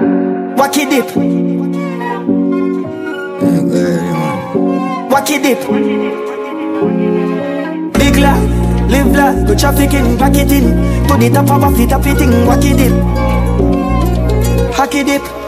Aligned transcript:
Wacky 0.00 0.88
dip. 0.88 1.08
Wacky 5.10 5.42
dip. 5.42 5.60
Big 7.92 8.16
life, 8.16 8.90
live 8.90 9.14
life, 9.14 9.46
go 9.46 9.54
trafficking, 9.54 10.16
pack 10.16 10.36
it 10.36 10.52
in. 10.52 10.64
To 11.06 11.16
the 11.18 11.28
top 11.28 11.50
of 11.50 11.64
a 11.64 11.76
feet, 11.76 11.92
up 11.92 12.06
it 12.06 12.16
thing, 12.16 12.30
wacky 12.48 12.74
dip. 12.76 12.92
Hacky 14.72 15.04
dip. 15.04 15.39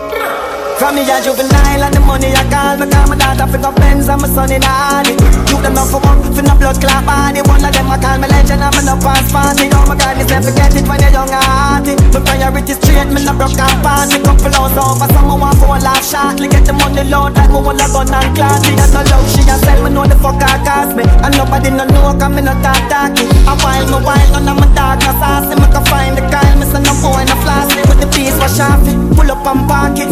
From 0.82 0.98
me 0.98 1.06
a 1.06 1.22
juvenile 1.22 1.86
and 1.86 1.94
the 1.94 2.02
money 2.02 2.34
I 2.34 2.42
call. 2.50 2.74
Me 2.74 2.90
call 2.90 3.06
my 3.06 3.14
daughter 3.14 3.46
for 3.46 3.54
the 3.54 3.70
Benz 3.78 4.10
and 4.10 4.18
my 4.18 4.26
son 4.26 4.50
in 4.50 4.66
Harley 4.66 5.14
You 5.46 5.62
them 5.62 5.78
not 5.78 5.86
for 5.86 6.02
work 6.02 6.18
for 6.34 6.42
no 6.42 6.58
blood 6.58 6.82
clot 6.82 7.06
body. 7.06 7.38
One 7.46 7.62
of 7.62 7.70
them 7.70 7.86
I 7.86 8.02
call 8.02 8.18
me 8.18 8.26
legend 8.26 8.66
and 8.66 8.74
me 8.74 8.82
no 8.82 8.98
pass 8.98 9.30
party 9.30 9.70
Oh 9.70 9.86
my 9.86 9.94
God, 9.94 10.18
this 10.18 10.26
never 10.26 10.50
forget 10.50 10.74
it 10.74 10.82
when 10.82 10.98
you're 10.98 11.14
young 11.14 11.30
and 11.30 11.38
hearty. 11.38 11.94
My 12.10 12.18
priority 12.26 12.74
straight, 12.74 13.14
me 13.14 13.22
no 13.22 13.30
broke 13.30 13.54
and 13.54 13.78
Me. 14.10 14.26
Couple 14.26 14.50
hours 14.58 14.74
over, 14.74 15.06
someone 15.14 15.38
want 15.38 15.54
for 15.62 15.70
a 15.70 15.94
shot 16.02 16.42
Me 16.42 16.50
get 16.50 16.66
the 16.66 16.74
money 16.74 17.06
load 17.06 17.38
like 17.38 17.54
me 17.54 17.62
want 17.62 17.78
a 17.78 17.86
gun 17.86 18.10
and 18.10 18.34
class 18.34 18.66
has 18.66 18.90
no 18.90 19.06
love, 19.06 19.22
she 19.30 19.46
has 19.46 19.62
sell 19.62 19.78
me 19.86 19.90
know 19.94 20.02
the 20.02 20.18
fuck 20.18 20.42
I 20.42 20.58
cost 20.66 20.98
me. 20.98 21.06
And 21.22 21.30
nobody 21.38 21.70
no 21.70 21.86
know 21.94 22.10
cause 22.18 22.34
me 22.34 22.42
no 22.42 22.58
talk 22.58 22.82
talky 22.90 23.30
A 23.46 23.54
while 23.62 23.86
me 23.86 23.98
while 24.02 24.28
none 24.34 24.50
of 24.50 24.58
my 24.58 24.66
no 24.66 25.12
saucy 25.22 25.54
Me. 25.54 25.66
Can 25.70 25.84
find 25.86 26.18
the 26.18 26.26
kind, 26.26 26.58
me 26.58 26.66
say 26.66 26.82
no 26.82 26.90
boy 26.98 27.22
no 27.22 27.38
flossy 27.46 27.86
With 27.86 28.02
the 28.02 28.10
piece 28.10 28.34
wash 28.42 28.58
off 28.58 28.82
it, 28.82 28.98
pull 29.14 29.30
up 29.30 29.46
and 29.46 29.62
park 29.70 29.94
it. 30.02 30.10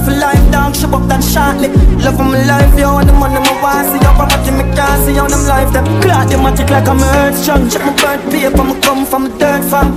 Off 0.00 0.09
for 0.10 0.18
life, 0.18 0.44
dog, 0.50 0.74
show 0.74 0.90
up 0.90 1.06
that 1.08 1.22
shortly. 1.22 1.70
Love 2.02 2.18
of 2.18 2.26
my 2.26 2.42
life, 2.46 2.74
yo, 2.78 2.98
and 2.98 3.08
the 3.08 3.14
money 3.14 3.38
my 3.38 3.54
want 3.62 3.86
See 3.86 4.02
up, 4.02 4.18
I'm 4.18 4.28
watching 4.28 4.56
me 4.58 4.64
can't 4.74 4.98
see 5.06 5.14
how 5.14 5.28
them 5.28 5.44
life 5.46 5.70
them. 5.72 5.86
Clock 6.02 6.28
them 6.28 6.44
tick 6.56 6.70
like 6.70 6.88
I'm 6.88 7.02
earth 7.02 7.38
strong. 7.38 7.68
Check 7.70 7.82
my 7.86 7.94
birth 7.94 8.22
paper, 8.30 8.64
me 8.64 8.74
come 8.82 9.06
from 9.06 9.26
a 9.26 9.30
dirt 9.38 9.62
farm. 9.70 9.90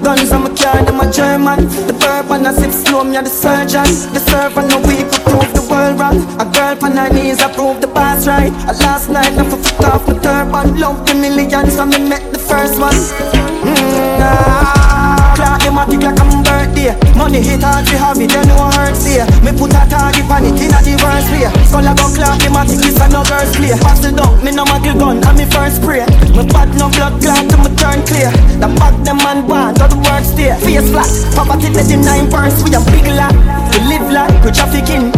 Guns 0.00 0.32
on 0.32 0.44
my 0.44 0.50
car, 0.56 0.80
them 0.84 1.00
a 1.00 1.06
German. 1.12 1.68
The 1.86 1.92
bourbon 1.92 2.46
a 2.46 2.52
sip 2.56 2.72
slow, 2.72 3.04
me 3.04 3.16
a 3.16 3.22
the 3.22 3.28
surgeon. 3.28 3.88
The 4.14 4.20
servant 4.20 4.68
no 4.72 4.78
weak, 4.88 5.04
we 5.12 5.18
prove 5.28 5.50
the 5.52 5.64
world 5.68 6.00
wrong. 6.00 6.18
A 6.40 6.44
girl 6.48 6.76
on 6.80 6.96
her 6.96 7.10
knees, 7.12 7.40
I 7.40 7.52
prove 7.52 7.80
the 7.80 7.88
past 7.88 8.26
right. 8.26 8.52
A 8.64 8.72
last 8.80 9.10
night, 9.10 9.36
I 9.36 9.44
for 9.44 9.60
fuck 9.60 9.80
off 9.92 10.08
my 10.08 10.16
turban. 10.24 10.80
Love 10.80 11.04
the 11.04 11.14
millions, 11.14 11.76
so 11.76 11.84
me 11.84 12.00
met 12.08 12.24
the 12.32 12.38
first 12.38 12.80
one. 12.80 12.96
Mm, 13.60 14.24
ah, 14.24 15.34
Clock 15.36 15.60
them 15.60 15.78
tick 15.90 16.02
like 16.02 16.20
I'm 16.20 16.39
birthday 16.60 16.92
Money 17.16 17.40
hit 17.40 17.62
hard, 17.62 17.88
we 17.88 17.96
have 17.96 18.20
it, 18.20 18.32
you 18.32 18.44
know 18.48 18.68
hurt 18.76 18.96
there. 19.04 19.24
Me 19.44 19.52
put 19.52 19.72
a 19.72 19.82
target 19.88 20.28
on 20.28 20.44
it 20.44 20.60
in 20.60 20.72
a 20.72 20.78
the 20.84 20.94
worst 21.00 21.28
way. 21.32 21.48
Skull 21.68 21.84
a 21.84 21.92
go 21.96 22.06
clock, 22.12 22.40
them 22.40 22.56
a 22.56 22.60
tick 22.64 22.80
this 22.80 23.00
a 23.00 23.06
no 23.08 23.24
girls 23.24 23.52
play. 23.56 23.72
Pass 23.80 24.04
it 24.04 24.16
down, 24.16 24.40
me 24.44 24.52
no 24.52 24.64
muggle 24.64 24.96
gun, 24.96 25.20
and 25.20 25.36
me 25.36 25.44
first 25.48 25.80
spray 25.80 26.04
Me 26.36 26.44
bad 26.48 26.68
no 26.76 26.88
blood 26.92 27.16
clot, 27.20 27.44
to 27.48 27.56
me 27.60 27.70
turn 27.76 28.00
clear. 28.08 28.32
The 28.60 28.68
bag 28.76 28.94
them 29.04 29.18
man 29.24 29.46
want, 29.48 29.80
all 29.80 29.88
the 29.88 29.96
work 30.00 30.24
stay 30.24 30.52
Face 30.64 30.88
flat, 30.88 31.08
poverty 31.36 31.68
let 31.72 31.88
them 31.88 32.02
nine 32.04 32.28
verse 32.28 32.56
We 32.64 32.72
a 32.76 32.80
big 32.92 33.08
lot, 33.12 33.36
we 33.72 33.78
live 33.88 34.08
like 34.12 34.32
we 34.44 34.50
trafficking 34.52 35.12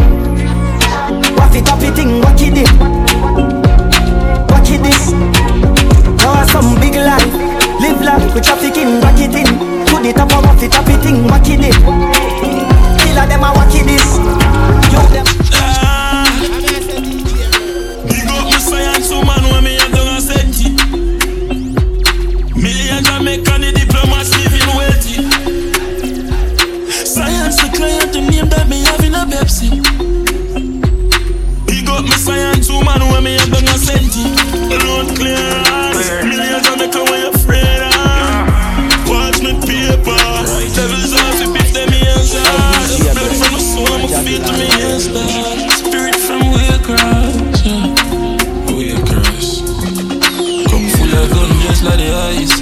Waff 1.39 1.55
it 1.55 1.69
up 1.71 1.83
it 1.83 1.95
thing, 1.95 2.23
wacky 2.23 2.51
dip 2.55 2.71
Wacky 4.51 4.77
dip 4.83 5.03
Now 6.23 6.47
some 6.51 6.75
big 6.79 6.95
life. 6.95 7.35
Live 7.83 8.01
like 8.03 8.35
we 8.35 8.41
trafficking, 8.41 9.03
wacky 9.03 9.31
thing 9.31 9.72
To 10.03 10.09
the 10.09 10.15
top 10.15 10.33
of 10.33 10.43
waff 10.45 10.61
it 10.61 10.75
up 10.75 10.89
it 10.89 11.01
thing, 11.01 11.23
wacky 11.31 11.55
dip 11.63 11.79
Killer 12.99 13.27
them 13.31 13.45
a 13.45 13.55
wacky 13.55 13.87
dip 13.87 14.03
Yo 14.91 14.99
them. 15.15 15.27
Ah. 15.55 16.27
Big 18.09 18.27
up 18.27 18.51
science 18.59 19.13
when 19.13 19.63
me 19.63 19.77
a 19.79 19.87
a 19.87 20.21
Million 22.59 23.05
living 24.43 24.71
wealthy 24.75 25.23
Science 27.07 27.63
client 27.71 28.13
the 28.13 28.21
name 28.29 28.49
that 28.49 28.67
me 28.69 28.83
have 28.83 29.05
in 29.05 29.15
a 29.15 29.25
Pepsi. 29.31 29.71
Big 31.65 31.89
up 31.89 32.03
my 32.03 32.17
science 32.17 32.69
woman 32.69 33.03
when 33.13 33.23
me 33.23 33.37
a 33.37 33.47
done 33.47 33.69
a 33.69 33.79
senti 33.79 34.35
Road 34.83 35.15
clear 35.17 35.72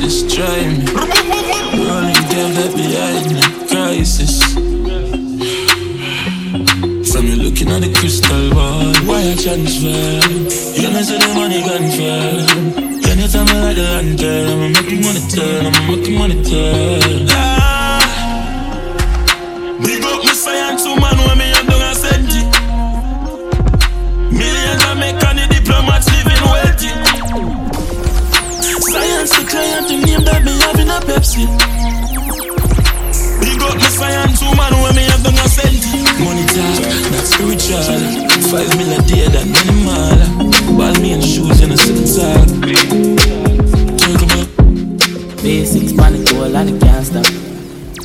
ISIS 0.02 0.34
Try 0.34 0.62
me. 0.62 0.84
Running 1.84 2.24
them 2.32 2.50
that 2.56 2.72
behind 2.74 3.26
me. 3.34 3.42
Crisis. 3.68 4.34
From 7.12 7.26
you 7.26 7.36
looking 7.36 7.68
at 7.70 7.80
the 7.82 7.92
crystal 7.98 8.50
ball 8.50 8.94
Why 9.04 9.20
I 9.20 9.34
transfer? 9.34 10.80
You 10.80 10.88
know 10.90 11.02
say 11.02 11.18
the 11.18 11.28
money 11.34 11.60
gone 11.60 11.90
far. 11.96 13.00
Can 13.02 13.18
you 13.18 13.28
tell 13.28 13.44
me 13.44 13.52
like 13.60 13.76
the 13.76 13.82
lantern 13.82 14.48
I'ma 14.48 14.68
make 14.68 14.92
money 15.04 15.22
turn 15.28 15.66
I'ma 15.66 15.80
make 15.90 16.10
money 16.18 16.42
turn 16.44 17.29
Five 38.50 38.76
million 38.76 39.02
day 39.06 39.28
that 39.30 39.46
many 39.46 39.84
mall 39.86 40.18
Ball 40.76 40.94
me 41.00 41.12
in 41.12 41.22
shoes 41.22 41.62
in 41.62 41.70
a 41.70 41.76
sitting 41.76 42.02
about 42.18 42.50
Basics, 45.40 45.92
panic, 45.92 46.26
goal, 46.26 46.56
and 46.56 46.70
it 46.70 46.80
can't 46.82 47.06
stop. 47.06 47.26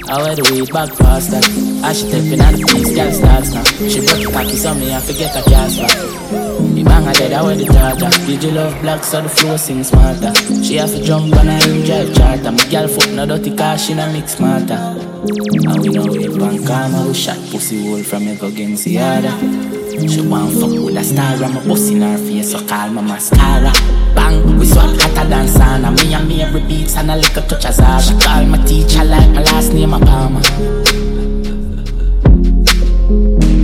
I 0.07 0.21
wear 0.21 0.35
the 0.35 0.45
weed 0.53 0.71
back 0.71 0.93
faster. 0.93 1.41
I 1.83 1.93
she 1.93 2.05
tapping 2.13 2.39
at 2.45 2.53
the 2.53 2.61
place, 2.61 2.93
girl 2.93 3.11
starts 3.11 3.57
now. 3.57 3.63
She 3.89 4.05
broke 4.05 4.21
the 4.21 4.29
cocky, 4.29 4.67
on 4.67 4.79
me 4.79 4.93
I 4.93 5.01
forget 5.01 5.33
a 5.33 5.41
gas 5.49 5.79
back. 5.81 5.97
The 5.97 6.83
bang 6.85 7.07
I 7.07 7.13
dead, 7.13 7.33
I 7.33 7.41
wear 7.41 7.55
the 7.57 7.65
charger. 7.65 8.09
Did 8.27 8.43
you 8.43 8.51
love 8.51 8.79
black, 8.81 9.03
so 9.03 9.21
the 9.21 9.29
flow 9.29 9.57
sing 9.57 9.83
smarter. 9.83 10.31
She 10.61 10.75
have 10.75 10.91
to 10.91 11.01
jump 11.01 11.35
on 11.35 11.47
a 11.47 11.57
him 11.57 11.83
drive 11.83 12.13
charter. 12.13 12.51
My 12.51 12.69
girl 12.69 12.87
foot 12.87 13.09
no 13.17 13.25
dirty 13.25 13.55
car, 13.55 13.79
she 13.79 13.95
no 13.95 14.05
mix 14.13 14.37
smarter. 14.37 14.77
And 14.77 15.81
we 15.81 15.89
know 15.89 16.05
we 16.05 16.29
bank 16.37 16.67
karma, 16.67 17.07
we 17.07 17.15
shot 17.15 17.41
pussy 17.49 17.81
hole 17.81 18.03
from 18.03 18.29
go 18.37 18.45
against 18.45 18.85
the 18.85 18.99
other. 18.99 19.74
She 19.95 20.21
want 20.21 20.53
fuck 20.53 20.71
with 20.71 20.97
a 20.97 21.03
star, 21.03 21.43
I'm 21.43 21.55
a 21.55 21.67
bust 21.67 21.91
in 21.91 22.01
her 22.01 22.17
face, 22.17 22.51
so 22.51 22.59
call 22.67 22.89
my 22.89 23.01
mascara. 23.01 23.71
Bang, 24.13 24.59
we 24.59 24.65
swap 24.65 24.95
hotter 24.99 25.27
than 25.27 25.47
sauna. 25.47 25.89
Me 25.95 26.13
and 26.13 26.27
me 26.27 26.41
every 26.41 26.61
beats 26.61 26.95
and 26.97 27.09
a 27.09 27.15
little 27.15 27.41
touch 27.43 27.65
of 27.65 27.73
Zara. 27.73 28.01
She 28.01 28.13
call 28.19 28.45
my 28.45 28.57
teacher 28.65 29.03
like 29.03 29.29
my 29.31 29.41
last 29.43 29.73
name 29.73 29.93
a 29.93 29.99
Palmer. 29.99 30.41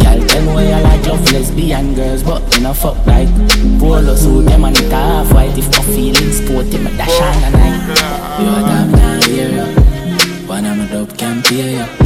Girl, 0.01 0.27
tell 0.27 0.41
me 0.41 0.53
why 0.53 0.63
you 0.63 0.83
like 0.83 1.05
love 1.05 1.31
lesbian 1.31 1.93
girls, 1.95 2.23
but 2.23 2.41
you 2.55 2.61
know 2.63 2.73
fuck 2.73 3.05
like 3.05 3.29
polo 3.79 4.15
suit 4.15 4.45
them 4.45 4.63
and 4.65 4.77
it 4.77 4.91
half 4.91 5.31
white. 5.33 5.57
If 5.57 5.69
my 5.69 5.83
feelings 5.93 6.37
sporty, 6.37 6.77
me 6.77 6.95
dash 6.97 7.21
on 7.21 7.43
a 7.43 7.49
night. 7.51 7.81
You 8.39 8.47
a 8.47 8.61
damn 8.67 9.55
ya. 9.55 9.65
One 10.47 10.65
of 10.65 10.77
my 10.77 10.87
dope 10.87 11.17
can 11.17 11.43
pay 11.43 11.75
ya. 11.77 12.00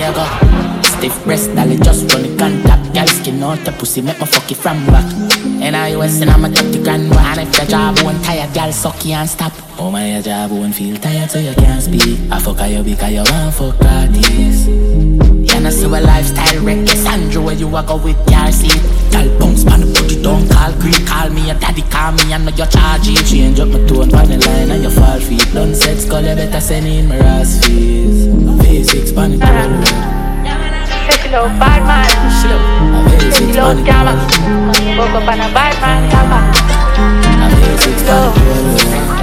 Than. 0.00 0.84
Stiff 0.84 1.24
breast, 1.24 1.54
dolly 1.54 1.76
just 1.76 2.10
run 2.12 2.22
the 2.22 2.36
contact. 2.38 2.94
Girl 2.94 3.06
skin 3.06 3.42
out 3.42 3.58
the 3.64 3.72
pussy, 3.72 4.00
make 4.02 4.18
me 4.18 4.26
fuck 4.26 4.50
it 4.50 4.56
from 4.56 4.84
back. 4.86 5.04
And 5.60 5.76
I 5.76 5.96
was 5.96 6.20
and 6.20 6.30
I'ma 6.30 6.48
take 6.48 6.72
the 6.72 6.82
grand 6.82 7.10
one. 7.10 7.38
If 7.38 7.56
your 7.56 7.66
job 7.66 7.98
won't 8.02 8.22
tired, 8.24 8.52
girl 8.54 8.72
suck 8.72 9.04
you 9.04 9.14
and 9.14 9.28
stop. 9.28 9.52
Oh 9.78 9.90
my 9.90 10.12
your 10.12 10.22
job 10.22 10.50
won't 10.50 10.74
feel 10.74 10.96
tired 10.96 11.30
so 11.30 11.38
you 11.38 11.54
can't 11.54 11.82
speak. 11.82 12.18
I 12.30 12.38
fuck 12.40 12.60
you 12.70 12.82
because 12.82 13.12
you 13.12 13.24
want 13.24 13.54
fuck 13.54 13.84
artists. 13.84 14.66
You 14.66 15.60
know 15.60 15.70
see 15.70 15.84
a 15.84 16.00
lifestyle 16.00 16.64
reckless 16.64 17.06
Andrew 17.06 17.44
where 17.44 17.54
you 17.54 17.68
a 17.76 17.82
go 17.82 17.96
with 17.96 18.16
your 18.30 18.52
seat. 18.52 18.82
Girl 19.12 19.28
bounce 19.38 19.64
put 19.64 20.12
it 20.12 20.22
down, 20.22 20.48
call 20.48 20.72
creep, 20.80 21.06
call 21.06 21.30
me 21.30 21.46
your 21.46 21.58
daddy, 21.58 21.82
call 21.82 22.12
me 22.12 22.32
I 22.32 22.38
know 22.38 22.50
you 22.50 22.66
charge 22.66 23.08
it. 23.08 23.26
Change 23.26 23.60
up 23.60 23.68
my 23.68 23.78
tone, 23.86 24.14
on 24.14 24.28
the 24.28 24.38
line 24.38 24.70
and 24.70 24.82
you 24.82 24.90
fall 24.90 25.20
feet. 25.20 25.52
Done 25.52 25.74
set 25.74 25.98
skull, 25.98 26.22
you 26.22 26.34
better 26.34 26.60
send 26.60 26.86
in 26.86 27.08
my 27.08 27.16
ass 27.16 27.64
fees. 27.64 28.45
V6 28.66 29.14
panic 29.14 29.38
Hello, 31.22 31.46
bad 31.58 31.82
man. 31.86 32.10
Hello, 33.38 33.74
Jama. 33.84 34.14
Woke 34.98 35.14
up 35.14 35.28
on 35.28 35.40
a 35.40 35.48
bad 35.54 35.74
man, 35.80 36.10
Jama. 36.10 36.40
Hello. 38.06 39.15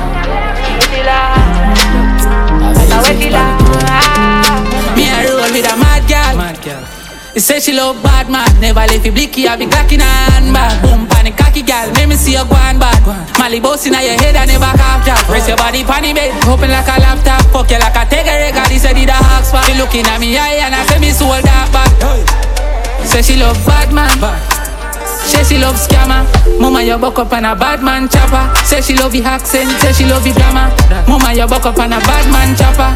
He 7.34 7.40
say 7.42 7.60
she 7.60 7.74
love 7.74 7.98
bad 8.06 8.30
man, 8.30 8.46
never 8.62 8.86
leave 8.94 9.06
you 9.06 9.12
blicky, 9.12 9.50
I 9.50 9.58
be 9.58 9.66
cracking 9.66 10.06
a 10.06 10.06
handbag. 10.06 10.86
Boom 10.86 11.10
panic 11.10 11.34
cocky 11.34 11.66
gal, 11.66 11.90
make 11.98 12.06
me 12.06 12.14
see 12.14 12.38
you 12.38 12.46
go 12.46 12.54
on 12.54 12.78
bad. 12.78 13.02
Mali 13.42 13.58
boss 13.60 13.90
in 13.90 13.98
your 13.98 14.14
head, 14.22 14.38
I 14.38 14.46
never 14.46 14.70
half 14.70 15.02
jack. 15.02 15.26
Raise 15.26 15.50
your 15.50 15.58
body 15.58 15.82
panic 15.82 16.14
bed, 16.14 16.30
open 16.46 16.70
like 16.70 16.86
a 16.86 17.02
laptop. 17.02 17.42
Fuck 17.50 17.74
you 17.74 17.82
like 17.82 17.98
a 17.98 18.06
take 18.06 18.30
a 18.30 18.38
eh, 18.38 18.54
record, 18.54 18.70
he 18.70 18.78
said 18.78 18.94
he 18.94 19.10
the 19.10 19.18
hawks 19.18 19.50
fan. 19.50 19.66
Me 19.66 19.82
looking 19.82 20.06
at 20.06 20.22
me 20.22 20.38
eye 20.38 20.62
and 20.62 20.78
I 20.78 20.86
say 20.86 21.02
me 21.02 21.10
soul 21.10 21.34
dark 21.42 21.74
back. 21.74 21.90
Say 23.02 23.26
she 23.26 23.36
love 23.42 23.58
bad 23.66 23.90
man. 23.90 24.14
Say 25.26 25.42
she 25.42 25.58
love 25.58 25.74
scammer. 25.74 26.22
Mama, 26.62 26.86
you 26.86 27.02
buck 27.02 27.18
up 27.18 27.34
on 27.34 27.46
a 27.50 27.56
bad 27.58 27.82
man 27.82 28.10
chopper. 28.14 28.46
Say 28.62 28.86
she 28.86 28.94
love 28.94 29.12
the 29.12 29.26
accent. 29.26 29.74
Say 29.82 29.92
she 29.94 30.06
love 30.06 30.24
the 30.24 30.38
grammar. 30.38 30.70
Mama, 31.10 31.34
you 31.34 31.48
buck 31.50 31.66
up 31.66 31.82
on 31.82 31.94
a 31.94 31.98
bad 31.98 32.30
man 32.30 32.54
chopper. 32.54 32.94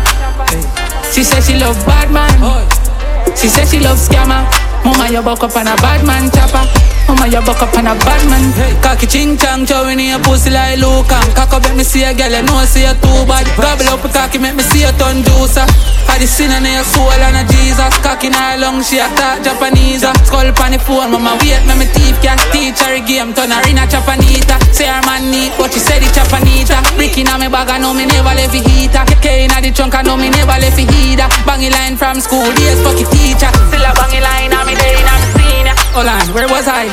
She 1.10 1.24
say 1.24 1.42
she 1.42 1.58
love 1.58 1.74
bad 1.90 2.14
man. 2.14 2.87
She 3.36 3.48
say 3.48 3.66
she 3.66 3.80
loves 3.80 4.08
scammer. 4.08 4.67
Mama, 4.88 5.12
you 5.12 5.20
buck 5.20 5.44
up 5.44 5.52
on 5.60 5.68
a 5.68 5.76
bad 5.84 6.08
man 6.08 6.32
chopper. 6.32 6.64
Mama, 7.12 7.28
you 7.28 7.44
buck 7.44 7.60
up 7.60 7.76
on 7.76 7.92
a 7.92 7.94
bad 8.08 8.24
man. 8.32 8.56
Hey, 8.56 8.72
cocky 8.80 9.04
ching 9.04 9.36
chang, 9.36 9.68
chowing 9.68 10.00
in 10.00 10.16
your 10.16 10.20
pussy 10.24 10.48
like 10.48 10.80
Luke. 10.80 11.12
Cock 11.12 11.52
up, 11.52 11.64
make 11.68 11.76
me 11.76 11.84
see 11.84 12.08
a 12.08 12.16
girl, 12.16 12.32
you 12.32 12.40
know 12.48 12.56
I 12.56 12.64
see 12.64 12.88
you 12.88 12.96
too 13.04 13.28
bad. 13.28 13.44
Gobble 13.60 13.92
up, 13.92 14.00
a 14.00 14.08
cocky, 14.08 14.40
make 14.40 14.56
me 14.56 14.64
see 14.64 14.88
a 14.88 14.96
ton 14.96 15.28
juicer. 15.28 15.68
I 16.08 16.16
the 16.16 16.26
sin 16.26 16.56
in 16.56 16.64
your 16.64 16.88
soul 16.88 17.12
and 17.12 17.36
a 17.36 17.44
Jesus. 17.52 17.92
Cocky 18.00 18.32
in 18.32 18.34
her 18.34 18.56
lung, 18.64 18.80
she 18.80 18.96
a 18.96 19.12
talk 19.20 19.44
Japanese. 19.44 20.08
Skull 20.24 20.48
pan 20.56 20.72
the 20.72 20.80
phone, 20.80 21.12
mama 21.12 21.36
wait, 21.44 21.60
me 21.68 21.84
me 21.84 21.88
teeth 21.92 22.16
can 22.24 22.40
teach 22.56 22.80
her 22.80 22.96
game. 23.04 23.36
Turn 23.36 23.52
her 23.52 23.60
in 23.68 23.76
a 23.76 23.84
chapanita. 23.92 24.56
Say 24.72 24.88
her 24.88 25.04
man 25.04 25.28
neat, 25.28 25.52
but 25.60 25.76
she 25.76 25.84
said 25.84 26.00
the 26.00 26.08
chapanita. 26.16 26.80
Brick 26.96 27.20
in 27.20 27.28
me 27.44 27.52
bag, 27.52 27.76
I 27.76 27.78
know 27.78 27.92
me 27.92 28.08
never 28.08 28.32
left 28.32 28.56
the 28.56 28.64
heater. 28.64 29.04
K 29.20 29.44
in 29.44 29.52
the 29.52 29.72
trunk, 29.76 30.00
I 30.00 30.02
know 30.08 30.16
me 30.16 30.32
never 30.32 30.56
left 30.56 30.80
the 30.80 30.88
heater. 30.88 31.28
Bangy 31.44 31.68
line 31.76 32.00
from 32.00 32.24
school, 32.24 32.48
days, 32.56 32.80
fuck 32.80 32.96
it 32.96 33.12
teacher. 33.12 33.52
Still 33.68 33.84
a 33.84 33.92
bangy 33.92 34.24
line, 34.24 34.56
I'm 34.56 34.77
in 34.78 35.02
there, 35.02 35.08
I'm 35.10 35.24
senior. 35.34 35.76
Hold 35.94 36.08
on, 36.08 36.26
where 36.34 36.48
was 36.48 36.68
I? 36.70 36.86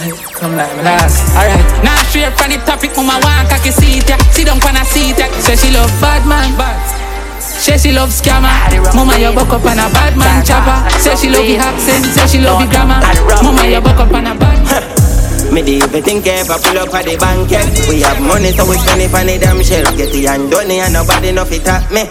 I 0.00 0.08
come 0.32 0.56
like 0.56 0.72
me 0.76 0.82
last. 0.82 1.28
Alright, 1.36 1.60
now 1.84 1.96
straight 2.08 2.32
from 2.32 2.50
the 2.50 2.58
topic, 2.64 2.96
mama 2.96 3.20
want 3.20 3.48
cocky 3.52 3.70
seat 3.70 4.08
ya. 4.08 4.16
Sit 4.32 4.48
down 4.48 4.58
on 4.64 4.76
a 4.76 4.84
seat 4.84 5.18
ya. 5.18 5.28
Say 5.44 5.56
she 5.56 5.68
love 5.70 5.92
bad 6.00 6.24
man, 6.26 6.56
bad. 6.56 6.80
Say 7.40 7.76
she 7.76 7.92
love 7.92 8.08
scammer. 8.08 8.48
Mama, 8.96 9.20
you 9.20 9.32
buck 9.36 9.52
up 9.52 9.64
on 9.68 9.76
a 9.76 9.84
bad 9.92 10.16
man 10.16 10.40
chopper. 10.40 10.88
Say 10.96 11.14
she 11.16 11.28
love 11.28 11.44
the 11.44 11.60
accent. 11.60 12.04
Say 12.08 12.26
she 12.26 12.38
love 12.40 12.64
the 12.64 12.66
grammar. 12.72 13.04
Mama, 13.44 13.68
you 13.68 13.80
buck 13.80 14.00
up 14.00 14.12
on 14.12 14.26
a 14.26 14.34
bad. 14.34 14.56
Me 15.52 15.60
do 15.62 15.76
everything 15.82 16.22
care 16.22 16.44
for 16.44 16.56
pull 16.62 16.78
up 16.78 16.94
at 16.94 17.04
the 17.04 17.18
bank, 17.18 17.50
yeah. 17.50 17.66
We 17.90 18.00
have 18.00 18.22
money, 18.22 18.52
so 18.52 18.64
we 18.64 18.78
spend 18.78 19.02
it 19.02 19.12
on 19.12 19.26
the 19.26 19.36
damn 19.36 19.60
shell. 19.62 19.84
Get 19.96 20.12
the 20.12 20.24
hand 20.24 20.50
done, 20.50 20.70
and 20.70 20.94
nobody 20.94 21.32
know 21.32 21.44
fit 21.44 21.66
at 21.68 21.90
me. 21.92 22.08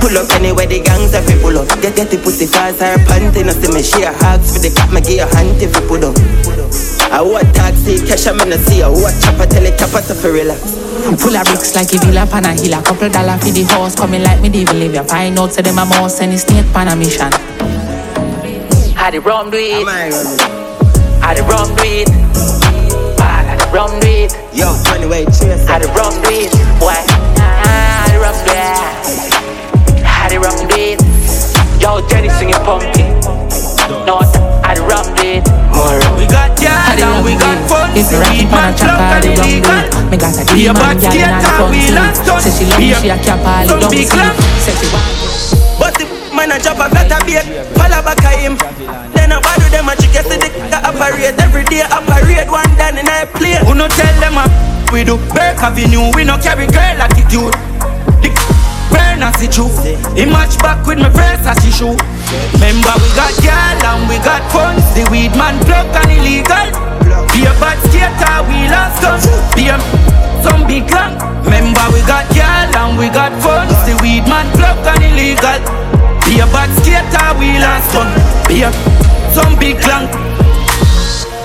Pull 0.00 0.18
up 0.18 0.30
anywhere 0.38 0.66
the 0.66 0.78
gangs 0.80 1.14
if 1.14 1.28
you 1.28 1.40
pull 1.42 1.58
up. 1.58 1.66
Get 1.82 1.96
get 1.96 2.10
the 2.10 2.18
pussy 2.18 2.46
fast, 2.46 2.78
her 2.78 2.94
panty, 3.10 3.42
no 3.42 3.50
see 3.50 3.72
me 3.74 3.82
share 3.82 4.14
hugs 4.22 4.54
for 4.54 4.62
the 4.62 4.70
cop, 4.70 4.92
me 4.94 5.00
give 5.02 5.26
a 5.26 5.26
hand 5.34 5.58
if 5.58 5.74
you 5.74 5.82
pull 5.90 6.04
up. 6.04 6.14
I 7.10 7.22
want 7.22 7.50
taxi, 7.54 7.98
cash 8.06 8.26
I'm 8.26 8.38
gonna 8.38 8.58
see. 8.58 8.82
I 8.82 8.88
want 8.88 9.18
chopper, 9.18 9.46
tell 9.50 9.66
it 9.66 9.78
chopper 9.78 10.02
to 10.06 10.14
fi 10.14 10.28
relax. 10.28 10.78
Full 11.18 11.34
of 11.34 11.44
bricks 11.46 11.74
like 11.74 11.90
a 11.90 11.98
villa 11.98 12.26
pan 12.26 12.46
a 12.46 12.54
hill. 12.54 12.78
A 12.78 12.82
couple 12.82 13.08
dollar 13.10 13.38
for 13.38 13.50
the 13.50 13.62
house. 13.64 13.94
Coming 13.94 14.22
like 14.22 14.40
me, 14.40 14.48
devil 14.48 14.76
live. 14.76 14.94
You 14.94 15.04
find 15.04 15.38
out, 15.38 15.52
say 15.52 15.62
them 15.62 15.78
a 15.78 15.84
mouse 15.86 16.20
and 16.20 16.32
it's 16.32 16.42
snake 16.42 16.70
pan 16.72 16.88
a 16.88 16.96
mission. 16.96 17.32
Had 18.94 19.14
the 19.14 19.20
rum 19.20 19.50
do 19.50 19.58
it. 19.58 19.86
Had 21.18 21.36
the 21.36 21.42
rum 21.50 21.74
do 21.74 21.82
it. 21.82 22.08
Had 23.18 23.58
the 23.58 23.66
rum 23.74 23.90
do 24.00 24.06
it. 24.06 24.32
Yo, 24.54 24.70
anyway, 24.94 25.24
cheers. 25.34 25.66
Had 25.66 25.82
the 25.82 25.88
rum 25.94 26.14
do 26.22 26.30
it. 26.30 26.52
Why? 26.78 27.02
Had 27.38 28.14
the 28.14 28.20
rum 28.22 28.34
do 28.46 28.52
it. 28.54 29.35
Had 30.26 30.34
the 30.34 30.42
rum 30.42 30.58
do 30.66 30.74
it. 30.74 30.98
Yo, 31.78 32.02
Jenny 32.10 32.26
singing 32.34 32.58
pumpkin. 32.66 33.14
No, 34.02 34.18
had 34.66 34.74
the 34.74 34.82
rum 34.82 35.06
do 35.14 35.22
it. 35.38 35.46
We 36.18 36.26
got 36.26 36.50
yard 36.58 36.98
and 36.98 37.22
we 37.22 37.38
got 37.38 37.54
funds. 37.70 37.94
If 37.94 38.10
you 38.10 38.18
We 38.18 38.42
rockin' 38.42 38.50
pan 38.50 38.58
a 38.58 38.74
man 38.74 38.74
chopper, 38.74 39.06
plug 39.06 39.22
the 39.22 39.30
and 39.30 39.38
rum 39.38 39.46
illegal. 39.46 39.70
good. 39.70 40.10
Me 40.10 40.16
got 40.18 40.34
a 40.34 40.42
Be 40.50 40.66
a 40.66 40.74
demon 40.74 40.82
bad 40.82 40.98
girl 40.98 41.14
in 41.14 41.30
a 41.30 41.38
skater, 41.38 41.66
we 41.70 41.78
front 41.78 41.94
last 41.94 42.18
seat. 42.18 42.26
done. 42.26 42.42
Say 42.42 42.50
she 42.58 42.64
love 42.66 42.78
Be 42.82 42.86
me, 42.86 42.90
a- 42.90 42.98
she 42.98 43.08
a 43.14 43.16
cap 43.22 43.38
all 43.46 43.66
some 43.70 43.78
down 43.78 43.90
big 43.94 44.08
sleep. 44.10 44.18
lamp. 44.18 44.34
Say 44.66 44.74
she 44.74 44.86
want. 44.90 45.06
But 45.78 45.92
the 45.94 46.04
man 46.34 46.50
a 46.50 46.56
drop 46.58 46.78
a 46.82 46.86
flat 46.90 47.06
a 47.14 47.18
beat, 47.22 47.46
follow 47.78 48.00
back 48.02 48.24
a 48.26 48.30
him. 48.34 48.54
Then 49.14 49.30
I 49.30 49.38
bother 49.38 49.70
them 49.70 49.86
a 49.86 49.94
chick, 49.94 50.10
see 50.26 50.38
the 50.42 50.50
c***a 50.50 50.78
operate 50.90 51.38
every 51.38 51.62
day, 51.70 51.86
operate 51.86 52.50
one 52.50 52.66
down 52.74 52.98
in 52.98 53.06
a 53.06 53.30
plane. 53.30 53.62
Who 53.62 53.78
no 53.78 53.86
tell 53.94 54.10
them 54.18 54.42
a 54.42 54.44
we 54.90 55.04
do 55.06 55.18
Burke 55.30 55.62
Avenue, 55.62 56.10
we 56.18 56.24
no 56.26 56.34
carry 56.38 56.66
girl 56.66 56.98
attitude. 56.98 57.54
The 59.16 59.22
burn 59.22 59.32
as 59.32 59.42
it 59.42 59.52
true. 59.52 59.72
He 60.12 60.28
match 60.28 60.58
back 60.60 60.84
with 60.86 60.98
my 60.98 61.08
Versace 61.08 61.72
shoe. 61.72 61.96
Remember 62.60 62.92
we 63.00 63.08
got 63.16 63.32
girl 63.40 63.80
and 63.80 64.04
we 64.08 64.20
got 64.20 64.44
funds. 64.52 64.84
The 64.92 65.08
weed 65.08 65.32
man 65.40 65.56
plug 65.64 65.88
and 65.88 66.12
illegal. 66.12 66.68
Be 67.32 67.48
a 67.48 67.52
bad 67.56 67.80
skater, 67.88 68.36
we 68.44 68.68
lost 68.68 69.00
gun. 69.00 69.20
Be 69.56 69.72
a 69.72 69.76
some 70.44 70.68
big 70.68 70.84
long. 70.92 71.16
Remember 71.48 71.84
we 71.96 72.04
got 72.04 72.28
girl 72.36 72.76
and 72.76 72.98
we 73.00 73.08
got 73.08 73.32
funds. 73.40 73.76
The 73.88 73.96
weed 74.04 74.28
man 74.28 74.52
plug 74.52 74.84
and 74.84 75.00
illegal. 75.00 75.64
Be 76.28 76.40
a 76.40 76.46
bad 76.52 76.68
skater, 76.84 77.32
we 77.40 77.56
lost 77.56 77.88
gun. 77.96 78.12
Be 78.48 78.68
a 78.68 78.70
some 79.32 79.56
big 79.56 79.80
long. 79.88 80.12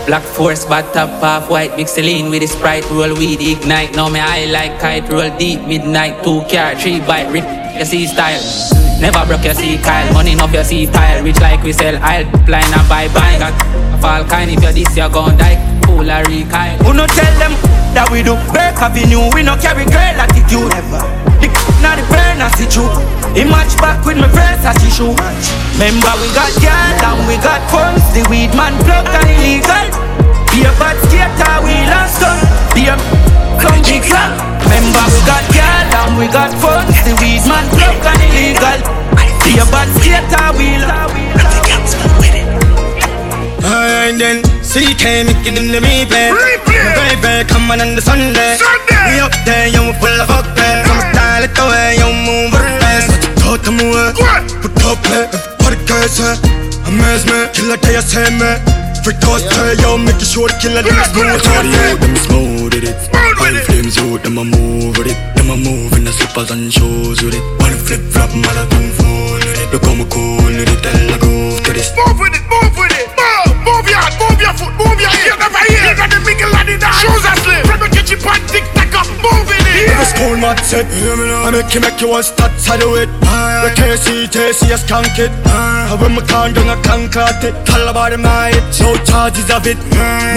Black 0.06 0.24
force, 0.24 0.66
bad 0.66 0.92
top 0.94 1.10
half 1.22 1.50
white, 1.50 1.76
mix 1.78 1.94
the 1.94 2.02
lean 2.02 2.30
with 2.30 2.42
the 2.42 2.48
sprite, 2.48 2.90
roll 2.90 3.14
weed, 3.16 3.40
ignite. 3.40 3.96
Now 3.96 4.10
me 4.10 4.20
high 4.20 4.46
like 4.46 4.80
kite, 4.80 5.10
roll 5.10 5.30
deep, 5.38 5.62
midnight, 5.62 6.24
two 6.24 6.42
car, 6.50 6.76
three 6.76 7.00
bite, 7.00 7.32
rip, 7.32 7.46
you 7.78 7.86
see 7.86 8.08
style. 8.08 8.42
Never 9.02 9.26
broke 9.26 9.46
your 9.46 9.56
see 9.56 9.78
Kyle, 9.78 10.14
money 10.14 10.34
enough 10.34 10.54
your 10.54 10.64
see 10.64 10.86
tile, 10.86 11.24
rich 11.24 11.40
like 11.40 11.64
we 11.64 11.74
sell 11.74 11.98
aisle, 12.04 12.26
blind 12.46 12.74
and 12.74 12.88
buy 12.90 13.08
buy. 13.14 13.40
Got 13.40 14.02
fall 14.02 14.24
kind 14.26 14.52
if 14.52 14.62
you're 14.62 14.72
this, 14.72 14.96
you're 14.96 15.10
gon' 15.10 15.38
die. 15.38 15.58
Fool 15.86 16.10
a 16.10 16.22
Kyle. 16.50 16.78
Who 16.86 16.94
no 16.94 17.08
tell 17.08 17.34
them 17.40 17.54
that 17.94 18.10
we 18.12 18.22
do 18.22 18.36
Burke 18.54 18.78
Avenue, 18.78 19.34
we 19.34 19.44
no 19.44 19.56
carry 19.58 19.86
girl 19.86 20.22
attitude. 20.22 20.70
The 20.70 21.21
now 21.82 21.96
the 21.96 22.04
burn 22.10 22.42
as 22.42 22.56
it 22.60 22.72
true. 22.72 22.90
He 23.34 23.44
match 23.48 23.76
back 23.80 24.04
with 24.06 24.18
my 24.18 24.28
Versace 24.28 24.90
shoe. 24.92 25.16
Remember 25.80 26.14
we 26.20 26.28
got 26.36 26.52
girl 26.60 26.94
and 27.08 27.24
we 27.28 27.36
got 27.40 27.62
funds. 27.72 28.04
The 28.14 28.22
weed 28.30 28.52
man 28.54 28.76
plug 28.84 29.08
and 29.08 29.30
illegal. 29.30 29.88
Be 30.52 30.68
a 30.68 30.72
bad 30.78 30.98
skater, 31.08 31.56
we 31.64 31.74
lost 31.88 32.20
gun. 32.20 32.38
Be 32.76 32.92
a 32.92 32.96
come 33.62 33.80
big 33.88 34.04
long. 34.12 34.36
Remember 34.68 35.04
we 35.10 35.20
got 35.24 35.46
girl 35.56 35.88
and 35.96 36.14
we 36.20 36.28
got 36.28 36.52
funds. 36.60 36.98
The 37.08 37.16
weed 37.24 37.44
man 37.48 37.66
plug 37.72 38.04
and 38.04 38.22
illegal. 38.30 38.80
Be 39.48 39.58
a 39.60 39.66
bad 39.72 39.90
skater, 39.98 40.48
we 40.58 40.78
lost. 40.82 41.12
Alright 43.64 44.18
then, 44.20 44.42
CK 44.68 45.24
make 45.24 45.48
it 45.48 45.56
in 45.56 45.72
the 45.72 45.80
replay. 45.80 46.34
My 46.34 47.16
baby 47.22 47.48
come 47.48 47.72
on 47.72 47.80
on 47.80 47.96
the 47.96 48.02
Sunday. 48.02 48.58
Sunday. 48.58 49.16
We 49.16 49.20
up 49.22 49.32
there, 49.46 49.68
yo, 49.68 49.86
we 49.88 49.94
full 49.94 50.20
of 50.20 50.28
fuck 50.28 50.56
there. 50.56 50.91
Come 51.42 51.50
style 51.50 51.50
it 51.50 51.56
the 51.58 51.66
way 51.74 51.98
you 51.98 52.10
move 52.22 52.54
it 52.54 52.70
fast. 52.78 53.10
Talk 53.42 53.66
to 53.66 53.72
me, 53.74 53.90
put 54.62 54.78
up 54.86 55.02
it, 55.10 55.34
what 55.66 55.74
it 55.74 55.82
goes, 55.90 56.22
Amaze 56.86 57.26
me, 57.26 57.50
kill 57.50 57.74
a 57.74 57.78
day, 57.82 57.98
I 57.98 58.02
say 58.06 58.30
me. 58.30 58.62
Freak 59.02 59.18
toss, 59.18 59.42
tell 59.50 59.74
yo, 59.82 59.98
make 59.98 60.22
it 60.22 60.30
sure 60.30 60.46
the 60.46 60.54
killer, 60.62 60.86
them 60.86 60.94
smooth. 61.10 61.42
Audio, 61.42 61.98
them 61.98 62.16
smooth 62.22 62.74
with 62.78 62.86
it. 62.86 62.94
Oil 63.42 63.58
flames 63.66 63.98
out, 63.98 64.22
them 64.22 64.38
a 64.38 64.46
move 64.46 64.94
with 64.98 65.10
it. 65.10 65.18
Them 65.34 65.50
a 65.50 65.58
move 65.58 65.98
in 65.98 66.06
the 66.06 66.14
slippers 66.14 66.52
and 66.52 66.70
shoes 66.70 67.26
with 67.26 67.34
it. 67.34 67.42
One 67.58 67.74
flip 67.74 68.06
flop, 68.14 68.30
marathon 68.38 68.94
full 69.02 69.42
with 69.42 69.58
it. 69.58 69.74
Look 69.74 69.82
how 69.82 69.98
me 69.98 70.06
cool 70.14 70.46
with 70.46 70.70
it, 70.70 70.78
tell 70.86 70.94
I 70.94 71.18
groove 71.18 71.58
to 71.66 71.74
this. 71.74 71.90
Move 71.98 72.22
with 72.22 72.38
it, 72.38 72.46
move 72.46 72.78
with 72.78 72.94
it. 72.94 73.10
Move, 73.18 73.58
move 73.66 73.90
your 73.90 74.06
move 74.22 74.38
your 74.38 74.54
foot, 74.54 74.74
move 74.78 75.00
your 75.02 75.10
ear. 75.10 75.34
Never 75.42 75.64
hear. 75.66 75.90
You 75.90 75.98
got 75.98 76.14
the 76.14 76.48
lad 76.54 76.70
in 76.70 76.78
the 76.78 76.90
shoes 77.02 77.26
are 77.26 77.38
slim. 77.42 77.66
From 77.66 77.82
the 77.82 77.90
kitchen 77.90 78.22
pot, 78.22 78.38
tick 78.46 78.62
tack 78.78 78.94
up, 78.94 79.10
move 79.26 79.61
in 79.82 79.90
it. 79.90 79.98
The 79.98 80.06
school 80.06 80.38
mat 80.38 80.60
set 80.62 80.86
I 80.86 81.50
make 81.50 81.74
you 81.74 81.82
make 81.82 82.00
you 82.02 82.10
want 82.10 82.26
start 82.26 82.54
to 82.54 82.74
do 82.78 82.96
it. 83.02 83.10
The 83.66 83.70
KC, 83.78 84.30
JC, 84.30 84.70
I 84.70 84.78
skank 84.78 85.18
it 85.18 85.32
I 85.46 85.98
when 86.00 86.16
me 86.16 86.22
can't 86.30 86.58
I 86.58 86.78
can't 86.82 87.12
cut 87.12 87.44
it. 87.44 87.54
Tell 87.66 87.88
about 87.90 88.12
them 88.12 88.22
night, 88.22 88.62
no 88.80 88.96
charges 89.04 89.50
of 89.50 89.66
it. 89.66 89.78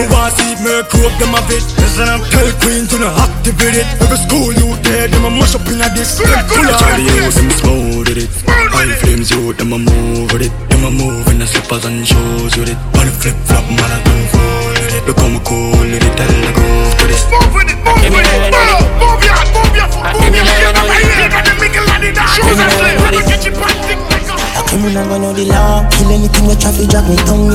Me 0.00 0.04
want 0.08 0.32
see 0.34 0.56
me 0.64 0.82
crew 0.88 1.06
up 1.06 1.14
them 1.20 1.34
of 1.36 1.48
it 1.52 1.64
Listen 1.94 2.08
I'm 2.08 2.20
tell 2.26 2.50
queen 2.58 2.86
to 2.90 2.98
not 2.98 3.14
activate 3.22 3.76
it. 3.78 3.86
Every 4.02 4.18
school 4.18 4.50
you 4.50 4.74
there, 4.82 5.06
them 5.06 5.24
a 5.24 5.30
mash 5.30 5.54
up 5.54 5.62
in 5.70 5.78
a 5.78 5.86
this 5.94 6.18
Them 6.18 6.42
full 6.48 6.66
of 6.66 6.74
audios, 6.74 7.36
them 7.38 7.50
smooth 7.54 8.08
with 8.08 8.18
it. 8.18 8.30
Oil 8.50 8.90
flames 8.98 9.30
you, 9.30 9.52
them 9.52 9.72
a 9.72 9.78
move 9.78 10.32
with 10.32 10.42
it. 10.42 10.52
Them 10.70 10.84
a 10.84 10.90
move 10.90 11.28
in 11.28 11.38
the 11.38 11.46
slippers 11.46 11.84
and 11.84 12.02
shoes 12.02 12.56
with 12.56 12.68
it. 12.68 12.78
On 12.98 13.06
the 13.06 13.12
flip 13.14 13.36
flop, 13.46 13.62
man 13.70 13.90
I 13.94 14.02
don't 14.02 14.26
fall 14.26 14.74
with 14.74 14.94
it. 14.96 15.06
Look 15.06 15.18
how 15.18 15.28
me 15.28 15.40
cool 15.46 15.70
with 15.70 16.02
it, 16.02 16.16
tell 16.18 16.26
I 16.26 16.50
go 16.50 16.66
to 16.98 17.04
this 17.06 17.22
Move 17.30 17.54
with 17.54 17.70
it, 17.70 17.78
move 17.86 18.02
with 18.10 18.26
it. 18.26 18.50
Move, 18.50 18.93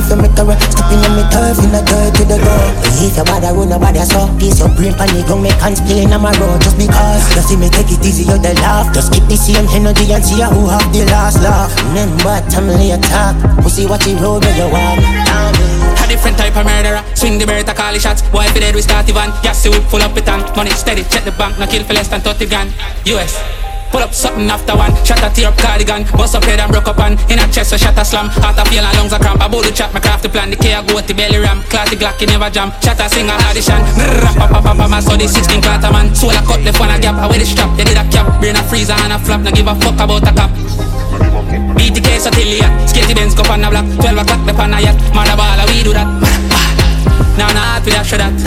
If 0.00 0.08
you 0.08 0.16
make 0.16 0.38
a 0.38 0.42
right, 0.48 0.60
stepping 0.72 1.02
on 1.04 1.12
me 1.16 1.24
turf 1.28 1.58
in 1.60 1.70
the 1.72 1.80
dirt 1.84 2.12
to 2.16 2.24
the 2.24 2.38
ground. 2.40 2.72
If 3.00 3.16
your 3.16 3.24
body 3.28 3.50
run, 3.52 3.68
nobody 3.68 4.00
saw. 4.08 4.26
Piece 4.38 4.60
your 4.60 4.70
brain 4.72 4.94
pan 4.96 5.12
the 5.12 5.22
ground, 5.26 5.42
make 5.44 5.60
hands 5.60 5.80
playing 5.84 6.12
on 6.12 6.22
my 6.22 6.32
road. 6.40 6.60
Just 6.62 6.76
because 6.80 7.22
you 7.36 7.42
see 7.44 7.56
me 7.56 7.68
take 7.68 7.90
it 7.92 8.00
easy, 8.00 8.24
you 8.24 8.38
the 8.38 8.52
laugh. 8.64 8.88
Just 8.94 9.12
keep 9.12 9.24
the 9.28 9.36
same 9.36 9.68
energy 9.76 10.08
and 10.12 10.24
see 10.24 10.40
who 10.40 10.68
have 10.68 10.88
the 10.92 11.04
last 11.10 11.42
laugh. 11.42 11.68
Remember, 11.92 12.40
time 12.48 12.68
lay 12.68 12.92
attack. 12.96 13.36
Pussy 13.60 13.84
watch 13.84 14.04
the 14.04 14.16
road 14.20 14.44
where 14.44 14.56
you 14.56 14.68
walk. 14.72 15.00
A 16.00 16.04
different 16.08 16.38
type 16.38 16.56
of 16.56 16.64
murderer. 16.64 17.04
Swing 17.14 17.38
the 17.38 17.46
bird, 17.46 17.66
call 17.66 17.92
the 17.92 18.00
shots. 18.00 18.22
Boy, 18.32 18.48
if 18.48 18.54
you 18.54 18.60
dead, 18.60 18.74
we 18.74 18.82
start 18.82 19.06
the 19.06 19.12
van. 19.12 19.30
Yes, 19.44 19.68
whip 19.68 19.84
full 19.90 20.02
up 20.02 20.14
the 20.14 20.22
tank. 20.22 20.48
Money 20.56 20.70
steady, 20.70 21.04
check 21.04 21.24
the 21.24 21.32
bank. 21.32 21.58
No 21.58 21.66
kill 21.66 21.84
for 21.84 21.94
less 21.94 22.08
than 22.08 22.20
30 22.20 22.46
grand. 22.46 22.72
US. 23.06 23.69
Pull 23.90 24.06
up 24.06 24.14
something 24.14 24.46
after 24.46 24.78
one. 24.78 24.94
Shot 25.02 25.18
a 25.18 25.28
tear 25.34 25.50
up 25.50 25.58
cardigan. 25.58 26.06
Bust 26.14 26.38
up 26.38 26.44
head 26.46 26.60
and 26.62 26.70
broke 26.70 26.86
up 26.86 26.98
on. 27.02 27.18
In 27.26 27.42
a 27.42 27.46
chest, 27.50 27.74
a 27.74 27.78
shot 27.78 27.98
a 27.98 28.04
slam. 28.04 28.30
Heart 28.30 28.62
a 28.62 28.64
feel 28.70 28.86
and 28.86 28.96
lungs 28.96 29.12
a 29.12 29.18
cramp. 29.18 29.42
I 29.42 29.48
bowl 29.48 29.62
the 29.62 29.74
chat, 29.74 29.92
my 29.92 29.98
craft 29.98 30.22
the 30.22 30.28
plan. 30.28 30.50
The 30.50 30.56
I 30.62 30.86
go 30.86 31.02
to 31.02 31.14
belly 31.14 31.38
ram. 31.38 31.62
Class 31.66 31.90
the 31.90 31.96
Glock, 31.96 32.20
you 32.22 32.28
never 32.30 32.48
jam. 32.50 32.70
Shot 32.78 33.02
a 33.02 33.10
singer 33.10 33.34
audition. 33.34 33.82
Rap, 34.22 34.38
pa, 34.38 34.62
pa, 34.62 34.72
pa, 34.74 35.00
so 35.02 35.16
the 35.18 35.26
16 35.26 35.60
quarter 35.60 35.90
man. 35.90 36.14
Soul 36.14 36.30
a 36.30 36.40
cut 36.46 36.62
left 36.62 36.78
one 36.78 36.90
a 36.90 36.98
gap. 37.02 37.18
I 37.18 37.26
wear 37.26 37.38
the 37.38 37.46
strap. 37.46 37.74
You 37.78 37.84
did 37.84 37.98
a 37.98 38.06
cap. 38.14 38.30
Brain 38.38 38.54
a 38.54 38.62
freezer 38.62 38.94
and 38.94 39.12
a 39.12 39.18
flap. 39.18 39.42
No 39.42 39.50
give 39.50 39.66
a 39.66 39.74
fuck 39.74 39.98
about 39.98 40.22
a 40.22 40.32
cap. 40.38 40.50
Beat 41.74 41.94
the 41.94 42.00
case 42.00 42.30
until 42.30 42.46
ya. 42.46 42.70
Skate 42.86 43.10
Benz 43.10 43.34
cup 43.34 43.50
on 43.50 43.58
the 43.58 43.68
block. 43.74 43.86
12 43.98 44.22
o'clock 44.22 44.42
the 44.46 44.54
pan 44.54 44.70
a 44.70 44.78
yacht. 44.78 44.98
Mother 45.10 45.34
ball, 45.34 45.58
we 45.66 45.82
do 45.82 45.90
that. 45.90 46.06
Now 47.34 47.50
nah, 47.50 47.82
with 47.82 47.98
a 47.98 48.04
shred 48.06 48.22
that. 48.22 48.38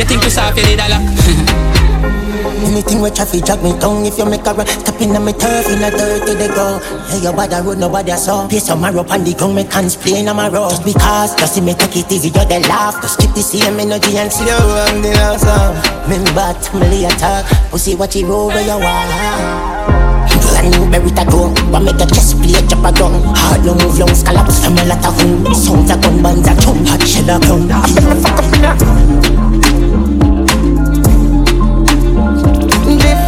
You 0.00 0.04
think 0.08 0.24
you 0.24 0.30
soft, 0.32 0.56
you 0.56 0.64
did 0.64 0.80
a 0.80 0.88
lot. 0.88 1.79
Anything 2.60 3.00
with 3.00 3.14
traffic 3.14 3.44
drag 3.44 3.62
me 3.62 3.72
down. 3.78 4.04
If 4.04 4.18
you 4.18 4.26
make 4.26 4.46
a 4.46 4.52
run 4.52 4.66
Step 4.66 5.00
in 5.00 5.16
on 5.16 5.24
me 5.24 5.32
turf 5.32 5.68
In 5.72 5.82
a 5.82 5.90
dirty 5.90 6.34
they 6.34 6.48
go 6.48 6.78
Hey 7.08 7.20
your 7.22 7.32
body 7.32 7.56
road 7.64 7.78
Nobody 7.78 8.12
saw. 8.16 8.46
Place 8.48 8.68
on 8.70 8.80
my 8.80 8.90
rope 8.90 9.10
On 9.10 9.24
the 9.24 9.34
ground 9.34 9.54
Me 9.54 9.64
can't 9.64 9.90
play 10.00 10.26
on 10.26 10.36
my 10.36 10.48
road. 10.48 10.70
Just 10.70 10.84
because 10.84 11.34
Just 11.36 11.54
see 11.54 11.60
me 11.60 11.74
take 11.74 11.96
it 11.96 12.12
easy 12.12 12.28
You 12.28 12.44
they 12.44 12.60
laugh. 12.68 13.00
Just 13.00 13.18
keep 13.18 13.32
the 13.32 13.42
same 13.42 13.80
energy 13.80 14.16
And 14.18 14.32
slow 14.32 14.60
on 14.86 15.02
the 15.02 15.10
last 15.16 15.44
song 15.44 15.74
Remember 16.04 16.52
to 16.52 16.90
me 16.90 17.04
attack. 17.06 17.46
Pussy 17.70 17.94
watch 17.94 18.16
it 18.16 18.26
roll 18.26 18.48
where 18.48 18.64
you 18.64 18.76
are. 18.76 20.10
Brand 20.60 20.70
new 20.76 20.90
berry 20.90 21.10
tattoo 21.10 21.54
But 21.72 21.80
make 21.80 21.96
the 21.96 22.06
chest 22.06 22.36
plate 22.42 22.68
drop 22.68 22.84
a 22.84 22.98
gun 22.98 23.22
Hard 23.34 23.64
no 23.64 23.74
move 23.74 23.98
long 23.98 24.14
scallops 24.14 24.62
From 24.64 24.76
a 24.76 24.84
lot 24.84 25.04
of 25.04 25.16
food 25.16 25.56
Sounds 25.56 25.90
a 25.90 25.96
gun 25.96 26.22
bands 26.22 26.48
a 26.48 26.54
chum 26.60 26.84
Hot 26.86 27.02
shell 27.02 27.30
a 27.30 27.40
gun 27.40 27.68
fuck 27.68 28.36
up 28.36 28.54
in 28.54 28.64
a 29.46 29.49
Some 32.90 33.19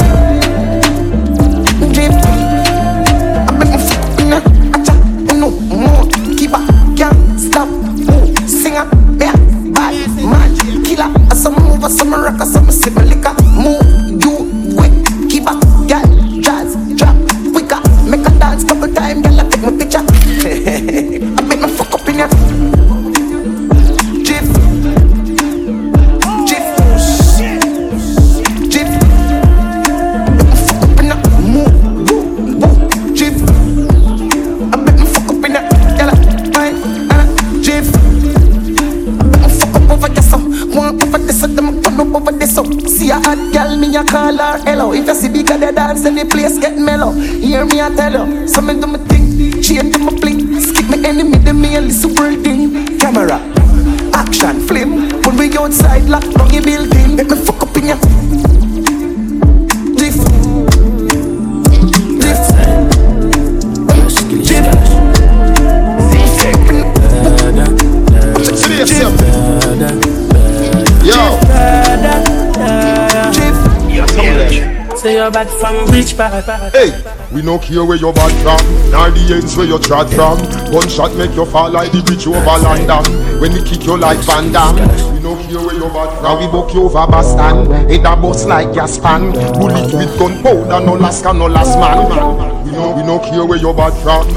enemy, 51.72 51.72
then 51.72 51.84
a 51.84 51.86
listen 51.86 52.42
thing. 52.42 52.98
Camera, 52.98 53.40
action, 54.14 54.60
flame. 54.66 55.08
When 55.22 55.36
we 55.36 55.48
go 55.48 55.64
outside, 55.64 56.04
lock 56.04 56.22
down 56.22 56.50
your 56.52 56.62
building. 56.62 57.16
Make 57.16 57.30
me 57.30 57.36
fuck 57.36 57.62
up 57.62 57.76
in 57.76 57.86
ya. 57.86 57.96
Drift, 59.96 60.26
drift, 62.20 62.52
Yo. 71.04 71.38
Say 74.96 75.14
you're 75.14 75.30
bad 75.30 75.48
from 75.48 75.86
part. 76.16 76.72
Hey, 76.72 77.21
we 77.34 77.42
no 77.42 77.58
care 77.58 77.84
where 77.84 77.96
you're 77.96 78.12
bad 78.12 78.32
from, 78.42 78.90
nor 78.90 79.10
the 79.10 79.34
ends 79.34 79.56
where 79.56 79.66
you're 79.66 79.78
trod 79.78 80.08
from. 80.12 80.38
Gunshot 80.70 81.16
make 81.16 81.34
you 81.34 81.46
fall 81.46 81.70
like 81.70 81.92
the 81.92 82.02
bridge 82.02 82.26
over 82.26 82.40
London. 82.40 83.40
When 83.40 83.52
we 83.52 83.62
kick 83.62 83.84
you 83.84 83.96
like 83.96 84.18
Van 84.18 84.52
Damme. 84.52 84.76
We 85.14 85.20
no 85.20 85.34
care 85.36 85.60
where 85.60 85.74
you're 85.74 85.90
bad 85.90 86.12
from. 86.14 86.22
Now 86.22 86.38
we 86.40 86.46
buck 86.46 86.72
you 86.74 86.84
over 86.84 87.06
Boston. 87.06 87.70
Head 87.88 88.04
a 88.06 88.16
bust 88.16 88.46
like 88.48 88.72
gas 88.74 88.98
pan. 88.98 89.32
Bullet 89.32 89.92
with 89.92 90.18
gunpowder, 90.18 90.84
no 90.84 90.94
last 90.94 91.22
can 91.22 91.38
no 91.38 91.46
last 91.46 91.78
man. 91.78 92.64
We 92.64 92.72
no, 92.72 92.94
we 92.96 93.02
no 93.02 93.18
care 93.18 93.44
where 93.44 93.58
you're 93.58 93.74
bad 93.74 93.92
from. 94.02 94.28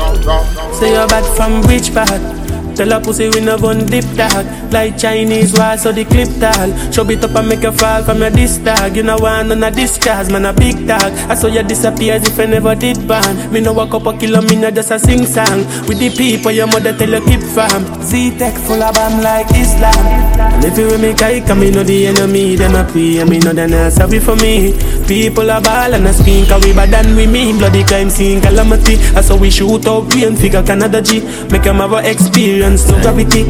Say 0.74 0.94
you're 0.94 1.08
bad 1.08 1.26
from 1.36 1.62
rich 1.64 1.94
part. 1.94 2.35
Tell 2.76 2.92
a 2.92 3.00
pussy 3.00 3.30
we 3.30 3.40
no 3.40 3.58
gun 3.58 3.86
dip 3.86 4.04
tag 4.20 4.46
Like 4.72 4.98
Chinese 4.98 5.54
wall 5.58 5.78
so 5.78 5.94
the 5.94 6.04
clip 6.04 6.28
tag 6.44 6.94
Show 6.94 7.10
it 7.10 7.24
up 7.24 7.36
and 7.36 7.48
make 7.48 7.64
you 7.64 7.72
fall 7.72 8.04
from 8.04 8.20
your 8.20 8.30
disc 8.32 8.64
tag 8.66 8.98
You 8.98 9.04
know 9.04 9.18
want 9.18 9.48
none 9.48 9.64
of 9.64 9.74
this 9.76 9.98
cause 9.98 10.30
man 10.30 10.46
a 10.46 10.52
big 10.52 10.86
tag 10.86 11.14
I 11.32 11.36
saw 11.36 11.48
you 11.48 11.64
disappear 11.64 12.16
as 12.16 12.28
if 12.28 12.38
I 12.38 12.46
never 12.46 12.76
did 12.76 13.08
ban 13.08 13.54
Me 13.54 13.62
no 13.62 13.72
walk 13.72 13.94
up 13.94 14.06
a 14.06 14.18
kilo 14.18 14.42
me 14.42 14.58
no 14.58 14.72
just 14.72 14.92
a 14.92 15.00
sing 15.00 15.26
song. 15.26 15.64
With 15.88 16.00
the 16.00 16.10
people 16.18 16.52
your 16.52 16.68
mother 16.68 16.92
tell 16.92 17.10
you 17.10 17.22
keep 17.24 17.40
fam. 17.40 17.88
Z-Tech 18.04 18.56
full 18.68 18.84
of 18.84 18.94
bam 18.94 19.24
like 19.24 19.48
Islam. 19.56 19.96
And 20.36 20.66
if 20.66 20.78
you 20.78 20.88
with 20.88 21.02
me 21.02 21.14
kike 21.14 21.50
and 21.50 21.60
me 21.62 21.72
know 21.72 21.84
the 21.84 22.08
enemy 22.08 22.56
Them 22.58 22.76
a 22.76 22.84
pray 22.92 23.20
and 23.20 23.30
me 23.30 23.40
know 23.40 23.54
they 23.54 23.68
not 23.68 23.94
sorry 23.94 24.20
for 24.20 24.36
me. 24.36 24.76
People 25.08 25.50
a 25.50 25.62
ball 25.62 25.94
and 25.96 26.08
a 26.08 26.12
spin 26.12 26.46
Cause 26.46 26.64
we 26.66 26.74
bad 26.74 26.92
than 26.92 27.16
we 27.16 27.26
mean. 27.26 27.58
Bloody 27.58 27.86
crime 27.86 28.10
scene 28.10 28.42
calamity. 28.42 28.96
I 29.16 29.22
saw 29.22 29.38
we 29.38 29.50
shoot 29.50 29.88
out 29.88 30.14
rain 30.14 30.36
figure 30.36 30.64
Canada 30.64 31.02
G. 31.02 31.22
Make 31.48 31.64
them 31.64 31.78
have 31.78 31.94
a 31.94 32.04
experience 32.10 32.65
no 32.72 33.00
gravity 33.02 33.44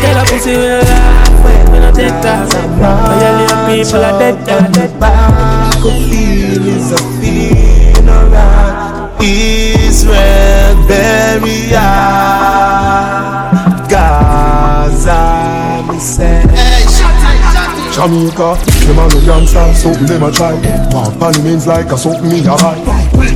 Tell 0.00 0.18
a 0.18 0.24
pussy 0.26 0.50
we 0.50 0.68
laugh 0.68 1.44
when 1.44 1.64
we 1.72 1.78
no 1.78 1.90
take 1.92 2.18
that 2.20 2.52
All 2.82 3.16
your 3.22 3.32
little 3.40 3.60
people 3.66 4.04
are 4.04 4.18
dead 4.18 4.36
dead 4.44 4.90
Could 5.80 5.98
feel 6.10 6.66
is 6.68 6.92
a 6.92 6.94
funeral 7.18 8.72
Israel 9.22 10.76
burial 10.86 11.80
Gaza 13.88 15.22
me 15.88 15.98
say 15.98 16.71
Jamaica, 17.92 18.56
them 18.88 18.98
a 18.98 19.04
no 19.04 19.20
gangster, 19.20 19.68
something 19.76 20.06
them 20.06 20.24
a 20.24 20.32
try. 20.32 20.56
Walk 20.96 21.20
on 21.20 21.36
means 21.44 21.66
like 21.66 21.92
a 21.92 21.96
something 21.98 22.24
me 22.24 22.40
a 22.40 22.56
buy. 22.56 22.80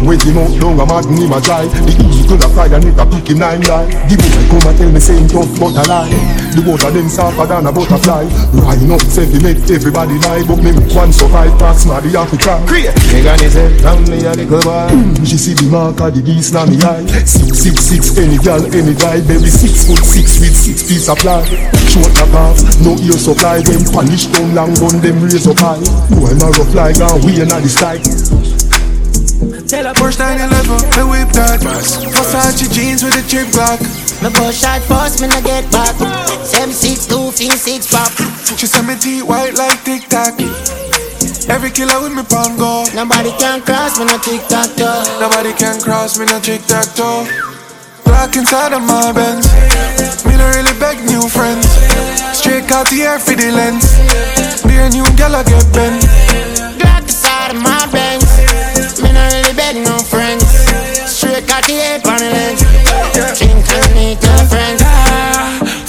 Wait 0.00 0.22
him 0.24 0.38
out 0.38 0.48
down 0.56 0.80
a 0.80 0.84
mad 0.88 1.04
him 1.04 1.32
a 1.32 1.38
try. 1.44 1.68
The 1.68 1.92
eagle 1.92 2.40
a 2.40 2.48
fly 2.48 2.66
and 2.72 2.84
it 2.88 2.96
a 2.96 3.04
pick 3.04 3.28
him 3.28 3.38
nine 3.38 3.60
lie. 3.68 3.84
The 4.08 4.16
boy 4.16 4.48
come 4.48 4.64
and 4.64 4.78
tell 4.80 4.90
me 4.92 5.00
same 5.00 5.28
tough 5.28 5.52
but 5.60 5.76
a 5.76 5.84
lie. 5.84 6.08
The 6.56 6.64
both 6.64 6.88
of 6.88 6.94
them 6.96 7.08
softer 7.12 7.44
than 7.44 7.68
a 7.68 7.72
butterfly. 7.72 8.24
Line 8.56 8.90
up, 8.96 9.04
say 9.12 9.28
we 9.28 9.38
make 9.44 9.60
everybody 9.68 10.16
lie, 10.24 10.40
but 10.48 10.58
me 10.64 10.72
make 10.72 10.88
one 10.96 11.12
survive 11.12 11.52
past 11.60 11.84
my 11.84 12.00
the 12.00 12.16
to 12.16 12.36
try. 12.40 12.56
Great. 12.64 12.88
Megan 13.12 13.44
is 13.44 13.56
it, 13.60 13.76
from 13.84 14.08
me 14.08 14.24
a 14.24 14.32
little 14.32 14.64
boy. 14.64 14.88
Hmm, 14.88 15.20
she 15.20 15.36
see 15.36 15.52
the 15.52 15.68
mark 15.68 16.00
of 16.00 16.16
the 16.16 16.24
geese 16.24 16.56
na 16.56 16.64
me 16.64 16.80
eye. 16.80 17.04
Six 17.28 17.60
six 17.60 17.76
six, 17.84 18.02
any 18.16 18.40
girl, 18.40 18.64
any 18.72 18.96
guy, 18.96 19.20
baby 19.20 19.52
six 19.52 19.84
foot 19.84 20.00
six 20.00 20.40
with 20.40 20.56
six 20.56 20.80
piece 20.88 21.12
of 21.12 21.20
ply. 21.20 21.44
Short 21.92 22.08
the 22.16 22.24
path, 22.32 22.56
no 22.80 22.96
ear 23.04 23.20
supply. 23.20 23.60
Them 23.60 23.84
punish 23.92 24.26
down 24.32 24.45
long 24.54 24.74
gun, 24.74 25.00
them 25.00 25.22
raise 25.22 25.46
up 25.46 25.58
high. 25.58 25.80
Boy, 26.12 26.34
my 26.36 26.50
rough 26.54 26.74
like 26.74 27.00
a 27.00 27.08
we 27.24 27.40
in 27.40 27.48
the 27.48 27.70
sky. 27.70 27.98
First 29.98 30.18
911, 30.18 30.94
me 30.94 31.02
whip 31.10 31.30
that. 31.34 31.60
Versace 31.60 32.70
jeans 32.70 33.02
with 33.02 33.18
a 33.18 33.22
chip 33.26 33.50
block 33.52 33.80
Me 34.22 34.30
push 34.30 34.62
shot 34.62 34.80
first, 34.86 35.20
me 35.20 35.28
no 35.28 35.40
get 35.42 35.66
back. 35.72 35.94
Seven 36.46 36.72
six 36.72 37.06
two, 37.06 37.30
fin 37.32 37.50
six 37.50 37.90
pop 37.90 38.12
She 38.56 38.66
send 38.66 38.86
me 38.86 38.96
teeth 38.96 39.24
white 39.24 39.54
like 39.54 39.82
Tic 39.84 40.08
Tac. 40.08 40.38
Every 41.48 41.70
killer 41.70 42.00
with 42.02 42.14
me 42.14 42.22
palm 42.22 42.56
go 42.56 42.86
Nobody 42.94 43.30
can 43.38 43.62
cross 43.62 43.98
me 43.98 44.04
no 44.06 44.18
tic 44.18 44.42
tac 44.48 44.74
toe. 44.76 45.18
Nobody 45.20 45.52
can 45.52 45.80
cross 45.80 46.18
me 46.18 46.26
no 46.26 46.40
tic 46.40 46.62
tac 46.66 46.94
toe 46.94 47.55
Black 48.06 48.36
inside 48.36 48.72
of 48.72 48.82
my 48.82 49.12
Benz. 49.12 49.52
Me 50.24 50.36
no 50.36 50.46
really 50.54 50.72
beg 50.78 51.04
new 51.04 51.28
friends. 51.28 51.66
Straight 52.32 52.70
out 52.72 52.88
the 52.88 53.02
air 53.02 53.18
for 53.18 53.34
the 53.34 53.50
lens. 53.50 53.98
Be 54.64 54.74
a 54.78 54.88
new 54.88 55.04
gal 55.18 55.34
I 55.36 55.42
get 55.44 55.66
bent. 55.74 56.00
Black 56.78 57.02
inside 57.02 57.54
of 57.54 57.60
my 57.60 57.86
Benz. 57.92 58.24
Me 59.02 59.12
no 59.12 59.22
really 59.34 59.54
beg 59.54 59.76
no 59.84 59.98
friends. 59.98 60.46
Straight 61.04 61.50
out 61.50 61.66
the 61.66 61.74
head 61.74 62.06
on 62.06 62.18
the 62.18 62.30
lens. 62.30 62.62
Drink 63.38 63.66
and 63.68 63.94
meet 63.94 64.22
your 64.22 64.42
friends. 64.48 64.82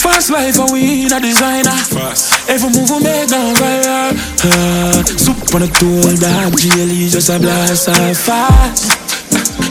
Fast 0.01 0.31
life 0.31 0.59
and 0.59 0.71
we 0.71 1.05
in 1.05 1.13
a 1.13 1.19
designer. 1.19 1.71
Fast. 1.71 2.49
Every 2.49 2.69
move 2.69 2.89
we 2.89 3.03
make 3.03 3.27
down 3.27 3.53
viral 3.55 4.15
uh, 4.45 5.03
Soup 5.03 5.35
on 5.53 5.61
the 5.61 5.67
tool, 5.67 6.01
that 6.23 6.51
GLE 6.55 7.09
just 7.09 7.29
a 7.29 7.39
blast. 7.39 7.89
Off 7.89 8.17
fast 8.17 9.06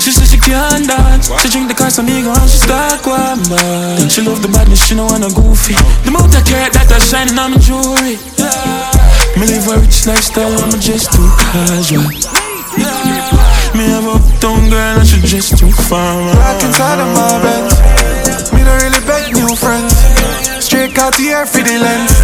She 0.06 0.14
said 0.14 0.30
she 0.30 0.38
can't 0.38 0.86
dance 0.86 1.34
She 1.42 1.50
drink 1.50 1.66
the 1.66 1.74
car, 1.74 1.90
so 1.90 1.98
me 1.98 2.22
and 2.22 2.46
she 2.46 2.62
start 2.62 3.02
one 3.02 3.42
man 3.50 4.06
She 4.06 4.22
love 4.22 4.38
the 4.38 4.46
badness, 4.46 4.86
she 4.86 4.94
no 4.94 5.02
wanna 5.02 5.26
goofy 5.34 5.74
The 6.06 6.14
amount 6.14 6.30
of 6.30 6.46
carrot 6.46 6.78
that 6.78 6.86
I 6.94 7.02
shining 7.02 7.34
on 7.34 7.50
my 7.50 7.58
jewelry 7.58 8.14
yeah. 8.38 8.86
Me 9.34 9.50
live 9.50 9.66
a 9.66 9.82
rich 9.82 10.06
lifestyle, 10.06 10.54
I'm 10.62 10.78
just 10.78 11.10
too 11.10 11.26
casual. 11.42 12.06
Me 13.74 13.84
have 13.90 14.06
a 14.06 14.14
uptown 14.14 14.70
girl 14.70 14.96
and 14.96 15.06
she 15.10 15.18
just 15.26 15.58
too 15.58 15.74
far. 15.90 16.22
Back 16.38 16.62
inside 16.62 17.02
of 17.02 17.10
my 17.10 17.42
bed, 17.42 17.66
me 18.54 18.62
don't 18.62 18.78
really 18.78 19.02
beg 19.10 19.34
new 19.34 19.58
friends. 19.58 19.90
Straight 20.62 20.94
Cartier 20.94 21.44
for 21.44 21.66
the 21.66 21.82
lens. 21.82 22.14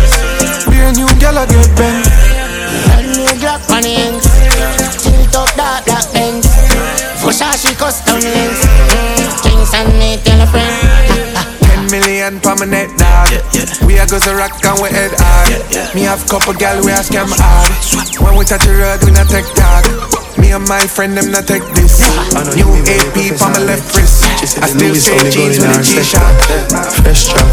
Be 0.71 0.79
a 0.79 0.95
new 0.95 1.11
girl 1.19 1.35
I 1.35 1.51
get 1.51 1.67
bent. 1.75 2.07
A 2.95 3.03
new 3.03 3.27
Glock 3.43 3.61
on 3.75 3.83
the 3.83 3.91
ends. 3.91 4.25
Tilt 5.03 5.35
up 5.35 5.51
that 5.59 5.83
black 5.85 6.07
ends. 7.33 7.41
Versace 7.41 7.77
custom 7.79 8.21
lens. 8.21 8.61
Drinks 9.43 9.75
and 9.75 9.89
me 9.99 10.19
tell 10.25 10.41
a 10.41 10.47
friend. 10.47 11.37
Ten 11.61 11.91
million 11.91 12.41
per 12.41 12.55
my 12.57 12.67
net 12.67 12.91
dog. 12.99 13.29
We 13.87 13.99
are 13.99 14.07
go 14.07 14.19
to 14.19 14.35
rock 14.35 14.53
and 14.65 14.81
we 14.83 14.89
head 14.91 15.13
hard. 15.17 15.95
Me 15.95 16.03
have 16.03 16.27
couple 16.29 16.55
gal 16.55 16.85
we 16.85 16.93
a 16.93 17.01
scam 17.01 17.29
hard. 17.29 17.71
When 18.21 18.37
we 18.37 18.45
touch 18.45 18.65
the 18.65 18.73
road, 18.77 19.05
we 19.05 19.13
not 19.13 19.29
take 19.29 19.49
dog. 19.55 19.85
Me 20.39 20.53
and 20.53 20.67
my 20.69 20.87
friend 20.87 21.17
them 21.17 21.31
not 21.31 21.47
take 21.47 21.65
this. 21.75 22.01
New 22.57 22.69
AP 22.85 23.39
for 23.39 23.49
my 23.49 23.63
left 23.65 23.97
wrist. 23.97 24.25
I 24.59 24.67
still 24.69 24.95
say 24.95 25.31
jeans 25.31 25.59
with 25.59 25.77
a 25.77 25.83
G-shot. 25.83 26.35
Fresh 27.01 27.33
drop. 27.33 27.49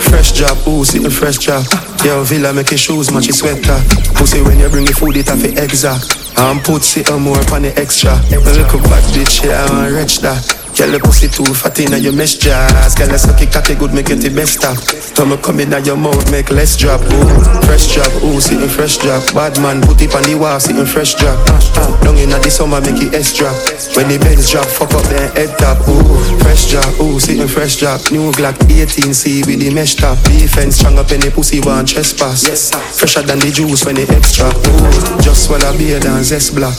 Fresh 0.00 0.32
job, 0.32 0.58
ooh, 0.66 0.84
sitting 0.84 1.10
fresh 1.10 1.38
job. 1.38 1.64
Yo, 2.04 2.24
Villa 2.24 2.52
make 2.52 2.70
your 2.70 2.78
shoes 2.78 3.10
match 3.12 3.26
your 3.26 3.34
sweater. 3.34 3.80
Pussy 4.14 4.42
when 4.42 4.58
you 4.58 4.68
bring 4.68 4.84
the 4.84 4.92
food, 4.92 5.16
it 5.16 5.28
have 5.28 5.44
it 5.44 5.58
exact. 5.58 6.29
And 6.40 6.64
put 6.64 6.82
sit 6.82 7.10
on 7.10 7.20
more 7.20 7.36
on 7.52 7.62
the 7.62 7.78
extra. 7.78 8.12
A 8.12 8.40
little 8.40 8.80
bad 8.80 9.04
bitch, 9.12 9.44
yeah, 9.44 9.66
I 9.68 9.72
want 9.72 9.92
rich 9.92 10.20
that. 10.20 10.69
Girl, 10.76 10.92
the 10.92 11.00
pussy 11.02 11.28
too 11.28 11.44
fat 11.52 11.78
in 11.80 11.92
your 12.02 12.12
mesh 12.12 12.36
jazz. 12.38 12.94
Girl, 12.94 13.10
I 13.10 13.16
suck 13.16 13.40
it 13.42 13.52
cocky 13.52 13.74
good, 13.74 13.92
make 13.92 14.10
it 14.10 14.22
the 14.24 14.30
best 14.30 14.60
stuff. 14.60 14.80
Tummy 15.14 15.36
come 15.36 15.60
in 15.60 15.72
your 15.84 15.96
mouth, 15.96 16.24
make 16.30 16.50
less 16.50 16.76
drop. 16.76 17.00
Ooh, 17.00 17.60
fresh 17.66 17.92
drop, 17.92 18.12
ooh, 18.24 18.40
sitting 18.40 18.68
fresh 18.68 18.98
drop. 18.98 19.20
Bad 19.34 19.58
man, 19.60 19.82
put 19.82 20.00
it 20.00 20.14
on 20.14 20.22
the 20.24 20.34
wall, 20.38 20.60
sitting 20.60 20.86
fresh 20.86 21.14
drop. 21.14 21.36
Uh, 21.48 21.60
uh, 21.80 22.04
long 22.06 22.16
in 22.16 22.30
the 22.30 22.50
summer, 22.50 22.80
make 22.80 23.02
it 23.02 23.12
S 23.12 23.36
drop. 23.36 23.52
When 23.96 24.08
the 24.08 24.16
Benz 24.22 24.48
drop, 24.48 24.66
fuck 24.66 24.94
up 24.94 25.04
their 25.12 25.28
head 25.36 25.52
top. 25.58 25.82
Ooh, 25.88 26.16
fresh 26.40 26.70
drop, 26.70 26.88
ooh, 27.00 27.20
sitting 27.20 27.48
fresh 27.48 27.76
drop. 27.76 28.00
New 28.10 28.32
Glock 28.32 28.56
18C 28.64 29.46
with 29.46 29.60
the 29.60 29.68
mesh 29.74 29.96
top. 29.96 30.16
Defense 30.24 30.76
strong 30.78 30.98
up 30.98 31.10
in 31.12 31.20
the 31.20 31.30
pussy, 31.30 31.60
one 31.60 31.84
trespass. 31.84 32.46
Yes, 32.46 32.72
Fresher 32.98 33.22
than 33.22 33.40
the 33.40 33.50
juice 33.50 33.84
when 33.84 33.96
the 33.96 34.06
extra. 34.12 34.48
Ooh, 34.48 35.20
just 35.20 35.44
swallow 35.44 35.76
beer 35.76 36.00
and 36.00 36.24
zest 36.24 36.54
block. 36.54 36.78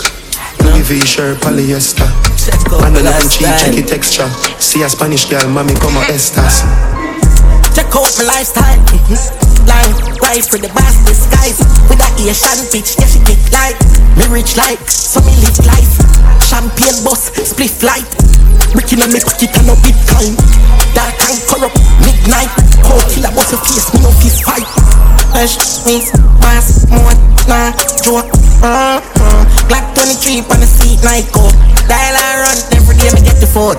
Louis 0.64 0.82
V 0.82 1.06
shirt, 1.06 1.38
polyester. 1.42 2.31
Man, 2.42 2.98
the 2.98 3.06
line 3.06 3.30
cheap, 3.30 3.46
check 3.62 3.78
it 3.78 3.86
texture. 3.86 4.26
See 4.58 4.82
a 4.82 4.90
Spanish 4.90 5.30
girl, 5.30 5.46
mommy, 5.46 5.78
come 5.78 5.94
on, 5.94 6.10
Estas. 6.10 6.66
Check 7.78 7.94
out 7.94 8.10
my 8.18 8.26
lifestyle. 8.34 8.82
Line, 9.70 9.94
rise 10.26 10.50
for 10.50 10.58
the 10.58 10.66
bass 10.74 10.98
disguise. 11.06 11.62
With 11.86 12.02
that 12.02 12.18
Asian 12.18 12.66
bitch, 12.74 12.98
yeah, 12.98 13.06
she 13.06 13.22
get 13.30 13.38
like. 13.54 13.78
Me 14.18 14.26
rich 14.34 14.58
like, 14.58 14.82
so 14.90 15.22
me 15.22 15.38
live 15.38 15.54
life. 15.70 16.02
Champagne 16.42 16.98
bus, 17.06 17.30
spliff 17.46 17.86
light. 17.86 18.10
Breaking 18.74 19.06
on 19.06 19.14
me 19.14 19.22
pocket 19.22 19.54
and 19.62 19.70
no 19.70 19.78
bitcoin. 19.78 20.34
Dark 20.98 21.22
and 21.22 21.38
corrupt, 21.46 21.78
midnight. 22.02 22.50
Cold 22.82 23.06
killer, 23.14 23.30
bust 23.38 23.54
your 23.54 23.62
face, 23.62 23.86
me 23.94 24.02
no 24.02 24.10
fist 24.18 24.42
fight. 24.42 24.66
Fresh, 25.30 25.86
knees, 25.86 26.10
mass, 26.42 26.90
more, 26.90 27.14
nah, 27.46 27.70
joke. 28.02 28.34
Uh-huh. 28.66 28.98
Glock 29.70 29.86
23 29.94 30.42
on 30.50 30.58
the 30.58 30.66
seat, 30.66 30.98
Nike. 31.06 31.30
Dial 31.88 32.16
and 32.16 32.31
phone. 33.62 33.78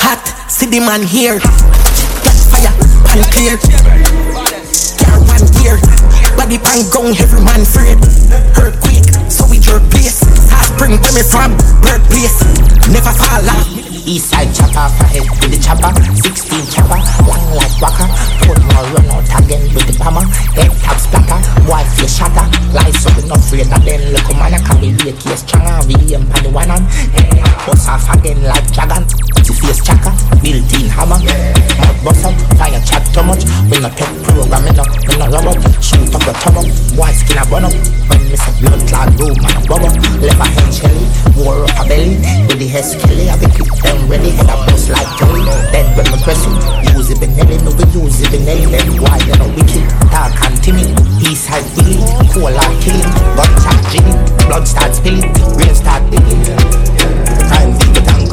Hot, 0.00 0.24
see 0.48 0.66
the 0.66 0.80
man 0.80 1.02
here. 1.02 1.38
Got 2.24 2.36
fire, 2.48 2.72
pan 3.04 3.20
clear. 3.28 3.56
Car 4.96 5.20
one 5.28 5.44
gear. 5.60 5.76
Body 6.36 6.56
pan 6.56 6.88
ground, 6.88 7.20
every 7.20 7.42
man 7.44 7.60
afraid. 7.68 7.98
Earthquake, 8.56 9.04
so 9.28 9.44
we 9.50 9.58
jerk 9.60 9.84
place. 9.92 10.24
Hot 10.52 10.64
spring 10.72 10.96
where 11.02 11.12
me 11.12 11.22
from, 11.22 11.52
birthplace. 11.84 12.40
Never 12.88 13.12
fall 13.12 13.44
off. 13.44 13.91
Eastside 14.02 14.50
chopper, 14.50 14.90
for 14.98 15.06
head 15.06 15.22
with 15.22 15.54
the 15.54 15.58
chopper. 15.62 15.94
16 15.94 16.74
chopper, 16.74 16.98
long 17.22 17.54
like 17.54 17.70
waka 17.78 18.10
Put 18.42 18.58
more 18.74 18.86
run 18.98 19.06
out 19.14 19.30
again 19.38 19.62
with 19.70 19.86
the 19.86 19.94
bomber. 19.94 20.26
Head 20.58 20.74
top 20.82 20.98
splatter, 20.98 21.38
boy 21.62 21.86
face 21.94 22.18
shatter. 22.18 22.42
Lies 22.74 22.98
so 22.98 23.14
we 23.14 23.22
not 23.30 23.38
afraid 23.38 23.70
of 23.70 23.78
them. 23.86 24.02
Look 24.10 24.26
man, 24.34 24.54
I 24.54 24.60
can 24.60 24.82
be 24.82 24.90
real 24.98 25.14
case 25.14 25.46
stronger. 25.46 25.78
We 25.86 25.94
aim 26.10 26.26
pan 26.26 26.42
the 26.42 26.50
one 26.50 26.70
on 26.74 26.82
Bust 27.62 27.86
off 27.86 28.10
again 28.10 28.42
like 28.42 28.66
dragon. 28.74 29.06
The 29.38 29.54
face 29.54 29.78
chaka, 29.86 30.10
built 30.42 30.66
in 30.74 30.90
hammer. 30.90 31.22
Mouth 31.22 32.02
bust 32.02 32.26
out, 32.26 32.34
fire 32.58 32.82
chat 32.82 33.06
too 33.14 33.22
much. 33.22 33.46
We 33.70 33.78
not 33.78 33.94
take 33.94 34.10
program, 34.26 34.66
we 34.66 34.74
not, 34.74 34.90
we 35.06 35.14
not 35.14 35.30
Shoot 35.78 36.10
up 36.10 36.26
your 36.26 36.34
tongue 36.42 36.58
up, 36.58 36.66
boy 36.98 37.10
skin 37.14 37.38
a 37.38 37.46
burn 37.46 37.70
up. 37.70 37.74
When 38.10 38.18
me 38.26 38.34
say 38.34 38.50
blood 38.58 38.82
clot 38.90 39.14
room 39.14 39.38
and 39.38 39.54
a 39.54 39.62
rubber 39.70 39.94
Lever 40.18 40.48
hand 40.50 40.74
shelly, 40.74 41.06
war 41.38 41.62
up 41.62 41.78
a 41.78 41.84
belly. 41.86 42.18
With 42.50 42.58
the 42.58 42.66
head 42.66 42.82
skelly, 42.82 43.30
I 43.30 43.38
be 43.38 43.46
keep 43.54 43.70
them 43.92 44.08
ready 44.08 44.30
Head 44.30 44.48
up 44.48 44.66
bust 44.66 44.88
like 44.88 45.08
Kelly 45.18 45.44
Dead 45.72 45.86
when 45.96 46.06
press 46.24 46.40
you 46.46 46.52
Use 46.96 47.10
it 47.10 47.18
Benelli, 47.20 47.56
no 47.64 47.70
we 47.76 47.84
use 47.92 48.20
it 48.20 48.28
Benelli 48.32 48.66
Then 48.70 48.88
why 49.00 49.18
you 49.28 49.36
know 49.36 49.48
wicked. 49.52 49.84
Dark 50.08 50.32
and 50.44 50.56
timid 50.64 50.88
East 51.20 51.48
side 51.48 51.64
Willie 51.76 52.00
Cola 52.32 52.64
killing. 52.80 53.12
Gun 53.36 53.52
chat 53.60 53.80
jiggy 53.92 54.14
Blood 54.48 54.64
start 54.66 54.94
spilling 54.94 55.28
Rain 55.58 55.74
start 55.74 56.02
digging. 56.10 56.42
Time 57.48 57.72
beat 57.76 57.92
the 57.92 58.02
tank 58.04 58.32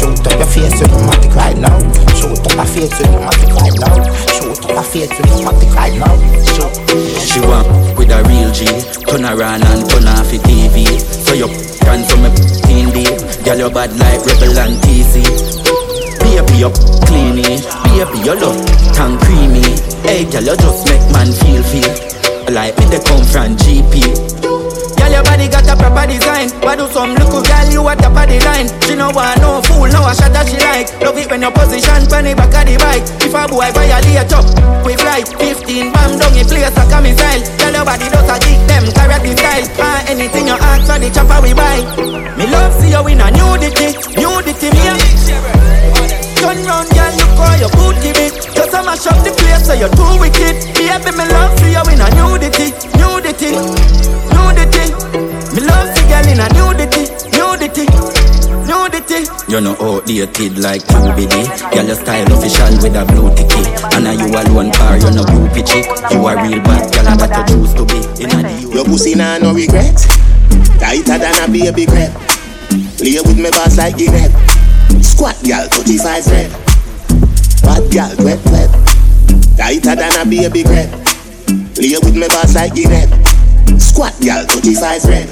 Shoot 0.00 0.26
up 0.26 0.38
your 0.38 0.48
face 0.48 0.80
with 0.80 0.92
automatic 0.92 1.34
right 1.34 1.56
now. 1.56 1.78
Shoot 2.16 2.40
up 2.44 2.54
your 2.56 2.66
face 2.66 2.92
with 2.98 3.08
automatic 3.08 3.50
right 3.56 3.76
now. 3.80 3.94
Shoot 4.28 4.64
up 4.64 4.74
your 4.74 4.82
face 4.84 5.12
with 5.16 5.32
automatic 5.32 5.70
right 5.74 5.94
now. 5.96 6.14
Shoot. 6.44 6.72
She 7.20 7.40
want 7.40 7.68
with 7.96 8.10
a 8.10 8.20
real 8.28 8.50
G. 8.52 8.66
Turn 9.06 9.24
around 9.24 9.62
and 9.62 9.88
turn 9.88 10.08
off 10.08 10.30
the 10.30 10.38
TV 10.42 10.86
So 10.98 11.34
you 11.34 11.46
run 11.86 12.02
from 12.04 12.24
a 12.24 12.30
teen 12.66 12.90
day 12.90 13.06
Girl 13.44 13.58
you 13.58 13.70
bad 13.70 13.92
like 13.98 14.24
Rebel 14.26 14.58
and 14.58 14.80
Baby 14.82 14.93
up 16.64 16.74
cleany 17.06 17.60
Baby 17.92 18.18
you 18.24 18.34
look 18.40 18.56
tan 18.96 19.18
creamy 19.20 19.64
Hey 20.02 20.24
girl 20.24 20.42
you 20.42 20.56
just 20.56 20.80
make 20.88 21.04
man 21.12 21.28
feel 21.28 21.62
feel 21.62 21.92
Like 22.52 22.76
me 22.78 22.84
they 22.88 23.00
come 23.04 23.24
from 23.24 23.56
GP 23.60 24.44
Girl, 25.04 25.12
your 25.12 25.24
body 25.24 25.52
got 25.52 25.68
a 25.68 25.76
proper 25.76 26.08
design. 26.08 26.48
Why 26.64 26.76
do 26.80 26.88
some 26.88 27.12
little 27.12 27.44
girl 27.44 27.68
you 27.68 27.84
at 27.92 28.00
the 28.00 28.08
line? 28.08 28.72
She 28.88 28.96
no 28.96 29.12
want 29.12 29.36
no 29.44 29.60
fool, 29.60 29.84
no 29.92 30.00
a 30.08 30.16
shot 30.16 30.32
that 30.32 30.48
she 30.48 30.56
like. 30.56 30.88
Love 31.04 31.18
it 31.20 31.28
when 31.28 31.44
your 31.44 31.52
position 31.52 32.08
on 32.08 32.24
the 32.24 32.32
back 32.32 32.56
of 32.56 32.64
the 32.64 32.80
bike. 32.80 33.04
If 33.20 33.36
a 33.36 33.44
boy 33.44 33.68
violate 33.76 34.32
up, 34.32 34.48
we 34.86 34.96
fly 34.96 35.20
15 35.20 35.92
bam 35.92 36.16
down 36.16 36.32
in 36.32 36.48
place 36.48 36.72
like 36.72 36.88
a 36.88 36.98
missile. 37.04 37.42
Girl, 37.60 37.74
your 37.76 37.84
body 37.84 38.08
does 38.08 38.30
a 38.32 38.36
kick 38.40 38.60
them 38.64 38.84
karate 38.96 39.36
style. 39.36 39.66
Ah, 39.76 40.08
anything 40.08 40.48
you 40.48 40.56
ask 40.56 40.88
for 40.88 40.96
the 40.96 41.08
chopper 41.12 41.40
we 41.44 41.52
buy. 41.52 41.84
Me 42.40 42.48
love 42.48 42.72
see 42.80 42.88
you 42.88 43.04
in 43.04 43.20
a 43.20 43.28
nudity, 43.28 43.92
nudity 44.16 44.72
me. 44.72 46.03
Turn 46.44 46.60
round, 46.68 46.92
girl, 46.92 47.08
look 47.16 47.40
how 47.40 47.56
your 47.56 47.72
booty 47.72 48.12
big. 48.12 48.36
Just 48.52 48.76
a 48.76 48.84
mash 48.84 49.08
up 49.08 49.16
the 49.24 49.32
place, 49.32 49.64
so 49.64 49.72
you're 49.72 49.88
too 49.96 50.12
wicked. 50.20 50.60
Baby, 50.76 51.10
me 51.16 51.24
love 51.32 51.56
see 51.56 51.72
you 51.72 51.80
in 51.88 52.04
a 52.04 52.08
nudity, 52.20 52.68
nudity, 53.00 53.56
nudity. 54.28 54.92
Me 55.56 55.60
love 55.64 55.88
see 55.96 56.04
girl 56.04 56.28
in 56.28 56.44
a 56.44 56.46
nudity, 56.52 57.08
nudity, 57.32 57.88
nudity. 58.68 59.24
You 59.48 59.64
know 59.64 59.72
outdated 59.80 60.60
like 60.60 60.84
you 60.84 61.16
baby. 61.16 61.48
Girl, 61.72 61.88
your 61.88 61.96
style 61.96 62.28
official 62.28 62.76
with 62.76 62.92
a 62.92 63.08
blue 63.08 63.32
ticket. 63.32 63.64
And 63.96 64.04
now 64.04 64.12
you 64.12 64.28
alone 64.28 64.68
car, 64.76 65.00
you 65.00 65.16
know 65.16 65.24
you 65.24 65.48
chick. 65.64 65.88
You 66.12 66.28
a 66.28 66.36
real 66.44 66.60
bad 66.60 66.92
girl, 66.92 67.08
I 67.08 67.16
got 67.24 67.32
to 67.32 67.42
choose 67.48 67.72
to 67.72 67.88
be 67.88 68.04
in 68.20 68.28
a 68.28 68.44
the 68.44 68.68
Your 68.68 68.84
pussy 68.84 69.16
nah 69.16 69.40
no 69.40 69.56
regret. 69.56 69.96
Tighter 70.76 71.16
than 71.16 71.40
a 71.40 71.48
baby 71.48 71.88
crab. 71.88 72.12
Lay 73.00 73.16
with 73.24 73.40
me 73.40 73.48
boss 73.48 73.80
like 73.80 73.96
Guinea. 73.96 74.28
Squat 75.02 75.36
gal, 75.42 75.66
35 75.68 76.26
red. 76.26 76.50
Bad 77.62 77.90
gal, 77.90 78.14
wet 78.24 78.44
wet. 78.46 78.70
Tighter 79.56 79.96
than 79.96 80.20
a 80.20 80.24
baby 80.24 80.62
crab. 80.62 80.90
Lay 81.78 81.96
with 82.02 82.14
me 82.14 82.28
boss 82.28 82.54
like 82.54 82.74
Guinea. 82.74 83.06
Squat 83.78 84.14
gal, 84.20 84.44
35 84.46 85.04
red. 85.04 85.28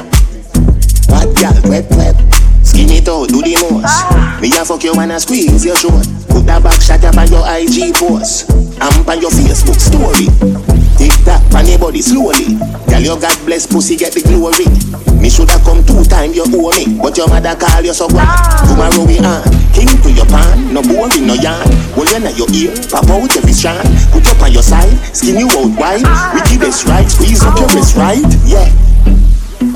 Bad 1.08 1.36
gal, 1.36 1.54
wet 1.68 1.86
wet. 1.90 2.16
Skin 2.64 2.90
it 2.90 3.08
out, 3.08 3.28
do 3.28 3.42
the 3.42 3.54
most. 3.60 4.40
Me 4.40 4.50
a 4.56 4.64
fuck 4.64 4.82
you 4.82 4.94
and 4.94 5.12
a 5.12 5.20
squeeze 5.20 5.64
your 5.64 5.76
short. 5.76 6.06
Put 6.28 6.46
that 6.46 6.62
back 6.62 6.80
shot 6.80 7.04
up 7.04 7.16
on 7.16 7.30
your 7.30 7.44
IG 7.46 7.94
post. 7.94 8.50
Amp 8.80 9.08
on 9.08 9.20
your 9.20 9.30
Facebook 9.30 9.78
story. 9.78 10.81
Tick 11.02 11.18
that 11.26 11.42
on 11.58 11.66
your 11.66 11.82
body 11.82 11.98
slowly. 11.98 12.54
Girl, 12.86 13.02
your 13.02 13.18
God 13.18 13.34
bless 13.42 13.66
pussy 13.66 13.98
get 13.98 14.14
the 14.14 14.22
glory. 14.22 14.70
Me 15.18 15.26
shoulda 15.26 15.58
come 15.66 15.82
two 15.82 16.06
time 16.06 16.30
you 16.30 16.46
owe 16.46 16.70
me, 16.78 16.94
but 17.02 17.18
your 17.18 17.26
mother 17.26 17.58
call 17.58 17.82
you 17.82 17.90
so 17.90 18.06
what? 18.14 18.22
Tomorrow 18.70 19.02
we 19.02 19.18
on. 19.18 19.42
King 19.74 19.90
to 19.98 20.10
your 20.14 20.30
pan, 20.30 20.70
no 20.70 20.78
boring, 20.78 21.26
no 21.26 21.34
yarn. 21.34 21.66
Hold 21.98 22.06
you 22.06 22.46
your 22.46 22.50
ear, 22.54 22.70
pop 22.86 23.10
out 23.10 23.34
every 23.34 23.50
strand. 23.50 23.82
Put 24.14 24.30
up 24.30 24.46
on 24.46 24.54
your 24.54 24.62
side, 24.62 24.94
skin 25.10 25.42
you 25.42 25.50
out 25.50 25.74
wide. 25.74 26.06
Wickedest 26.38 26.86
right, 26.86 27.10
squeeze 27.10 27.42
up 27.42 27.58
your 27.58 27.66
wrist 27.74 27.98
right, 27.98 28.22
yeah. 28.46 28.70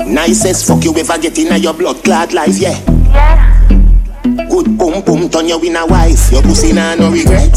Nicest 0.07 0.63
fuck 0.63 0.79
you 0.87 0.95
ever 0.95 1.19
get 1.19 1.35
in 1.35 1.51
your 1.59 1.75
blood 1.75 1.99
clad 2.07 2.31
life, 2.31 2.55
yeah. 2.55 2.79
Good 4.47 4.79
boom 4.79 5.03
boom 5.03 5.27
turn 5.27 5.51
you 5.51 5.59
in 5.59 5.75
a 5.75 5.83
wife. 5.83 6.31
Your 6.31 6.41
pussy 6.41 6.71
nah 6.71 6.95
no 6.95 7.11
regret. 7.11 7.51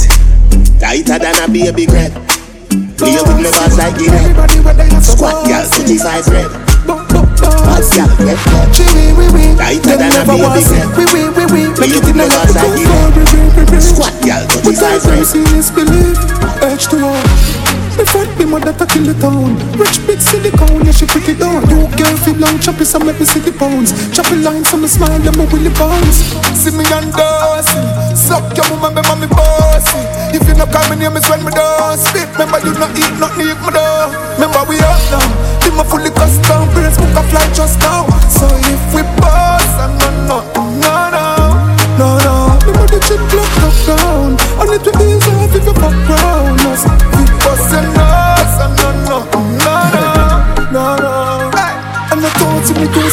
Tighter 0.83 1.23
than 1.23 1.39
a 1.39 1.47
baby 1.47 1.87
crab. 3.01 3.17
Play 3.17 3.17
with 3.25 3.41
me 3.41 3.51
boss 3.51 3.79
like 3.81 3.97
it 3.97 4.13
Squat 5.03 5.49
girl, 5.49 5.65
35 5.65 6.29
red. 6.29 6.51
Bad 6.85 7.85
girl, 7.97 8.13
wet 8.21 8.39
Tighter 9.57 9.97
than 9.97 10.13
a 10.13 10.25
baby 10.29 10.61
crab 10.61 10.93
Play 11.77 11.97
with 11.97 12.15
me 12.15 12.25
boss 12.29 12.53
like 12.55 12.77
it 12.77 13.83
Squat 13.83 14.13
girl, 14.23 14.45
35 14.45 15.05
red 15.09 16.60
mother 18.51 18.75
kill 18.87 19.07
the 19.07 19.15
town 19.23 19.55
Rich 19.79 20.03
big 20.07 20.19
silicone, 20.19 20.83
yeah 20.83 20.91
she 20.91 21.07
pretty 21.07 21.39
down 21.39 21.63
You 21.71 21.87
girl 21.95 22.17
feel 22.27 22.37
long 22.43 22.59
choppy 22.59 22.85
so 22.85 22.99
make 22.99 23.19
me 23.23 23.25
see 23.25 23.39
the 23.39 23.55
pounds 23.55 23.95
Choppy 24.11 24.43
line 24.43 24.65
so 24.67 24.77
me 24.77 24.91
smile 24.91 25.19
them 25.23 25.39
me 25.39 25.47
willy 25.55 25.71
bounce 25.79 26.27
See 26.59 26.75
me 26.75 26.83
and 26.91 27.15
dancing 27.15 27.87
Suck 28.19 28.51
your 28.59 28.67
woman 28.75 28.99
me 28.99 29.03
mommy 29.07 29.31
bossy. 29.31 30.03
If 30.35 30.43
you 30.51 30.55
not 30.59 30.75
call 30.75 30.85
me 30.91 30.99
name 30.99 31.17
is 31.17 31.27
when 31.31 31.47
me 31.47 31.55
don't 31.55 31.97
spit. 31.97 32.27
Remember 32.35 32.59
you 32.59 32.75
not 32.75 32.91
eat 32.99 33.15
not 33.23 33.39
need 33.39 33.55
me 33.55 33.71
though 33.71 34.11
Remember 34.35 34.67
we 34.67 34.83
up 34.83 34.99
now. 35.15 35.25
Be 35.63 35.71
my 35.71 35.87
fully 35.87 36.11
custom. 36.11 36.67
Brains 36.75 36.99
book 36.99 37.15
a 37.15 37.23
fly 37.31 37.47
just 37.55 37.79
now 37.79 38.20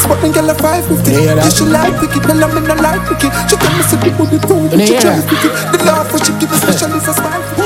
but 0.06 0.22
then 0.22 0.32
girl 0.32 0.50
a 0.50 0.56
550 0.56 1.12
yeah, 1.12 1.50
She 1.50 1.66
like 1.66 1.96
picky, 1.98 2.20
me 2.22 2.34
love 2.38 2.54
me 2.54 2.62
no 2.62 2.76
like 2.78 3.02
picky 3.10 3.30
She 3.50 3.56
tell 3.58 3.74
me 3.74 3.82
say 3.82 3.98
the 3.98 4.12
booty 4.14 4.38
too, 4.38 4.70
but 4.70 4.78
she 4.86 4.94
try 5.02 5.18
picky 5.26 5.50
The 5.50 5.78
laugh 5.88 6.12
when 6.14 6.22
she 6.22 6.32
give 6.38 6.52
a 6.52 6.58
special 6.62 6.94
is 6.94 7.08
a 7.08 7.14
smile 7.14 7.57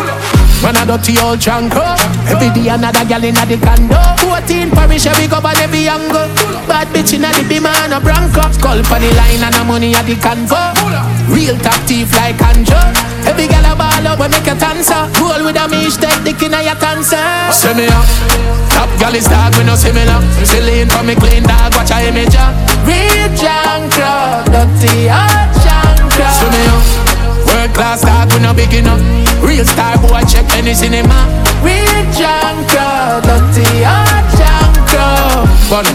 Man 0.62 0.78
a 0.78 0.86
dirty 0.86 1.18
old 1.18 1.40
chanko 1.40 1.82
Every 2.30 2.50
day 2.54 2.70
another 2.70 3.06
gal 3.06 3.24
inna 3.24 3.46
the 3.46 3.58
condo. 3.58 3.98
14 4.22 4.70
parish 4.72 5.06
every 5.10 5.28
go 5.28 5.42
and 5.42 5.58
every 5.58 5.90
angle 5.90 6.30
Bad 6.70 6.88
bitch 6.94 7.14
inna 7.18 7.34
the 7.34 7.44
beamer 7.50 7.74
and 7.82 7.94
a 7.94 8.00
bronco. 8.00 8.46
Skull 8.54 8.84
for 8.86 9.00
the 9.02 9.10
line 9.18 9.42
and 9.42 9.56
the 9.56 9.64
money 9.66 9.94
at 9.98 10.06
the 10.06 10.16
convo 10.22 10.62
Real 11.34 11.58
top 11.66 11.82
thief 11.90 12.14
like 12.14 12.38
Anjo 12.38 12.78
Every 13.26 13.48
gal 13.48 13.66
a 13.66 13.74
ball 13.76 14.06
up 14.06 14.20
when 14.20 14.30
make 14.30 14.46
a 14.46 14.54
dancer 14.54 15.10
Roll 15.42 15.50
with 15.50 15.58
a 15.58 15.66
mish, 15.68 15.98
take 15.98 16.22
dick 16.24 16.42
inna 16.44 16.62
your 16.62 16.76
cancer. 16.76 17.18
See 17.50 17.74
me 17.74 17.88
up. 17.90 18.06
Top 18.70 18.90
gal 19.00 19.16
is 19.16 19.26
dog, 19.26 19.56
we 19.58 19.64
no 19.64 19.76
similar. 19.76 20.22
Silly 20.46 20.86
for 20.86 21.02
me 21.02 21.16
clean 21.16 21.44
dog, 21.44 21.74
watch 21.74 21.90
a 21.90 22.06
image 22.06 22.38
Real 22.86 23.30
jankro, 23.34 24.46
dirty 24.54 25.10
old 25.10 25.50
jankro 25.66 26.28
See 26.38 26.52
me 26.54 26.62
up. 26.70 26.86
World 27.48 27.74
class 27.74 28.04
no 28.54 28.78
enough. 28.78 29.44
Real 29.44 29.66
star 29.66 29.98
boy, 29.98 30.22
check 30.28 30.50
any 30.58 30.74
cinema. 30.74 31.28
Real 31.64 32.04
junk 32.14 32.68
crowd, 32.70 33.24
dirty 33.24 33.84
hot 33.84 34.28
junk 34.38 34.90
crowd. 34.90 35.48
But 35.70 35.88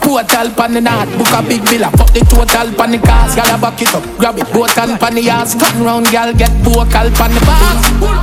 Portal 0.00 0.48
pan 0.56 0.72
the 0.72 0.80
north, 0.80 1.08
book 1.18 1.32
a 1.36 1.42
big 1.46 1.60
villa 1.68 1.90
Fuck 1.92 2.12
the 2.16 2.20
total 2.24 2.72
pan 2.72 2.92
the 2.92 2.98
cars, 2.98 3.36
gal 3.36 3.44
a 3.54 3.60
back 3.60 3.80
it 3.82 3.94
up 3.94 4.02
Grab 4.16 4.38
it, 4.38 4.48
boat 4.52 4.76
and 4.78 4.98
pan 4.98 5.14
the 5.14 5.28
ass 5.28 5.54
Turn 5.54 5.84
round, 5.84 6.06
gal 6.06 6.32
get 6.32 6.50
vocal 6.64 7.12
pan 7.12 7.30
the 7.30 7.40
bar 7.44 7.76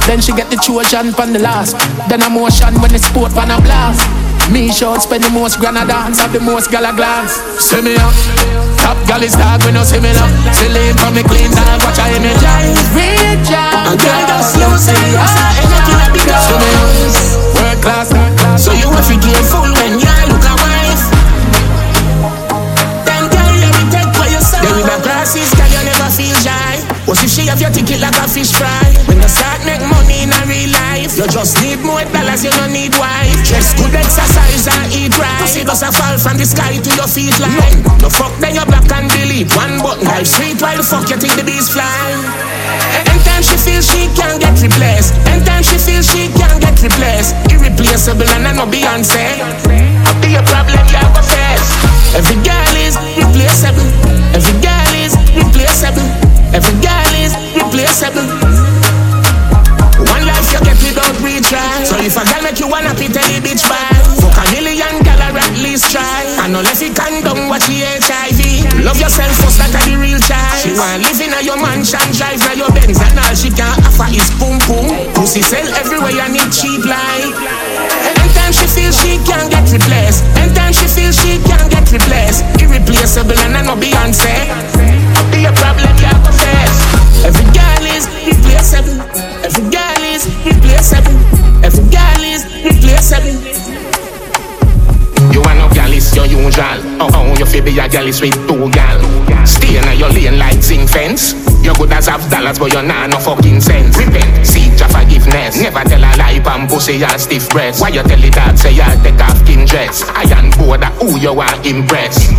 Then 0.07 0.19
she 0.19 0.33
get 0.33 0.49
the 0.49 0.57
Trojan 0.65 1.13
pan 1.13 1.31
the 1.31 1.39
last 1.39 1.77
Then 2.09 2.23
a 2.23 2.29
motion 2.29 2.73
when 2.81 2.91
the 2.91 2.97
sport 2.97 3.33
pan 3.33 3.51
a 3.53 3.61
blast 3.61 4.01
me 4.51 4.71
short 4.71 5.01
spend 5.01 5.23
the 5.23 5.29
most 5.29 5.59
grand 5.59 5.77
dance 5.87 6.19
Have 6.19 6.33
the 6.33 6.39
most 6.39 6.71
gala 6.71 6.93
glance 6.95 7.33
See 7.61 7.81
me 7.81 7.95
up. 7.97 8.13
Top 8.81 8.97
gal 9.05 9.21
is 9.21 9.33
dog 9.33 9.61
we 9.65 9.71
no 9.71 9.83
similar 9.83 10.27
Silly 10.53 10.93
for 10.97 11.11
me 11.13 11.21
clean 11.23 11.51
dog 11.51 11.81
Watch 11.85 11.99
I 11.99 12.17
energize 12.17 12.79
Real 12.95 13.35
job 13.45 13.93
Girl 13.99 14.23
just 14.25 14.57
you 14.57 14.71
say 14.79 14.95
Anything 14.95 15.99
I 16.01 16.07
be 16.13 16.19
See 16.23 16.57
me 16.57 16.69
up. 16.77 17.39
World 17.59 17.79
class. 17.83 18.09
So 18.57 18.71
you 18.73 18.87
have 18.89 19.03
to 19.05 19.13
be 19.13 19.17
careful 19.19 19.67
when 19.75 19.99
you 19.99 20.15
look 20.31 20.45
a 20.47 20.53
wife. 20.55 21.03
Then 23.03 23.27
girl 23.27 23.53
let 23.59 23.71
me 23.75 23.83
take 23.91 24.11
for 24.15 24.27
your 24.31 24.39
side 24.39 24.63
Then 24.63 24.73
with 24.79 24.87
my 24.87 24.99
glasses 25.03 25.51
girl 25.53 25.67
you 25.67 25.83
never 25.83 26.09
feel 26.11 26.35
shy. 26.39 26.79
What 27.05 27.19
if 27.23 27.29
she 27.29 27.47
have 27.51 27.59
your 27.59 27.71
ticket 27.71 27.99
like 27.99 28.15
a 28.15 28.27
fish 28.27 28.51
fry? 28.55 28.87
When 29.07 29.19
you 29.19 29.27
start 29.27 29.59
make 29.67 29.83
money 29.83 29.98
You 31.19 31.27
just 31.27 31.59
need 31.59 31.83
more 31.83 31.99
dollars 32.15 32.47
you 32.47 32.51
don't 32.55 32.71
need 32.71 32.95
wife 32.95 33.43
Just 33.43 33.75
good 33.75 33.91
exercise 33.91 34.71
and 34.71 34.87
eat 34.95 35.11
right. 35.19 35.43
Pussy 35.43 35.67
does 35.67 35.83
a 35.83 35.91
fall 35.91 36.15
from 36.15 36.39
the 36.39 36.47
sky 36.47 36.79
to 36.79 36.91
your 36.95 37.11
feet 37.11 37.35
like. 37.43 37.75
No, 37.99 38.07
no 38.07 38.09
fuck 38.09 38.31
then 38.39 38.55
you 38.55 38.63
black 38.63 38.87
and 38.87 39.11
delete 39.11 39.51
One 39.51 39.83
button. 39.83 40.07
Life 40.07 40.31
sweet 40.31 40.63
while 40.63 40.79
the 40.79 40.87
fuck 40.87 41.11
you 41.11 41.19
think 41.19 41.35
the 41.35 41.43
bees 41.43 41.67
fly. 41.67 41.83
Anytime 43.03 43.43
she 43.43 43.59
feels 43.59 43.83
she 43.83 44.07
can't 44.15 44.39
get 44.39 44.55
replaced. 44.63 45.11
Anytime 45.27 45.59
she 45.59 45.75
feels 45.75 46.07
she 46.07 46.31
can't 46.39 46.55
get 46.63 46.79
replaced. 46.79 47.35
Irreplaceable 47.51 48.23
and 48.39 48.47
I 48.47 48.55
know 48.55 48.63
Beyonce. 48.63 49.43
I'll 50.07 50.15
be 50.23 50.39
a 50.39 50.43
problem 50.47 50.87
you 50.87 51.03
have 51.03 51.19
a 51.19 51.23
face. 51.27 51.67
Every 52.15 52.39
girl 52.47 52.75
is 52.79 52.95
replaceable. 53.19 53.91
Every 54.31 54.55
girl 54.63 54.93
is 54.95 55.19
replaceable. 55.35 56.07
Every 56.55 56.75
girl 56.79 57.11
is 57.19 57.35
replaceable 57.59 58.38
wanna 62.69 62.93
pit 62.93 63.17
any 63.17 63.41
bitch 63.41 63.65
by 63.65 63.81
Fuck 64.21 64.37
a 64.37 64.43
million 64.53 65.01
or 65.29 65.37
at 65.41 65.55
least 65.57 65.91
try. 65.91 66.25
I 66.37 66.47
know 66.47 66.61
if 66.61 66.81
you 66.81 66.93
can 66.93 67.21
don't 67.25 67.49
watch 67.49 67.65
the 67.65 67.81
HIV 67.81 68.85
Love 68.85 69.01
yourself 69.01 69.33
first 69.41 69.57
that 69.59 69.73
the 69.73 69.97
real 69.97 70.21
child. 70.21 70.61
She 70.61 70.71
wanna 70.77 71.01
live 71.01 71.19
in 71.19 71.33
a 71.33 71.41
your 71.41 71.57
mansion 71.57 72.05
drive 72.13 72.39
na 72.45 72.53
your 72.53 72.71
Benz 72.71 73.01
And 73.01 73.17
all 73.17 73.33
she 73.33 73.49
can 73.49 73.73
offer 73.81 74.09
is 74.13 74.29
boom 74.37 74.61
boom. 74.69 74.85
Pussy 75.17 75.41
sell 75.41 75.65
everywhere 75.81 76.13
you 76.13 76.29
need 76.29 76.49
cheap 76.53 76.85
like. 76.85 77.33
Anytime 78.05 78.53
she 78.53 78.65
feels 78.69 78.95
she 79.01 79.17
can 79.25 79.49
get 79.49 79.65
replaced. 79.73 80.23
Anytime 80.37 80.71
she 80.71 80.85
feels 80.85 81.17
she 81.17 81.41
can 81.41 81.65
get 81.73 81.89
replaced. 81.89 82.45
Irreplaceable 82.61 83.37
and 83.49 83.57
I 83.57 83.61
know 83.65 83.75
Beyonce. 83.75 84.45
Be 85.33 85.49
a 85.49 85.53
problem 85.57 85.93
you 85.97 86.09
have 86.09 86.21
to 86.21 86.33
face. 86.33 86.77
Every 87.25 87.45
girl 87.51 87.83
is 87.97 88.05
replaceable 88.25 88.98
gal 96.29 96.49
is 96.49 96.57
your 96.57 96.69
usual. 96.69 97.01
Oh, 97.01 97.09
oh, 97.13 97.35
you 97.37 97.45
feel 97.45 97.63
be 97.63 97.77
a 97.79 97.85
is 97.85 98.21
with 98.21 98.35
two 98.47 98.69
gal. 98.71 98.99
Stay 99.45 99.77
in 99.77 99.99
your 99.99 100.09
lane 100.09 100.37
like 100.37 100.61
zinc 100.61 100.89
fence. 100.89 101.33
You 101.63 101.73
good 101.75 101.91
as 101.91 102.07
have 102.07 102.29
dollars 102.29 102.59
but 102.59 102.73
you 102.73 102.81
nah 102.81 103.07
no 103.07 103.19
fucking 103.19 103.61
sense. 103.61 103.97
Repent, 103.97 104.45
seek 104.45 104.79
your 104.79 104.89
forgiveness. 104.89 105.61
Never 105.61 105.83
tell 105.87 105.99
a 105.99 106.11
lie 106.17 106.39
pan 106.39 106.67
pussy 106.67 107.03
or 107.03 107.17
stiff 107.17 107.49
breast. 107.49 107.81
Why 107.81 107.89
you 107.89 108.03
tell 108.03 108.19
the 108.19 108.29
dog 108.29 108.57
say 108.57 108.71
you 108.71 108.83
take 109.03 109.19
off 109.19 109.45
kin 109.45 109.65
dress? 109.65 110.03
I 110.09 110.29
Iron 110.29 110.51
border 110.51 110.91
who 111.01 111.17
you 111.17 111.33
want 111.33 111.65
impress 111.65 112.29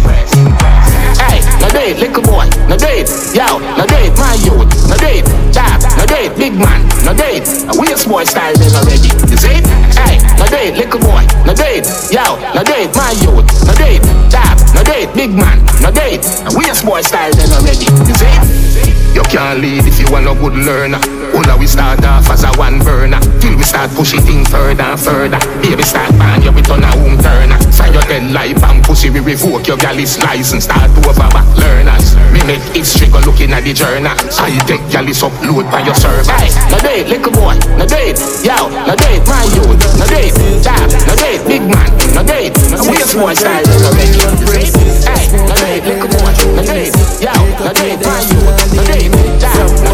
Hey, 1.18 1.42
no 1.61 1.68
date, 1.68 1.98
little 1.98 2.22
boy, 2.22 2.48
no 2.68 2.76
date, 2.76 3.11
yo, 3.35 3.59
no 3.76 3.85
date, 3.87 4.14
my 4.16 4.35
youth, 4.40 4.70
no 4.88 4.96
date, 4.96 5.26
no 5.26 5.70
date, 6.21 6.37
big 6.37 6.53
man, 6.53 6.85
no 7.05 7.15
date, 7.15 7.49
we 7.81 7.89
a 7.89 7.93
waste 7.97 8.09
boy 8.09 8.25
style 8.25 8.53
then 8.57 8.75
already, 8.77 9.09
you 9.31 9.39
see? 9.41 9.57
Hey, 9.97 10.21
no 10.37 10.45
date, 10.47 10.77
little 10.77 11.01
boy, 11.01 11.25
no 11.47 11.55
date, 11.55 11.89
yo, 12.13 12.37
no 12.53 12.63
date, 12.63 12.93
my 12.93 13.13
youth, 13.25 13.49
no 13.65 13.73
date, 13.73 14.05
chap, 14.29 14.59
no 14.75 14.85
date, 14.85 15.09
big 15.15 15.33
man, 15.33 15.65
no 15.81 15.91
date, 15.91 16.21
we 16.53 16.69
a 16.69 16.69
waste 16.69 16.85
boy 16.85 17.01
style 17.01 17.33
then 17.33 17.49
already, 17.57 17.89
you 18.05 18.15
see? 18.21 18.61
You 19.15 19.23
can't 19.33 19.61
lead 19.61 19.87
if 19.87 19.99
you 19.99 20.07
want 20.13 20.25
no 20.25 20.35
good 20.35 20.55
learner. 20.55 21.01
All 21.35 21.59
we 21.59 21.67
start 21.67 22.05
off 22.05 22.31
as 22.31 22.45
a 22.45 22.51
one 22.55 22.79
burner. 22.79 23.19
Till 23.41 23.57
we 23.57 23.65
start 23.65 23.91
pushing 23.91 24.21
things 24.21 24.49
further 24.49 24.83
and 24.83 25.01
further. 25.01 25.39
Baby 25.61 25.83
start 25.83 26.11
ban 26.15 26.43
you, 26.43 26.53
we 26.53 26.63
turn 26.63 26.85
a 26.85 26.87
home 26.95 27.19
turner. 27.19 27.59
Dead 28.11 28.33
life 28.33 28.59
and 28.64 28.83
pussy, 28.83 29.09
we 29.09 29.20
revoke 29.20 29.68
your 29.68 29.77
galley's 29.77 30.18
license. 30.18 30.64
Start 30.64 30.90
over 30.99 31.14
back 31.14 31.46
learners. 31.55 32.18
Me 32.35 32.42
make 32.42 32.59
history 32.75 33.07
go 33.07 33.20
looking 33.20 33.53
at 33.53 33.62
the 33.62 33.73
journal. 33.73 34.11
I 34.35 34.51
take 34.66 34.83
galley's 34.90 35.23
upload 35.23 35.70
by 35.70 35.87
your 35.87 35.94
server. 35.94 36.27
Hey, 36.35 36.51
no 36.75 36.79
date, 36.83 37.07
little 37.07 37.31
boy, 37.31 37.55
no 37.79 37.87
date. 37.87 38.18
Yo, 38.42 38.66
no 38.66 38.99
date, 38.99 39.23
my 39.31 39.46
youth, 39.55 39.79
no 39.94 40.07
date. 40.11 40.35
Jab, 40.59 40.90
no 41.07 41.14
date, 41.14 41.46
big 41.46 41.62
man, 41.70 41.87
no 42.11 42.27
date. 42.27 42.59
Waste 42.83 43.14
boy 43.14 43.31
style, 43.31 43.62
no 43.79 43.94
date. 43.94 44.18
Hey, 45.07 45.31
no 45.46 45.55
date, 45.55 45.87
little 45.87 46.11
boy, 46.11 46.35
no 46.59 46.62
date. 46.66 46.90
Yo, 47.23 47.31
no 47.62 47.70
date, 47.79 48.03
my 48.03 48.18
youth, 48.27 48.75
no 48.75 48.83
date. 48.90 49.89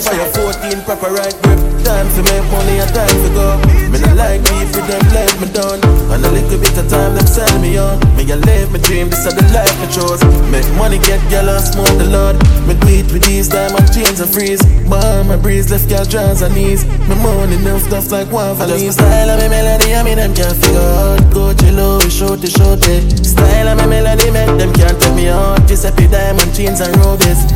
Fire 0.00 0.32
14 0.32 0.84
proper 0.84 1.12
right 1.12 1.36
grip 1.42 1.60
Time 1.84 2.08
to 2.16 2.22
make 2.22 2.46
money 2.48 2.80
and 2.80 2.94
time 2.94 3.18
to 3.24 3.28
go 3.34 3.60
Me 3.92 4.00
not 4.00 4.16
like 4.16 4.40
with 4.72 4.88
them 4.88 5.04
let 5.12 5.40
me 5.40 5.46
down 5.52 5.78
And 6.08 6.24
a 6.24 6.30
little 6.30 6.58
bit 6.58 6.76
of 6.78 6.88
time 6.88 7.14
them 7.14 7.26
sell 7.26 7.58
me 7.60 7.78
out. 7.78 8.00
Me 8.16 8.24
a 8.30 8.36
live 8.36 8.72
my 8.72 8.78
dream, 8.78 9.08
this 9.08 9.26
is 9.26 9.34
the 9.34 9.44
life 9.52 9.72
I 9.80 9.86
chose. 9.88 10.20
Make 10.50 10.68
money, 10.76 10.98
get 10.98 11.20
girl 11.30 11.48
and 11.48 11.64
smoke 11.64 11.96
the 11.96 12.08
Lord. 12.08 12.36
Me 12.66 12.74
beat 12.84 13.12
with 13.12 13.24
these 13.24 13.48
diamond 13.48 13.92
jeans 13.92 14.20
and 14.20 14.30
freeze. 14.30 14.62
Bomb 14.88 15.28
my 15.28 15.36
breeze, 15.36 15.70
left 15.70 15.88
girl 15.88 16.04
drowns 16.04 16.42
and 16.42 16.54
knees. 16.54 16.84
My 17.08 17.16
money 17.16 17.56
new 17.56 17.78
stuff 17.80 18.10
like 18.12 18.30
one 18.32 18.56
for 18.56 18.66
these. 18.66 18.94
Style 18.94 19.30
of 19.30 19.40
my 19.40 19.48
melody, 19.48 19.94
I 19.94 20.02
mean 20.02 20.16
them 20.16 20.34
can't 20.34 20.56
figure 20.56 20.80
out. 20.80 21.20
Go 21.32 21.52
chill, 21.54 21.98
we 22.00 22.10
shoot 22.10 22.40
it. 22.44 23.24
Style 23.24 23.68
of 23.68 23.76
my 23.78 23.86
melody, 23.86 24.30
make 24.30 24.52
them 24.58 24.72
can't 24.72 24.96
take 25.00 25.14
me 25.14 25.28
out. 25.28 25.60
Happy 25.68 26.06
diamond 26.06 26.52
jeans 26.54 26.80
and 26.80 26.94
robies. 27.00 27.51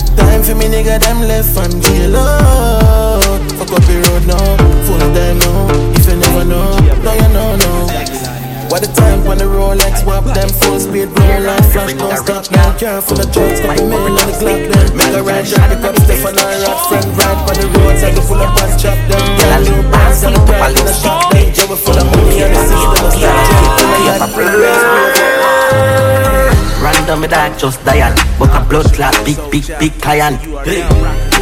For 0.46 0.54
me 0.54 0.66
nigga, 0.70 1.02
them 1.02 1.26
left 1.26 1.58
and 1.58 1.82
jail 1.82 2.14
out. 2.14 3.42
Fuck 3.58 3.74
up 3.74 3.82
the 3.82 3.98
road 3.98 4.30
now, 4.30 4.46
full 4.86 5.02
of 5.02 5.10
them 5.12 5.42
now. 5.42 5.66
If 5.98 6.06
you 6.06 6.14
never 6.22 6.44
know, 6.46 6.70
no 7.02 7.12
you 7.18 7.28
know 7.34 7.56
no. 7.58 7.90
What 8.70 8.86
the 8.86 8.90
time 8.94 9.24
when 9.24 9.38
the 9.38 9.50
Rolex 9.50 10.06
wap 10.06 10.22
them 10.22 10.48
full 10.48 10.78
speed 10.78 11.10
roll 11.18 11.42
like 11.42 11.66
flash 11.74 11.94
don't 11.94 12.14
stop. 12.14 12.46
Now 12.52 12.78
Careful 12.78 13.16
the 13.16 13.26
drugs 13.26 13.58
got 13.58 13.76
the 13.76 13.90
middle 13.90 14.14
of 14.14 14.22
the 14.22 14.38
clock 14.38 14.62
then 14.70 14.96
Make 14.96 15.14
a 15.18 15.22
ride 15.22 15.46
shot 15.46 15.66
the 15.70 15.82
cup 15.82 15.98
Stefan 16.06 16.38
and 16.38 16.62
rock 16.62 16.78
friend 16.90 17.10
ride 17.18 17.42
on 17.42 17.54
the 17.58 17.66
roads 17.78 18.02
and 18.06 18.14
full 18.22 18.38
of 18.38 18.54
bus 18.54 18.78
chop 18.80 18.98
them. 19.10 19.22
Girl 19.38 19.62
new 19.66 19.82
bands 19.90 20.22
and 20.22 20.34
the 20.34 20.40
pride 20.46 20.78
in 20.78 20.86
the 20.86 20.94
shop 20.94 21.34
Yeah 21.34 21.66
we 21.66 21.74
full 21.74 21.98
of 21.98 22.06
money 22.06 22.42
and 22.42 22.54
the 22.54 22.62
system 22.70 23.02
is 23.06 23.18
like 23.18 24.66
Random 26.86 27.20
me 27.20 27.26
dog 27.26 27.58
just 27.58 27.84
dying 27.84 28.14
Book 28.38 28.54
a 28.54 28.62
blood 28.62 28.86
clot 28.94 29.10
big 29.26 29.34
big 29.50 29.66
big 29.80 29.92
client. 30.00 30.38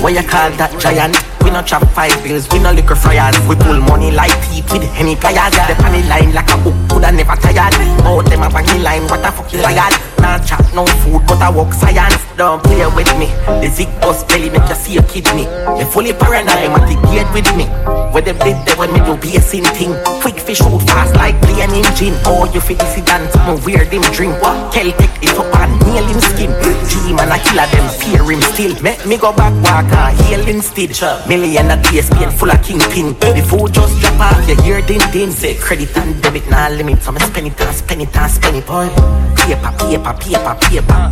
What 0.01 0.17
you 0.17 0.25
call 0.25 0.49
that 0.57 0.73
giant? 0.81 1.21
We 1.45 1.51
no 1.51 1.61
chop 1.61 1.85
five 1.93 2.17
bills, 2.25 2.49
we 2.49 2.61
no 2.61 2.73
liquor 2.73 2.97
fryers 2.97 3.37
We 3.45 3.55
pull 3.57 3.77
money 3.85 4.11
like 4.11 4.33
teeth 4.49 4.73
with 4.73 4.89
henny 4.97 5.17
pliers 5.17 5.53
The 5.69 5.77
panny 5.77 6.01
line 6.09 6.33
like 6.33 6.49
a 6.49 6.57
hook, 6.65 6.73
coulda 6.89 7.13
never 7.13 7.37
tired. 7.37 7.77
Out 8.09 8.25
them 8.25 8.41
a 8.41 8.49
banging 8.49 8.83
line, 8.83 9.05
what 9.05 9.21
a 9.21 9.31
fucking 9.33 9.61
liar 9.61 10.14
Nah 10.35 10.43
chop 10.43 10.67
no 10.75 10.85
food, 11.07 11.23
but 11.29 11.39
I 11.39 11.49
walk 11.49 11.73
science. 11.73 12.19
Don't 12.37 12.61
play 12.65 12.83
with 12.99 13.07
me. 13.23 13.31
The 13.63 13.71
zig 13.71 13.87
bus 14.01 14.25
belly 14.25 14.51
make 14.51 14.67
you 14.67 14.75
see 14.75 14.99
a 14.99 15.03
kidney. 15.07 15.47
They 15.79 15.87
fully 15.87 16.13
paranoid, 16.13 16.75
my 16.75 16.83
gate 17.15 17.31
with 17.31 17.47
me. 17.55 17.71
Where 18.11 18.23
them 18.23 18.39
did 18.43 18.59
they 18.67 18.75
when 18.75 18.91
me 18.91 18.99
do 19.07 19.15
be 19.15 19.37
a 19.37 19.41
sin 19.41 19.63
thing. 19.79 19.95
Quick 20.23 20.43
fish 20.43 20.59
shoot 20.59 20.83
fast 20.91 21.15
like 21.15 21.39
plane 21.43 21.71
engine. 21.71 22.19
Oh 22.27 22.51
you 22.51 22.59
fit 22.59 22.79
dissident, 22.83 23.31
no 23.47 23.55
weird 23.63 23.95
him 23.95 24.03
drink. 24.11 24.35
Celtic 24.75 25.15
it 25.23 25.39
up 25.39 25.55
and 25.55 25.79
nail 25.87 26.03
him 26.03 26.19
skin. 26.19 26.51
G-man 26.91 27.31
a 27.31 27.39
killer 27.39 27.71
them 27.71 27.87
fear 28.03 28.27
him 28.27 28.43
still. 28.43 28.75
Make 28.83 29.07
me 29.07 29.17
go 29.17 29.31
back 29.33 29.55
walk 29.63 29.87
and 29.87 30.19
heal 30.27 30.43
instead. 30.51 30.91
Million 31.29 31.71
a 31.71 31.79
day 31.79 32.03
spend 32.03 32.35
full 32.35 32.51
of 32.51 32.59
kingpin. 32.63 33.15
The 33.23 33.43
food 33.47 33.71
just 33.73 33.95
drop 34.03 34.19
off, 34.19 34.49
you 34.49 34.59
hear 34.63 34.83
din 34.83 35.03
din. 35.15 35.31
Say 35.31 35.55
credit 35.55 35.97
and 35.97 36.21
debit, 36.21 36.51
nah 36.51 36.67
limit. 36.75 37.03
So 37.03 37.13
me 37.13 37.21
spend 37.21 37.47
it 37.47 37.61
and 37.61 37.77
spend 37.77 38.03
it 38.03 38.17
and 38.17 38.31
spend 38.31 38.57
it 38.57 38.67
boy. 38.67 38.91
Paper, 39.39 39.71
paper, 39.79 40.15
paper, 40.15 40.24
paper 40.25 41.05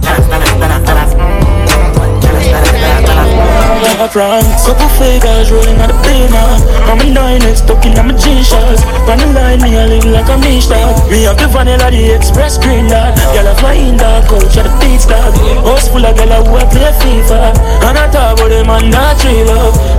wrong, 4.15 4.45
couple 4.65 4.89
figures 5.01 5.51
rolling 5.51 5.81
on 5.81 5.89
the 5.89 5.97
beamer 6.05 6.49
I'm 6.89 7.01
a 7.01 7.07
nine 7.13 7.41
stuck 7.57 7.85
in 7.87 7.97
my 7.97 8.13
G-shots 8.13 8.85
On 9.09 9.17
the 9.17 9.27
line, 9.33 9.61
me 9.63 9.77
I 9.77 9.87
live 9.87 10.05
like 10.05 10.29
a 10.29 10.37
Mishta 10.37 10.77
Me 11.11 11.25
have 11.25 11.39
the 11.39 11.49
vanilla, 11.49 11.91
the 11.91 12.15
express 12.17 12.59
green 12.59 12.89
dot 12.89 13.17
Girl 13.33 13.49
I 13.49 13.55
fly 13.57 13.75
in 13.75 13.97
the 13.97 14.25
coach 14.29 14.57
at 14.57 14.69
the 14.69 14.91
dog 15.09 15.33
House 15.65 15.89
full 15.89 16.05
of 16.05 16.17
girl 16.17 16.45
who 16.45 16.57
I 16.57 16.65
play 16.69 16.93
FIFA 17.01 17.57
And 17.89 17.99
I 17.99 18.11
talk 18.11 18.37
about 18.37 18.49
them 18.49 18.69
and 18.69 18.91
not 18.91 19.19
tree 19.21 19.45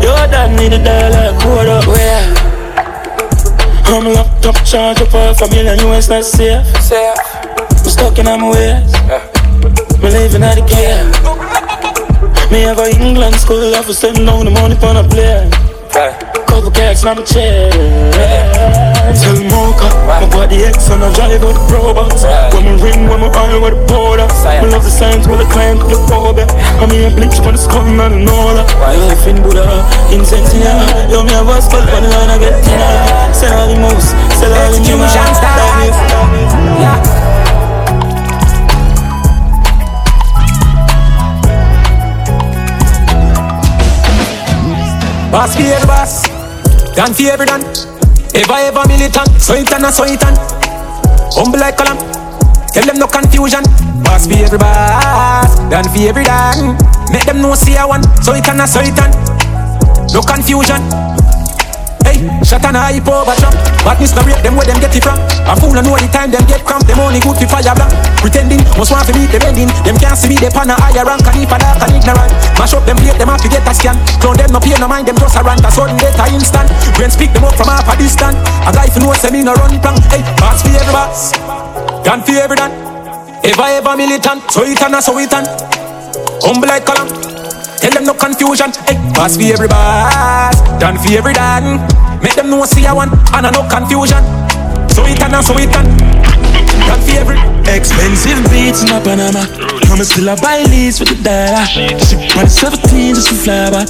Your 0.05 0.25
dad 0.29 0.53
need 0.57 0.73
a 0.73 0.81
dollar 0.83 1.33
quarter 1.41 1.81
Where? 1.89 2.53
I'm 3.85 4.13
locked 4.13 4.45
up, 4.45 4.55
charge 4.65 5.01
up 5.01 5.09
for 5.09 5.45
a 5.45 5.49
million 5.49 5.79
US, 5.87 6.09
not 6.09 6.23
safe 6.23 7.32
I'm 7.83 7.91
stuck 7.91 8.17
in 8.17 8.25
my 8.25 8.39
ways. 8.39 8.95
Me 9.99 10.07
living 10.07 10.43
out 10.43 10.55
the 10.55 10.63
care 10.63 11.03
Me 12.47 12.63
have 12.63 12.79
a 12.79 12.87
England 12.95 13.35
school 13.35 13.59
office 13.75 13.99
sitting 13.99 14.25
down 14.25 14.45
the 14.47 14.51
money 14.51 14.79
on 14.87 14.95
a 14.95 15.03
plane. 15.03 15.51
Couple 16.47 16.71
cats 16.71 17.03
on 17.03 17.19
my 17.19 17.23
chair. 17.27 17.67
Tell 19.19 19.35
mocha 19.51 19.91
My 20.07 20.23
body 20.31 20.63
X 20.63 20.87
and 20.95 21.03
I 21.03 21.11
drive 21.11 21.43
out 21.43 21.59
the 21.59 21.75
robots. 21.75 22.23
When 22.55 22.63
me 22.63 22.73
ring, 22.79 23.03
when 23.11 23.19
me 23.19 23.27
oil 23.27 23.59
with 23.59 23.75
the 23.75 23.83
border. 23.91 24.31
Me 24.63 24.71
love 24.71 24.87
the 24.87 24.89
signs 24.89 25.27
with 25.27 25.43
the 25.43 25.47
climb 25.51 25.75
to 25.75 25.83
the 25.83 25.99
phobia. 26.07 26.47
I'm 26.79 26.87
here 26.87 27.11
bleach 27.11 27.35
when 27.43 27.51
it's 27.51 27.67
coming 27.67 27.99
out 27.99 28.15
and 28.15 28.23
all 28.31 28.55
that 28.55 28.67
Life 28.79 29.27
in 29.27 29.43
Buddha, 29.43 29.83
incense 30.07 30.55
yeah 30.55 31.11
Yo, 31.11 31.23
me 31.23 31.35
have 31.35 31.51
a 31.51 31.59
spell 31.59 31.83
on 31.83 32.03
the 32.03 32.09
line 32.09 32.31
I 32.31 32.39
get 32.39 32.55
dinner 32.63 33.33
Sell 33.35 33.51
all 33.59 33.67
the 33.67 33.75
moves, 33.75 34.15
sell 34.39 34.55
all 34.55 34.71
the 34.71 34.79
new 34.79 34.95
Yeah 36.79 37.22
Boss 45.43 45.57
for 45.57 45.67
every 45.67 45.87
boss, 45.87 46.23
done 46.95 47.13
for 47.13 47.27
every 47.27 47.45
done. 47.45 47.59
Ever 48.33 48.63
ever 48.63 48.87
militant, 48.87 49.27
so 49.41 49.53
it 49.55 49.69
and 49.73 49.93
so 49.93 50.05
it 50.07 50.23
and. 50.23 50.39
Humble 51.35 51.59
like 51.59 51.75
column, 51.75 51.99
tell 52.71 52.85
them 52.85 52.95
no 52.95 53.07
confusion. 53.07 53.59
Boss 54.07 54.25
for 54.25 54.39
every 54.39 54.57
boss, 54.57 55.59
done 55.67 55.83
for 55.83 55.99
every 55.99 56.23
done. 56.23 56.79
Make 57.11 57.25
them 57.25 57.41
know 57.41 57.55
see 57.55 57.75
I 57.75 57.83
one, 57.83 58.03
so 58.23 58.31
it 58.31 58.47
and 58.47 58.63
so 58.63 58.79
it 58.79 58.95
and. 58.95 59.11
No 60.15 60.21
confusion. 60.21 60.79
Hey, 62.03 62.23
shot 62.43 62.63
and 62.67 62.77
a 62.77 62.81
hype 62.83 63.07
over 63.07 63.35
jump. 63.39 63.55
Badness 63.83 64.13
no 64.15 64.21
rate 64.23 64.43
them 64.43 64.55
where 64.55 64.67
them 64.67 64.79
get 64.79 64.95
it 64.95 65.03
from. 65.03 65.19
A 65.47 65.55
fool 65.55 65.73
no 65.73 65.81
know 65.81 65.95
the 65.97 66.07
time 66.11 66.31
them 66.31 66.43
get 66.45 66.63
cramp. 66.63 66.83
Them 66.87 66.99
only 66.99 67.19
good 67.19 67.39
for 67.39 67.47
fire 67.47 67.73
blank. 67.75 67.91
Pretending, 68.19 68.61
must 68.75 68.91
want 68.91 69.07
to 69.07 69.13
meet 69.15 69.31
the 69.31 69.39
ending. 69.43 69.71
Them 69.87 69.95
can't 69.97 70.15
see 70.15 70.27
me, 70.27 70.35
they 70.39 70.51
pan 70.51 70.71
a 70.71 70.75
higher 70.75 71.03
rank. 71.03 71.25
And 71.25 71.39
if 71.39 71.51
a 71.51 71.57
dark 71.57 71.81
and 71.83 71.95
ignorant. 71.95 72.31
Mash 72.59 72.75
up 72.75 72.83
them 72.85 72.99
plate, 72.99 73.17
them 73.17 73.31
have 73.31 73.41
to 73.41 73.49
get 73.49 73.65
a 73.65 73.73
scan. 73.73 73.97
Clown 74.19 74.37
them 74.37 74.51
no 74.51 74.59
pay 74.59 74.75
no 74.77 74.87
mind, 74.87 75.07
them 75.07 75.17
just 75.17 75.35
a 75.35 75.41
rant. 75.43 75.63
A 75.63 75.69
sudden 75.71 75.97
death 75.97 76.19
a 76.19 76.25
instant. 76.31 76.69
When 76.99 77.11
speak 77.11 77.31
them 77.31 77.47
up 77.47 77.55
from 77.55 77.71
half 77.71 77.87
a 77.87 77.95
distance. 77.97 78.37
A 78.67 78.71
guy 78.71 78.87
for 78.91 78.99
know 78.99 79.13
say 79.15 79.31
me 79.31 79.43
no 79.43 79.55
run 79.55 79.75
plan. 79.79 79.95
Hey, 80.11 80.23
boss 80.39 80.63
for 80.63 80.71
every 80.71 80.93
boss. 80.93 81.33
Gun 82.03 82.21
for 82.23 82.35
every 82.35 82.57
done. 82.59 82.73
Ever 83.43 83.67
ever 83.79 83.95
militant. 83.95 84.47
So 84.51 84.63
it 84.63 84.79
and 84.81 84.99
so 85.03 85.17
it 85.19 85.33
and. 85.33 85.47
Humble 86.43 86.67
like 86.67 86.85
column. 86.85 87.32
Tell 87.83 87.91
them 87.91 88.05
no 88.05 88.13
confusion. 88.13 88.71
Hey, 88.87 88.95
boss 89.11 89.35
for 89.35 89.43
every 89.43 89.67
boss, 89.67 90.55
done 90.79 90.95
for 90.95 91.11
every 91.11 91.33
done. 91.33 91.83
Make 92.23 92.35
them 92.35 92.49
know 92.49 92.63
see 92.63 92.87
I 92.87 92.93
want, 92.93 93.11
and 93.35 93.43
I 93.45 93.51
no 93.51 93.67
confusion. 93.67 94.23
So 94.87 95.03
it 95.03 95.19
and 95.19 95.43
so 95.43 95.51
it 95.59 95.67
and. 95.75 95.91
Done 96.87 97.01
for 97.03 97.11
every. 97.19 97.35
Expensive 97.67 98.39
beats 98.47 98.83
in 98.83 98.89
a 98.95 99.03
Panama. 99.03 99.43
I'm 99.91 99.99
still 100.07 100.29
a 100.29 100.39
buy 100.39 100.63
leads 100.63 101.01
with 101.01 101.09
the 101.11 101.19
dollar. 101.27 101.67
Ship 101.67 102.23
on 102.39 102.47
17 102.47 103.15
just 103.15 103.27
to 103.27 103.35
fly 103.35 103.67
back. 103.67 103.87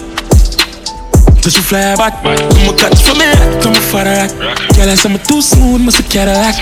Just 1.45 1.58
to 1.58 1.62
fly 1.62 1.93
back. 1.93 2.17
I'm 2.25 2.73
a 2.73 2.77
cut 2.77 2.97
for 2.97 3.13
me, 3.13 3.29
I'm 3.29 3.77
a 3.77 3.82
father 3.93 4.10
rack. 4.10 4.34
Girl, 4.73 4.89
I 4.89 4.95
say 4.97 5.13
I'm 5.13 5.21
too 5.21 5.39
smooth, 5.39 5.86
must 5.86 5.99
a 5.99 6.03
Cadillac. 6.10 6.58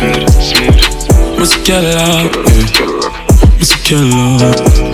Must 1.39 1.55
a 1.55 1.63
Cadillac. 1.63 3.30
Killer 3.61 4.41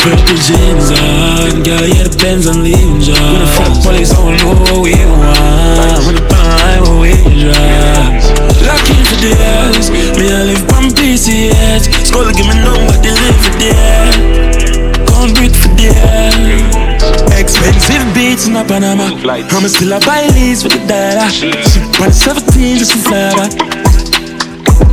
Purple 0.03 0.35
jeans 0.43 0.91
on 0.91 1.63
Girl, 1.63 1.87
yeah, 1.87 2.03
the 2.03 2.11
Benz 2.19 2.51
and 2.51 2.67
leaving 2.67 2.99
job 2.99 3.15
When 3.15 3.39
the 3.39 3.47
fuck 3.55 3.79
police 3.79 4.11
don't 4.11 4.35
know 4.35 4.59
what 4.59 4.83
we 4.83 4.91
want 5.07 6.03
When 6.03 6.19
the 6.19 6.27
time 6.27 6.83
what 6.83 6.99
we 6.99 7.15
drive 7.31 8.19
Locking 8.67 9.03
for 9.07 9.17
the 9.23 9.31
ass 9.39 9.87
Me, 9.87 10.27
I 10.27 10.51
live 10.51 10.67
on 10.75 10.91
PCS 10.91 12.11
Skull 12.11 12.27
give 12.35 12.43
me 12.43 12.59
number, 12.59 12.91
they 12.99 13.15
live 13.15 13.39
for 13.39 13.55
the 13.55 13.71
Can't 15.15 15.31
breathe 15.31 15.55
for 15.55 15.71
the 15.79 15.87
air 15.87 16.67
Expensive 17.39 18.03
beats 18.11 18.51
in 18.51 18.59
a 18.59 18.67
Panama 18.67 19.15
I'm 19.15 19.63
still 19.71 19.95
a 19.95 19.99
buy 20.03 20.27
leads 20.35 20.67
with 20.67 20.75
the 20.75 20.83
dollar 20.91 21.31
Ship 21.31 21.55
on 22.03 22.11
17 22.11 22.83
just 22.83 22.91
to 22.91 22.99
fly 22.99 23.31
back. 23.31 23.51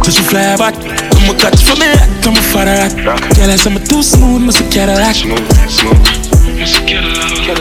Just 0.06 0.18
to 0.18 0.24
fly 0.30 0.54
back 0.54 0.78
I'm 0.78 1.03
cut 1.44 1.60
for 1.60 1.76
me, 1.76 1.92
I'm 2.24 2.32
a 2.32 2.40
father 2.40 2.72
rack 2.72 2.96
Girl, 3.36 3.50
I 3.52 3.56
say 3.56 3.68
I'm 3.68 3.76
too 3.84 4.02
smooth, 4.02 4.42
must 4.42 4.60
a 4.60 4.64
Cadillac. 4.72 5.14
Smooth, 5.14 5.44
smooth. 5.68 6.00
Must 6.56 6.76
a 6.76 6.82
Cadillac. 6.88 7.60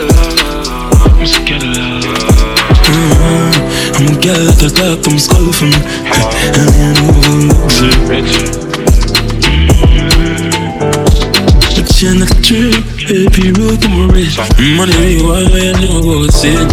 Must 1.20 1.36
a 1.36 1.40
Cadillac. 1.44 2.04
I'm 3.96 4.08
a 4.08 4.16
girl 4.24 4.40
that 4.48 4.56
does 4.58 4.72
that, 4.80 5.04
I'm 5.04 5.18
skull 5.20 5.52
for 5.52 5.68
me. 5.68 5.76
And 6.56 6.68
I 6.80 6.96
know 6.96 7.20
luxury 7.60 7.92
But 11.76 11.88
you're 12.00 12.16
not 12.16 12.32
true, 12.40 12.72
baby, 13.04 13.52
root 13.52 13.78
to 13.82 13.88
my 13.92 14.08
wrist 14.08 14.38
Money, 14.76 15.20
you 15.20 15.28
are, 15.28 15.44
I 15.44 15.76
know 15.84 16.00
about 16.00 16.40
it 16.40 16.68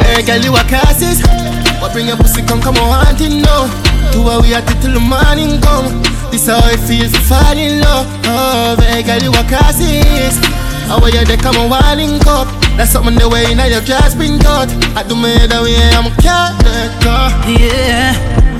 Hey, 0.00 0.20
girl, 0.24 0.40
you 0.40 0.56
a 0.56 0.64
cassis 0.64 1.20
Bring 1.92 2.06
your 2.06 2.16
pussy, 2.16 2.42
come, 2.42 2.60
come 2.62 2.76
on, 2.76 2.88
want 2.88 3.18
now 3.18 3.66
Do 4.12 4.22
what 4.22 4.42
we 4.42 4.50
have 4.50 4.64
to 4.66 4.74
till 4.80 4.94
the 4.94 5.00
morning 5.00 5.60
come 5.60 5.90
This 6.30 6.46
how 6.46 6.62
it 6.70 6.78
feels 6.86 7.10
to 7.10 7.18
fall 7.26 7.58
in 7.58 7.80
love. 7.80 8.06
Oh, 8.26 8.76
hey, 8.78 9.02
girl, 9.02 9.18
you 9.18 9.30
a 9.30 9.42
cassis 9.42 10.38
How 10.86 11.02
are 11.02 11.10
you, 11.10 11.24
they 11.24 11.36
come 11.36 11.56
on, 11.56 11.68
walling 11.68 12.20
cup 12.20 12.46
That's 12.78 12.92
something 12.92 13.18
the 13.18 13.28
way 13.28 13.54
now 13.54 13.66
your 13.66 13.80
dress 13.82 14.14
been 14.14 14.38
cut 14.38 14.70
I 14.94 15.02
do 15.02 15.16
me 15.16 15.34
the 15.50 15.58
way 15.66 15.74
I'm 15.90 16.06
a 16.06 16.14
cat, 16.22 16.54
Yeah, 17.50 18.14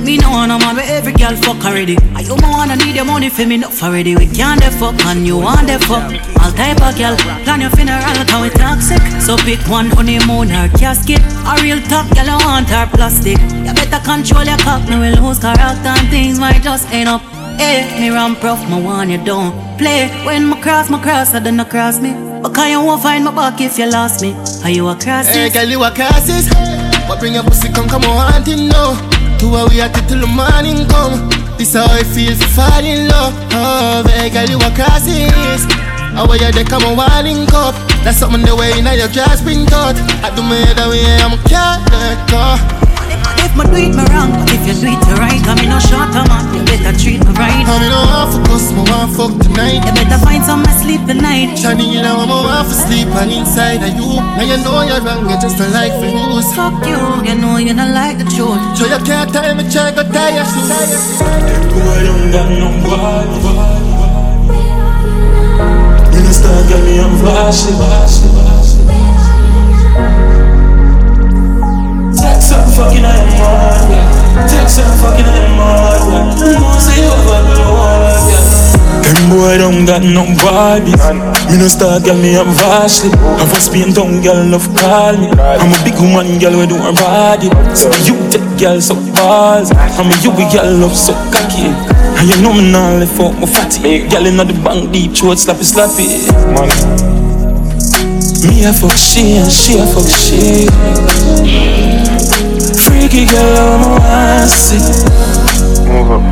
Me 0.04 0.16
no 0.16 0.30
wanna 0.30 0.56
where 0.58 0.84
every 0.96 1.12
girl 1.12 1.36
fuck 1.36 1.64
already. 1.64 1.96
I 2.14 2.20
you 2.20 2.34
wanna 2.40 2.76
need 2.76 2.96
your 2.96 3.04
money 3.04 3.28
for 3.28 3.46
me 3.46 3.56
enough 3.56 3.82
already. 3.82 4.16
We 4.16 4.26
can't 4.26 4.60
the 4.60 4.70
fuck 4.70 4.98
and 5.06 5.26
you 5.26 5.36
want 5.36 5.66
the 5.66 5.78
fuck. 5.78 6.08
All 6.42 6.52
type 6.52 6.80
of 6.80 6.96
girl, 6.96 7.16
plan 7.44 7.60
your 7.60 7.70
funeral 7.70 8.00
how 8.00 8.42
we 8.42 8.50
toxic. 8.50 9.00
So 9.20 9.36
pick 9.36 9.60
one 9.68 9.90
honeymoon 9.90 10.52
or 10.52 10.68
casket. 10.78 11.20
A 11.44 11.60
real 11.62 11.80
top 11.82 12.08
girl 12.14 12.30
I 12.30 12.36
want 12.44 12.68
her 12.70 12.86
plastic. 12.86 13.38
You 13.66 13.74
better 13.74 14.00
control 14.04 14.44
your 14.44 14.58
cock, 14.58 14.88
me 14.88 14.96
will 14.96 15.20
lose 15.22 15.38
character 15.38 15.92
and 15.92 16.08
things 16.08 16.38
might 16.38 16.62
just 16.62 16.90
end 16.92 17.08
up. 17.08 17.22
Hey, 17.58 17.84
me 18.00 18.08
ramp 18.08 18.42
rough, 18.42 18.66
my 18.70 18.80
one 18.80 19.10
you 19.10 19.22
don't 19.22 19.52
play. 19.76 20.08
When 20.24 20.46
my 20.46 20.60
cross, 20.62 20.88
my 20.88 21.00
cross, 21.02 21.34
I 21.34 21.40
don't 21.40 21.62
cross 21.68 22.00
me. 22.00 22.12
But 22.40 22.54
can 22.54 22.70
you 22.70 22.80
won't 22.80 23.02
find 23.02 23.22
my 23.24 23.34
back 23.34 23.60
if 23.60 23.78
you 23.78 23.90
lost 23.90 24.22
me? 24.22 24.34
Are 24.64 24.70
you 24.70 24.88
a 24.88 24.96
cross? 24.96 25.28
Hey, 25.28 25.50
girl, 25.50 25.68
you 25.68 25.84
a 25.84 25.90
crosses. 25.90 26.48
But 27.06 27.18
bring 27.20 27.34
your 27.34 27.42
pussy, 27.42 27.70
come, 27.70 27.88
come 27.88 28.04
on, 28.04 28.32
hunting 28.32 28.68
now. 28.68 29.19
Two 29.40 29.56
hours 29.56 29.70
we 29.70 29.80
at 29.80 29.96
till 30.06 30.20
the 30.20 30.26
morning 30.28 30.84
come. 30.92 31.16
This 31.56 31.72
how 31.72 31.88
I 31.88 32.04
feel 32.04 32.36
for 32.36 32.52
fall 32.52 32.84
in 32.84 33.08
love. 33.08 33.32
Oh, 33.56 34.04
hey, 34.06 34.28
girl, 34.28 34.44
you 34.44 34.58
a 34.60 34.68
crosses. 34.76 35.64
How 36.12 36.28
are 36.28 36.36
you, 36.36 36.52
they 36.52 36.64
come 36.64 36.84
on, 36.84 36.94
wilding 36.94 37.46
cup. 37.46 37.74
That's 38.04 38.18
something 38.18 38.42
the 38.42 38.54
way 38.54 38.82
now 38.82 38.92
your 38.92 39.08
dress 39.08 39.40
been 39.40 39.64
cut. 39.64 39.96
I 40.20 40.28
do 40.36 40.42
my 40.42 40.56
head 40.56 40.78
away, 40.84 41.00
I'm 41.24 41.38
can't 41.48 41.80
let 41.90 42.20
go. 42.28 42.79
If 43.40 43.56
me 43.56 43.64
do 43.64 43.76
it 43.80 43.92
me 43.96 44.04
wrong, 44.12 44.30
but 44.36 44.52
if 44.52 44.62
you 44.68 44.74
do 44.76 44.86
it 44.92 45.00
right, 45.18 45.40
come 45.42 45.58
in 45.64 45.72
no 45.72 45.78
short 45.80 46.12
man, 46.12 46.44
you 46.54 46.62
better 46.68 46.92
treat 46.96 47.24
me 47.24 47.32
right. 47.40 47.64
I'm 47.64 47.82
in 47.82 47.90
a 47.90 48.00
half 48.12 48.30
focus, 48.36 48.70
me 48.72 48.84
want 48.86 49.16
fuck 49.16 49.32
tonight. 49.40 49.80
You 49.80 49.92
better 49.96 50.20
find 50.20 50.44
some 50.44 50.62
sleep 50.76 51.02
tonight. 51.08 51.56
Shani, 51.56 51.88
you 51.88 52.02
know 52.04 52.20
I'm 52.20 52.30
a 52.30 52.38
want 52.46 52.68
for 52.68 52.76
sleep 52.76 53.08
and 53.08 53.32
inside 53.32 53.80
of 53.82 53.96
you. 53.96 54.20
Now 54.20 54.44
you 54.44 54.58
know 54.60 54.84
you're 54.84 55.00
wrong, 55.00 55.24
you 55.24 55.36
just 55.40 55.56
don't 55.56 55.72
like 55.72 55.92
for 55.96 56.06
lose. 56.06 56.52
Fuck 56.52 56.84
you, 56.84 57.00
you 57.26 57.34
know 57.40 57.56
you 57.56 57.72
don't 57.72 57.94
like 57.96 58.18
the 58.20 58.28
truth. 58.28 58.60
So 58.76 58.84
you 58.86 59.00
can't 59.08 59.32
tell 59.32 59.54
me 59.56 59.64
try 59.72 59.90
go 59.90 60.04
tie 60.04 60.36
your 60.36 60.44
shoes. 60.44 60.68
Them 60.68 61.64
boy 61.72 61.98
don't 62.04 62.28
got 62.30 62.48
no 62.54 62.68
vibe. 62.84 63.40
Minister 66.12 66.54
get 66.68 66.80
me 66.84 67.00
on 67.00 67.16
flashy, 67.18 67.72
Them 79.80 79.86
boy 79.86 79.86
don't 79.86 79.86
got 79.86 80.02
no 80.02 80.24
vibe. 80.36 80.92
Me 81.50 81.56
no 81.58 81.68
star 81.68 82.00
girl, 82.00 82.16
me 82.16 82.36
am 82.36 82.52
vastly. 82.52 83.10
I 83.16 83.44
was 83.52 83.68
being 83.68 83.92
down 83.92 84.20
girl, 84.20 84.44
love 84.44 84.68
call 84.76 85.16
me. 85.16 85.30
I'm 85.32 85.72
a 85.72 85.78
big 85.84 85.94
woman 85.96 86.38
girl, 86.38 86.58
we 86.58 86.66
do 86.66 86.76
her 86.76 86.92
body. 86.92 87.48
So 87.74 87.88
you 88.04 88.16
take 88.30 88.44
girl 88.58 88.80
so 88.80 88.94
balls. 89.16 89.70
I'm 89.72 90.10
a 90.10 90.16
you 90.20 90.32
girl 90.52 90.84
love 90.84 90.96
so 90.96 91.14
cocky. 91.32 91.72
And 92.20 92.28
you 92.28 92.36
know 92.42 92.52
me 92.52 92.70
now 92.70 92.98
left 92.98 93.18
out 93.20 93.32
my 93.40 93.46
fatty. 93.46 94.08
Girl 94.08 94.26
inna 94.26 94.44
the 94.44 94.52
bank 94.60 94.92
deep 94.92 95.12
throat 95.12 95.38
slappy 95.38 95.64
slappy. 95.64 96.28
Me 98.48 98.64
a 98.64 98.72
fuck 98.72 98.96
she 98.96 99.36
and 99.36 99.50
she 99.50 99.78
a 99.80 99.86
fuck 99.86 100.08
she. 100.08 100.68
Freaky 102.84 103.24
girl, 103.24 103.56
I'm 103.56 103.84
a 103.84 103.88
want 103.96 104.50
see. 104.50 104.80
Move 105.88 106.10
up. 106.10 106.22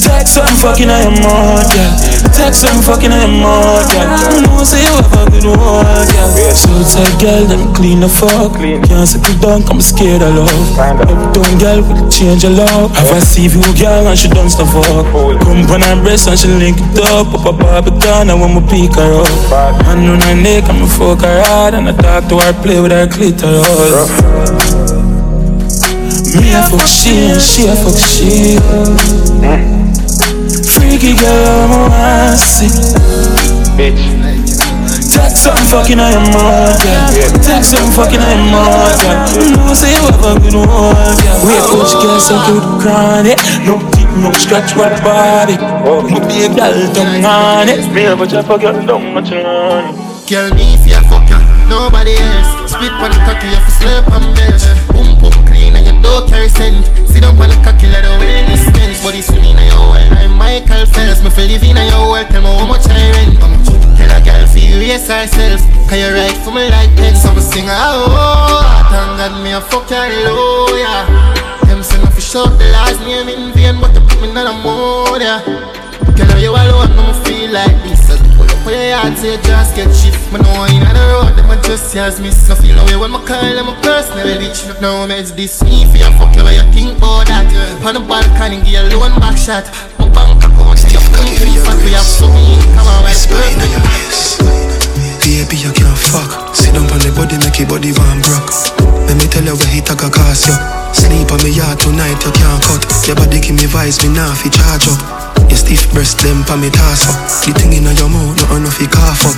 Take 0.00 0.28
some 0.28 0.56
fucking 0.60 0.90
I 0.90 1.00
am 1.00 1.24
on, 1.24 1.64
yeah. 1.76 2.09
Take 2.36 2.52
some 2.52 2.80
fucking 2.84 3.12
I 3.12 3.24
am 3.24 3.40
on, 3.40 3.84
yeah. 3.92 4.36
You 4.36 4.44
know 4.44 4.64
say 4.64 4.80
you 4.84 4.92
have 4.92 5.12
a 5.12 5.24
good 5.30 5.48
one, 5.56 6.06
yeah. 6.12 6.52
So 6.52 6.68
tight 6.84 7.16
girl, 7.20 7.44
them 7.48 7.72
clean 7.74 8.00
the 8.00 8.08
fuck. 8.08 8.56
Can't 8.60 9.08
sit 9.08 9.24
me 9.24 9.34
down, 9.40 9.64
I'm 9.68 9.80
scared 9.80 10.22
of 10.22 10.36
love. 10.36 10.78
Uptown 10.78 11.58
girl 11.58 11.80
with 11.80 12.12
change 12.12 12.44
of 12.44 12.52
love. 12.52 12.92
Have 12.92 13.16
a 13.16 13.20
you 13.40 13.60
girl 13.76 14.08
and 14.08 14.18
she 14.18 14.28
done 14.28 14.50
stuff 14.50 14.74
up. 14.76 15.06
Come 15.40 15.64
on 15.72 15.80
her 15.80 15.96
breast 16.02 16.28
and 16.28 16.38
she 16.38 16.48
link 16.48 16.76
it 16.80 17.00
up. 17.08 17.32
Up 17.32 17.46
a 17.46 17.52
Barbican, 17.52 18.30
I 18.30 18.34
want 18.34 18.54
me 18.54 18.62
pick 18.68 18.94
her 18.96 19.24
up. 19.24 19.84
Hand 19.84 20.08
on 20.08 20.20
her 20.20 20.34
neck, 20.36 20.64
I'ma 20.68 20.86
fuck 20.86 21.20
her 21.22 21.42
hard 21.44 21.74
and 21.74 21.88
I 21.88 21.92
talk 21.96 22.28
to 22.28 22.38
her, 22.38 22.52
play 22.62 22.80
with 22.80 22.92
her 22.92 23.06
clitoris. 23.08 24.10
Me 26.36 26.52
a 26.54 26.62
fuck 26.68 26.86
she 26.86 27.32
and 27.32 27.42
she 27.42 27.66
a 27.66 27.74
fuck 27.74 27.98
she. 27.98 29.89
Freaky 30.50 31.14
girl, 31.14 31.46
I'm 31.46 31.72
a 31.72 31.80
want 31.88 32.38
see. 32.38 32.70
Bitch. 33.78 34.02
Take 35.10 35.36
some 35.36 35.56
fucking 35.70 35.98
I 35.98 36.10
am 36.10 36.26
on, 36.34 36.74
yeah. 36.86 37.10
Take 37.42 37.64
some 37.64 37.90
fucking 37.92 38.18
I 38.18 38.34
am 38.34 38.54
on, 38.54 38.94
yeah. 39.02 39.30
You 39.34 39.56
know 39.56 39.74
say 39.74 39.90
you 39.90 40.02
have 40.06 40.22
a 40.22 40.38
good 40.38 40.54
one, 40.54 41.16
yeah. 41.22 41.46
Wait, 41.46 41.62
coach, 41.70 41.92
girl, 42.02 42.18
so 42.18 42.34
good 42.46 42.62
chronic. 42.82 43.38
No 43.66 43.78
deep, 43.94 44.10
no 44.18 44.30
stretch, 44.32 44.74
what 44.76 44.94
body. 45.02 45.56
Oh. 45.86 46.02
Me 46.02 46.18
be 46.26 46.46
a 46.46 46.48
girl, 46.50 46.78
tongue 46.94 47.24
on 47.24 47.68
it. 47.68 47.86
Me 47.94 48.02
have 48.02 48.20
a 48.20 48.26
chop, 48.26 48.50
a 48.50 48.58
girl, 48.58 48.86
don't 48.86 49.14
much 49.14 49.32
on 49.32 49.94
it. 49.94 50.30
Girl, 50.30 50.50
me 50.54 50.74
if 50.74 50.86
you 50.86 50.94
fuck 51.10 51.26
ya, 51.30 51.38
nobody 51.66 52.14
else. 52.14 52.70
Spit 52.70 52.90
on 52.90 53.10
the 53.10 53.18
cocky, 53.26 53.50
you 53.50 53.60
fi 53.66 53.70
slap 53.78 54.06
on 54.14 54.34
bed. 54.34 54.58
Boom, 54.94 55.18
boom, 55.18 55.29
clean 55.29 55.29
and 55.29 55.29
you 55.29 55.29
don't 56.02 56.28
carry 56.28 56.48
scent. 56.48 56.84
Sit 57.08 57.24
up 57.24 57.38
on 57.38 57.48
the 57.48 57.56
cocky, 57.64 57.86
let 57.88 58.02
the 58.02 58.12
wellness 58.20 58.64
spend. 58.66 58.92
Body 59.04 59.22
swinging 59.22 59.56
in 59.56 59.66
your 59.70 59.84
world, 59.92 60.12
I'm 60.16 60.36
Michael 60.36 60.84
Phelps. 60.86 61.22
Me 61.22 61.30
fi 61.30 61.46
live 61.46 61.62
in 61.62 61.76
your 61.76 62.10
world, 62.10 62.28
tell 62.28 62.42
me 62.42 62.50
how 62.50 62.66
much 62.66 62.88
I 62.88 63.10
rent. 63.16 63.38
Tell 63.96 64.12
a 64.12 64.18
girl 64.20 64.46
fi 64.46 64.60
erase 64.72 65.08
herself. 65.08 65.60
Can 65.88 65.98
you 65.98 66.10
write 66.14 66.38
for 66.44 66.52
me 66.52 66.68
like 66.70 66.92
me 66.96 67.10
sing 67.50 67.66
oh, 67.68 68.62
thank 68.90 69.18
God 69.18 69.42
me 69.42 69.52
a 69.52 69.60
fuck 69.60 69.90
low. 69.90 70.66
Them 71.66 71.82
say 71.82 71.98
me 71.98 72.06
fi 72.14 72.20
shout 72.20 72.58
the 72.58 72.66
last 72.70 73.00
name 73.00 73.28
in 73.28 73.52
vain, 73.52 73.80
but 73.80 73.92
they 73.92 74.00
put 74.00 74.20
me 74.22 74.30
in 74.30 74.36
a 74.36 74.52
mode, 74.62 75.22
yeah. 75.22 75.40
Girl, 76.16 76.38
you 76.38 76.50
alone, 76.50 76.94
no 76.96 77.02
me 77.08 77.14
feel 77.24 77.50
like 77.52 77.76
this. 77.82 77.99
Pull 78.62 78.72
your 78.76 78.92
yard, 78.92 79.16
say 79.16 79.40
just 79.40 79.74
get 79.74 79.88
shit. 79.94 80.12
Me 80.32 80.38
know 80.44 80.68
in 80.68 80.84
the 80.84 81.04
road, 81.08 81.32
them 81.32 81.48
a 81.48 81.56
just 81.64 81.96
as 81.96 82.20
miss. 82.20 82.48
No 82.48 82.54
feel 82.54 82.76
no 82.76 82.84
way 82.84 82.96
when 82.96 83.10
me 83.12 83.20
call 83.24 83.40
them 83.40 83.68
a 83.68 83.74
personal 83.80 84.26
bitch. 84.36 84.68
Look 84.68 84.80
now, 84.80 85.06
me 85.06 85.16
it's 85.16 85.32
this 85.32 85.62
me 85.64 85.88
for 85.88 85.96
your 85.96 86.12
fuck 86.20 86.36
you, 86.36 86.44
what 86.44 86.52
you 86.52 86.66
think 86.72 86.98
about 86.98 87.26
that? 87.26 87.48
On 87.80 87.94
the 87.96 88.00
balcony, 88.04 88.60
give 88.60 88.84
you 88.84 89.00
lone 89.00 89.16
back 89.16 89.36
shot. 89.40 89.64
My 89.96 90.08
bank 90.12 90.44
account, 90.44 90.76
stiff 90.76 91.00
cocky 91.16 91.40
for 91.40 91.48
your 91.48 91.64
We 91.80 91.96
have 91.96 92.04
so 92.04 92.28
me, 92.28 92.60
come 92.76 92.84
on, 92.84 93.00
right? 93.04 93.16
Spine 93.16 93.56
on 93.56 93.70
your 93.72 93.84
face. 93.96 94.36
Baby, 95.24 95.56
you 95.64 95.72
can't 95.72 95.96
fuck. 95.96 96.52
Sit 96.52 96.76
down 96.76 96.84
on 96.92 97.00
the 97.00 97.08
body, 97.16 97.40
make 97.40 97.56
your 97.56 97.68
body 97.68 97.96
warm 97.96 98.20
broke. 98.20 98.52
Let 99.08 99.16
me 99.16 99.24
tell 99.24 99.44
you 99.44 99.56
where 99.56 99.72
he 99.72 99.80
take 99.80 100.04
a 100.04 100.10
cost 100.12 100.52
you. 100.52 100.56
Sleep 100.92 101.32
on 101.32 101.40
me 101.40 101.56
yard 101.56 101.80
tonight, 101.80 102.20
you 102.20 102.32
can't 102.36 102.60
cut. 102.60 102.84
Your 103.08 103.16
body 103.16 103.40
give 103.40 103.56
me 103.56 103.64
vibes, 103.64 104.04
me 104.04 104.12
now 104.12 104.34
fi 104.36 104.52
charge 104.52 104.84
up. 104.92 105.29
Your 105.50 105.58
stiff 105.58 105.90
breast, 105.90 106.22
them 106.22 106.46
pa 106.46 106.54
me 106.54 106.70
toss 106.70 107.10
up. 107.10 107.18
The 107.42 107.50
thing 107.58 107.74
in 107.74 107.90
your 107.90 108.08
mouth, 108.08 108.38
not 108.38 108.54
enough 108.54 108.78
fi 108.78 108.86
cough 108.86 109.26
up. 109.26 109.34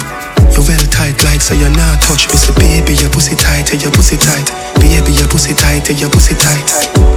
You 0.52 0.60
well 0.60 0.84
tight 0.92 1.16
like 1.24 1.40
so 1.40 1.56
you're 1.56 1.72
not 1.72 2.04
touch 2.04 2.28
me. 2.28 2.36
Say 2.36 2.52
baby 2.60 2.92
your 3.00 3.08
pussy 3.08 3.32
tight, 3.32 3.72
your 3.72 3.88
pussy 3.96 4.20
tight. 4.20 4.44
Baby 4.76 5.16
your 5.16 5.24
pussy 5.32 5.56
tight, 5.56 5.88
your 5.88 6.12
pussy 6.12 6.36
tight. 6.36 6.68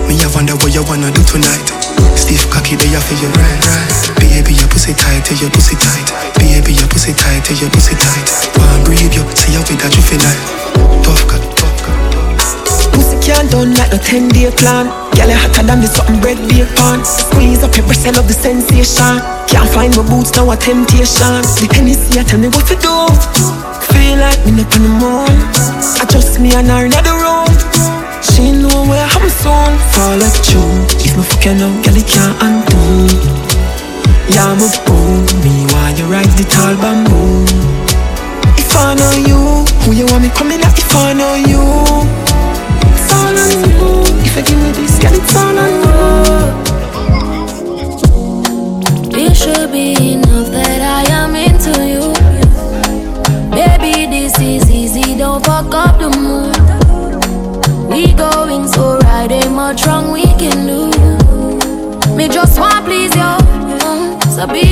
Me 0.07 0.15
I 0.23 0.31
wonder 0.31 0.55
what 0.63 0.71
you 0.71 0.79
wanna 0.87 1.11
do 1.11 1.19
tonight. 1.27 1.67
Stiff 2.15 2.47
cocky 2.47 2.79
they 2.79 2.87
for 2.95 3.19
your 3.19 3.31
right 3.35 3.59
Baby 4.15 4.55
your 4.55 4.71
pussy 4.71 4.95
tight, 4.95 5.27
your 5.43 5.51
pussy 5.51 5.75
tight. 5.75 6.07
Baby 6.39 6.71
your 6.79 6.87
pussy 6.87 7.11
tight, 7.11 7.43
your 7.59 7.69
pussy 7.75 7.99
tight. 7.99 8.27
Wanna 8.55 8.83
breathe 8.87 9.11
you, 9.11 9.27
see 9.35 9.51
you 9.51 9.59
with 9.59 9.79
that 9.83 9.91
jiffy 9.91 10.15
night 10.15 10.39
Tough 11.03 11.27
Pussy 11.27 11.44
can't 13.25 13.49
done 13.49 13.73
like 13.73 13.89
no 13.89 13.97
10 13.97 14.29
day 14.29 14.53
plan. 14.53 14.85
Girl, 15.17 15.25
you 15.25 15.33
hotter 15.33 15.65
than 15.65 15.81
the 15.81 15.89
something 15.89 16.21
bread 16.21 16.37
pan. 16.77 17.01
Squeeze 17.01 17.65
up 17.65 17.73
your 17.73 17.89
breast, 17.89 18.05
I 18.05 18.13
love 18.13 18.29
the 18.29 18.37
sensation. 18.37 19.17
Can't 19.49 19.65
find 19.73 19.89
my 19.97 20.05
boots, 20.05 20.37
now 20.37 20.45
a 20.53 20.55
temptation. 20.55 21.41
The 21.57 21.65
Hennessy, 21.73 22.21
tell 22.21 22.37
me 22.37 22.53
what 22.53 22.69
to 22.69 22.77
do. 22.77 22.93
Feel 23.89 24.21
like 24.21 24.37
me 24.45 24.61
up 24.61 24.69
on 24.77 24.81
the 24.85 24.93
moon. 25.01 25.33
I 25.97 26.05
just 26.05 26.37
me 26.37 26.53
and 26.53 26.69
her 26.69 26.85
in 26.85 26.93
the 26.93 27.15
room. 27.17 27.49
She 28.21 28.53
know 28.53 28.85
where 28.85 29.09
I'm 29.17 29.25
soon. 29.41 29.73
Fall 29.89 30.21
like 30.21 30.45
you. 30.53 30.61
If 31.01 31.17
me 31.17 31.25
fuck 31.25 31.49
you 31.49 31.57
now, 31.57 31.73
girl, 31.81 31.97
it 31.97 32.05
can't 32.05 32.37
undo. 32.45 33.09
Yeah, 34.29 34.53
I'm 34.53 34.61
a 34.61 34.69
boom. 34.85 35.25
Me 35.41 35.65
while 35.73 35.97
you 35.97 36.05
ride 36.13 36.29
the 36.37 36.45
tall 36.45 36.77
bamboo. 36.77 37.49
If 38.53 38.69
I 38.77 38.93
know 38.93 39.13
you, 39.25 39.65
who 39.81 39.97
you 39.97 40.05
want 40.13 40.21
me 40.21 40.29
coming 40.29 40.61
at? 40.61 40.77
If 40.77 40.93
I 40.93 41.17
know 41.17 41.33
you 41.33 42.24
If 44.25 44.35
you 44.37 44.43
give 44.43 44.59
me 44.61 44.71
this, 44.71 44.99
girl, 44.99 45.13
it's 45.13 45.35
all 45.35 45.57
on 45.57 45.71
you. 45.75 45.85
It 49.17 49.33
should 49.35 49.71
be 49.71 50.13
enough 50.13 50.49
that 50.51 50.81
I 50.81 51.03
am 51.11 51.35
into 51.35 51.73
you. 51.85 52.13
Baby, 53.51 54.05
this 54.07 54.37
is 54.39 54.69
easy, 54.69 55.17
don't 55.17 55.43
fuck 55.45 55.73
up 55.73 55.99
the 55.99 56.09
mood. 56.09 56.55
We 57.89 58.13
going 58.13 58.67
so 58.67 58.97
right, 58.99 59.31
ain't 59.31 59.53
much 59.53 59.85
wrong 59.85 60.11
we 60.11 60.23
can 60.23 60.67
do. 60.67 60.91
Me 62.15 62.27
just 62.27 62.59
want 62.59 62.85
please 62.85 63.15
you, 63.15 63.37
so 64.35 64.47
be 64.47 64.65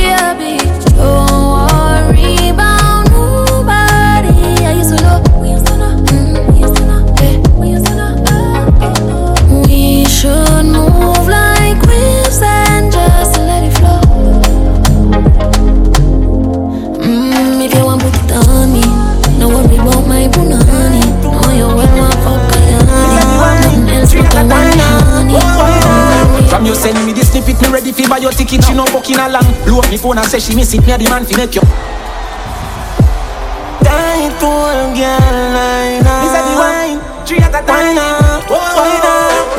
fi 27.93 28.07
buy 28.07 28.17
your 28.17 28.31
ticket, 28.31 28.63
she 28.63 28.73
no 28.73 28.85
fucking 28.85 29.17
along. 29.17 29.45
Blow 29.65 29.79
up 29.79 29.89
me 29.89 29.97
phone 29.97 30.17
and 30.17 30.27
say 30.27 30.39
she 30.39 30.55
miss 30.55 30.73
it, 30.73 30.85
me 30.85 30.91
a 30.91 30.97
the 30.97 31.09
man 31.09 31.25
fi 31.25 31.35
make 31.37 31.55
you. 31.55 31.61
Tight 33.83 34.41
one 34.41 34.93
girl, 34.95 35.53
line 35.53 36.05
up. 36.05 36.23
Me 36.23 36.27
say 36.29 36.41
the 36.43 36.53
wine, 36.57 37.25
three 37.25 37.39
at 37.39 37.55
a 37.55 37.65
time. 37.65 38.22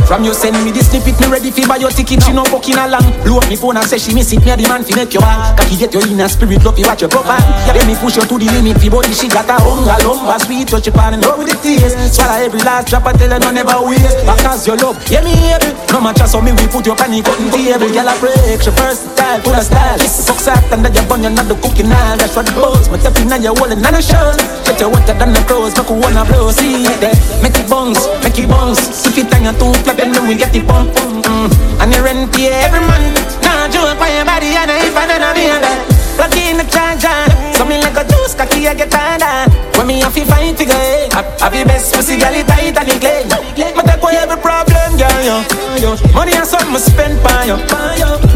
From 0.06 0.22
you 0.22 0.34
send 0.34 0.60
me 0.64 0.70
the 0.70 0.84
snippet, 0.84 1.16
me 1.18 1.26
ready 1.32 1.50
fi 1.50 1.64
buy 1.66 1.76
your 1.80 1.90
ticket. 1.90 2.22
She 2.22 2.32
no 2.32 2.44
fucking 2.44 2.76
along. 2.76 3.08
Blow 3.24 3.40
up 3.40 3.48
me 3.48 3.56
phone 3.56 3.76
and 3.76 3.88
say 3.88 3.98
she 3.98 4.12
miss 4.12 4.32
it. 4.32 4.44
Me 4.44 4.52
a 4.52 4.56
the 4.56 4.68
man 4.68 4.84
fi 4.84 4.94
make 4.94 5.14
you. 5.16 5.20
Cocky 5.20 5.76
get 5.80 5.92
your 5.96 6.04
inner 6.06 6.28
spirit, 6.28 6.62
love 6.62 6.78
you 6.78 6.86
watch 6.86 7.00
your 7.00 7.10
profile. 7.10 7.40
Let 7.72 7.86
me 7.88 7.96
push 7.96 8.20
you 8.20 8.24
to 8.28 8.36
the 8.36 8.46
limit. 8.52 8.76
Fi 8.78 8.88
body 8.92 9.12
she 9.16 9.28
got 9.28 9.48
a 9.48 9.56
hunger, 9.56 9.96
lumber 10.04 10.38
sweet, 10.44 10.68
touch 10.68 10.86
your 10.86 10.94
pan 10.94 11.16
and 11.16 11.22
love 11.24 11.40
with 11.40 11.48
the 11.48 11.56
taste. 11.58 11.96
Swallow 12.14 12.36
every 12.36 12.60
last 12.60 12.92
drop, 12.92 13.08
I 13.08 13.12
tell 13.16 13.32
her 13.32 13.40
no 13.40 13.50
never 13.50 13.80
waste. 13.80 14.20
Because 14.28 14.66
your 14.68 14.76
love, 14.76 15.00
yeah 15.08 15.24
me 15.24 15.32
able. 15.56 15.72
No 15.88 16.00
matter 16.04 16.28
so 16.28 16.44
me 16.44 16.52
we 16.52 16.68
put 16.68 16.84
your 16.84 16.96
penny 16.96 17.24
cutting 17.24 17.48
table. 17.48 17.88
Girl 17.88 18.08
I 18.08 18.14
break, 18.20 18.60
she 18.60 18.70
first 18.76 19.08
style, 19.16 19.40
full 19.40 19.56
of 19.56 19.64
style. 19.64 19.96
Soft 20.44 20.76
and 20.76 20.84
then 20.84 20.92
you 20.92 21.00
bun, 21.08 21.24
you're 21.24 21.32
not 21.32 21.48
the 21.48 21.56
cooking 21.56 21.88
now. 21.88 22.20
That's 22.20 22.36
what 22.36 22.44
the 22.44 22.52
boss. 22.52 22.92
My 22.92 23.00
tapping 23.00 23.32
and 23.32 23.40
you're 23.40 23.56
holding 23.56 23.80
on 23.80 23.96
a 23.96 24.02
show. 24.04 24.36
Get 24.68 24.76
your 24.76 24.92
wetter 24.92 25.16
than 25.16 25.32
the 25.32 25.40
crows, 25.48 25.72
make 25.72 25.88
you 25.88 25.96
wanna 25.96 26.20
blow. 26.28 26.52
See 26.52 26.84
that, 27.00 27.16
make 27.40 27.56
it 27.56 27.64
bounce, 27.64 28.04
make 28.20 28.36
it 28.36 28.44
bounce. 28.44 29.08
If 29.08 29.16
it 29.16 29.32
hang 29.32 29.48
a 29.48 29.56
two 29.56 29.72
flap, 29.80 29.96
then 29.96 30.12
we 30.28 30.36
get 30.36 30.52
it 30.52 30.68
pump. 30.68 30.92
Mm. 31.24 31.48
And 31.80 31.88
the 31.88 31.96
rent 32.04 32.28
pay 32.28 32.52
every 32.60 32.84
month. 32.84 33.24
Now 33.40 33.72
jump 33.72 33.96
on 33.96 34.12
your 34.12 34.28
body 34.28 34.52
and 34.52 34.68
if 34.68 34.92
I 34.92 35.08
don't 35.08 35.24
be 35.32 35.48
on 35.48 35.64
that. 35.64 35.80
Plug 36.20 36.36
in 36.36 36.60
the 36.60 36.68
charger. 36.68 37.24
Something 37.56 37.80
like 37.80 37.96
a 37.96 38.04
juice, 38.04 38.36
cocky, 38.36 38.68
I 38.68 38.76
get 38.76 38.92
tired. 38.92 39.48
When 39.80 39.88
me 39.88 40.04
have 40.04 40.12
to 40.12 40.28
fight 40.28 40.60
figure 40.60 40.76
eight. 40.76 41.08
Have 41.16 41.56
your 41.56 41.64
best 41.64 41.88
pussy, 41.96 42.20
girl, 42.20 42.36
it 42.36 42.44
tight 42.44 42.76
and 42.76 42.92
it 42.92 43.00
clay. 43.00 43.24
Me 43.56 43.80
take 43.80 43.96
away 43.96 44.20
every 44.20 44.36
problem, 44.44 45.00
girl, 45.00 45.24
yo. 45.24 45.96
Money 46.12 46.36
and 46.36 46.44
something 46.44 46.76
spend 46.76 47.16
by 47.24 47.48
you. 47.48 47.56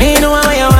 Me 0.01 0.17
know 0.25 0.33
how 0.33 0.57
you 0.57 0.78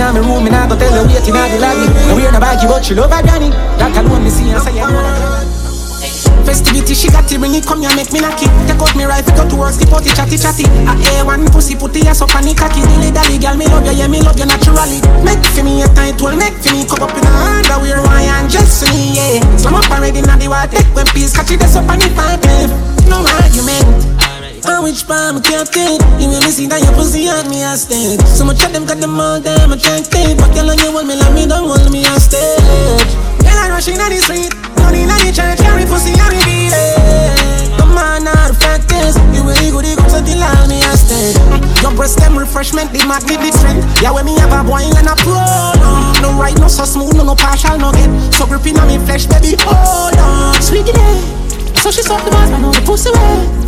you 0.00 0.06
for 0.06 0.16
in 0.16 0.24
my 0.24 0.32
room 0.32 0.46
and 0.46 0.56
I 0.56 0.68
go 0.68 0.76
tell 0.76 0.92
her 0.92 1.04
waiting 1.04 1.36
at 1.36 1.48
the 1.52 1.58
lobby. 1.60 1.86
No 2.08 2.16
wear 2.16 2.32
no 2.32 2.40
baggy 2.40 2.66
but 2.66 2.84
she 2.84 2.94
love 2.94 3.12
her 3.12 3.22
granny. 3.22 3.50
That 3.76 3.92
alone 3.96 4.24
me 4.24 4.30
see 4.30 4.48
and 4.50 4.62
say 4.62 4.80
I 4.80 4.88
know 4.88 5.02
that. 5.04 5.44
Festivity, 6.40 6.96
she 6.96 7.08
got 7.12 7.30
it, 7.30 7.38
bring 7.38 7.54
it, 7.54 7.68
come 7.68 7.84
here, 7.84 7.92
make 7.94 8.10
me 8.10 8.18
knock 8.18 8.40
it. 8.40 8.48
Take 8.64 8.80
out 8.80 8.96
me 8.96 9.04
rifle, 9.04 9.36
go 9.36 9.44
to 9.44 9.56
work, 9.60 9.76
the 9.76 9.84
chatty 10.16 10.40
chatty. 10.40 10.64
A 10.88 10.96
A1 11.20 11.52
pussy, 11.52 11.76
put 11.76 11.92
the 11.92 12.08
ass 12.08 12.24
up 12.24 12.34
on 12.34 12.42
the 12.42 12.56
cocky. 12.56 12.80
Dilly 12.80 13.12
dally, 13.12 13.36
girl, 13.36 13.54
me 13.54 13.68
love 13.68 13.84
you, 13.84 13.92
yeah, 13.92 14.08
me 14.08 14.24
love 14.24 14.40
you 14.40 14.48
naturally. 14.48 15.04
Make 15.20 15.44
for 15.52 15.62
me 15.62 15.84
a 15.84 15.88
tight 15.92 16.16
one, 16.18 16.40
make 16.40 16.56
for 16.64 16.72
me 16.72 16.88
cup 16.88 17.04
up 17.04 17.12
in 17.12 17.22
a 17.22 17.30
underwear, 17.60 18.00
why 18.00 18.24
and 18.24 18.48
just 18.48 18.82
me, 18.88 19.20
yeah. 19.20 19.44
Slam 19.60 19.76
up 19.76 19.90
already, 19.92 20.24
now 20.24 20.40
the 20.40 20.48
water, 20.48 20.80
take 20.80 20.88
one 20.96 21.06
piece, 21.12 21.36
catch 21.36 21.52
it, 21.52 21.60
that's 21.60 21.76
up 21.76 21.86
on 21.86 22.00
the 22.00 22.08
pocket. 22.16 22.72
No 23.06 23.20
argument. 23.20 24.29
On 24.68 24.84
which 24.84 25.08
palm 25.08 25.38
I 25.38 25.40
can't 25.40 25.64
take 25.72 26.04
You 26.20 26.28
will 26.28 26.44
see 26.52 26.68
that 26.68 26.84
your 26.84 26.92
pussy 26.92 27.32
on 27.32 27.48
me 27.48 27.64
a 27.64 27.72
stage 27.80 28.20
So 28.28 28.44
much 28.44 28.60
of 28.60 28.76
them 28.76 28.84
got 28.84 29.00
them 29.00 29.16
all 29.16 29.40
damn 29.40 29.72
attracted 29.72 30.36
But 30.36 30.52
girl, 30.52 30.68
you 30.76 30.92
want 30.92 31.08
me 31.08 31.16
like 31.16 31.32
me, 31.32 31.48
don't 31.48 31.64
want 31.64 31.88
me 31.88 32.04
on 32.04 32.20
stage 32.20 32.60
Girl, 33.40 33.56
I 33.56 33.72
rushing 33.72 33.96
on 33.96 34.12
the 34.12 34.20
street. 34.20 34.52
Running 34.84 35.08
on 35.08 35.16
the 35.24 35.32
church, 35.32 35.64
carry 35.64 35.88
pussy 35.88 36.12
on 36.20 36.28
me 36.36 36.44
beat 36.44 36.76
Come 37.80 37.96
on, 37.96 38.28
now 38.28 38.52
the 38.52 38.56
fact 38.58 38.92
is 39.00 39.16
You 39.32 39.48
will 39.48 39.56
go 39.72 39.80
the 39.80 39.96
guns 39.96 40.12
until 40.12 40.44
I 40.44 40.52
me 40.68 40.84
a 40.84 40.92
stage 40.92 41.40
Your 41.80 41.96
breast 41.96 42.20
them 42.20 42.36
refreshment, 42.36 42.92
they 42.92 43.00
the 43.00 43.08
magnetic 43.08 43.56
strength 43.56 43.88
Yeah, 44.04 44.12
when 44.12 44.28
me 44.28 44.36
have 44.44 44.52
a 44.52 44.60
boil 44.60 44.92
and 44.92 45.08
a 45.08 45.16
pro 45.24 45.40
No, 46.20 46.36
right, 46.36 46.56
no 46.60 46.68
so 46.68 46.84
smooth, 46.84 47.16
no, 47.16 47.24
no 47.24 47.32
partial, 47.32 47.80
no 47.80 47.96
get. 47.96 48.12
So 48.36 48.44
gripping 48.44 48.76
on 48.76 48.92
me 48.92 49.00
flesh, 49.08 49.24
baby, 49.24 49.56
hold 49.64 50.20
on. 50.20 50.60
Sweet 50.60 50.84
it, 50.84 51.00
so 51.80 51.88
she 51.88 52.04
suck 52.04 52.20
the 52.28 52.30
bars, 52.30 52.52
I 52.52 52.60
know 52.60 52.76
the 52.76 52.84
pussy 52.84 53.08
way 53.16 53.60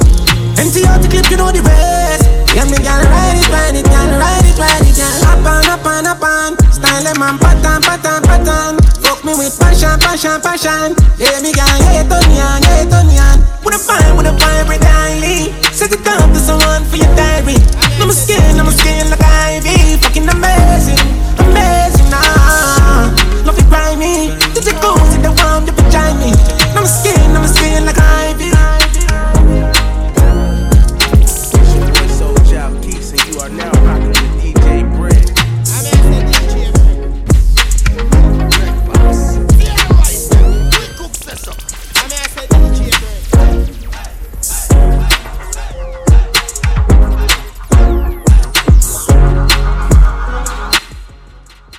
Empty 0.58 0.84
out 0.86 1.00
the 1.02 1.08
clip, 1.08 1.28
you 1.30 1.36
know 1.36 1.50
the 1.50 1.62
rest. 1.62 2.26
Yeah, 2.54 2.68
me 2.68 2.78
gal 2.80 3.00
ride 3.00 3.38
it, 3.38 3.48
ride 3.48 3.76
it, 3.76 3.86
gal 3.86 4.08
ride 4.18 4.44
it, 4.44 4.56
ride 4.58 4.84
it, 4.84 4.96
gal. 4.96 5.12
Up 5.30 5.46
on, 5.46 5.64
up 5.68 5.86
on, 5.86 6.06
up 6.06 6.22
on. 6.22 6.50
style 6.72 7.02
them 7.04 7.22
and 7.22 7.38
pattern, 7.40 7.80
pattern, 7.80 8.22
pattern. 8.22 8.74
Fuck 9.00 9.24
me 9.24 9.32
with 9.34 9.56
passion, 9.58 9.96
passion, 10.00 10.40
passion. 10.40 10.92
Yeah, 11.16 11.40
me 11.40 11.52
gal, 11.52 11.78
yeah, 11.92 12.04
Tonian, 12.04 12.60
yeah, 12.60 12.84
Tonian. 12.88 13.38
With 13.64 13.76
a 13.76 13.80
fire, 13.80 14.12
with 14.16 14.26
a 14.26 14.34
fire, 14.36 14.64
with 14.68 14.82
daily. 14.82 15.52
Set 15.72 15.92
it 15.92 16.06
up 16.06 16.28
to 16.32 16.40
someone 16.40 16.84
for 16.90 16.96
your 16.96 17.10
diary. 17.16 17.56
I'm 18.00 18.10
a 18.10 18.12
skin, 18.12 18.60
I'm 18.60 18.68
a 18.68 18.72
skin 18.72 19.08
like 19.08 19.22
Ivy, 19.22 19.96
fucking 20.02 20.28
amazing. 20.28 21.00
I'm 21.40 21.51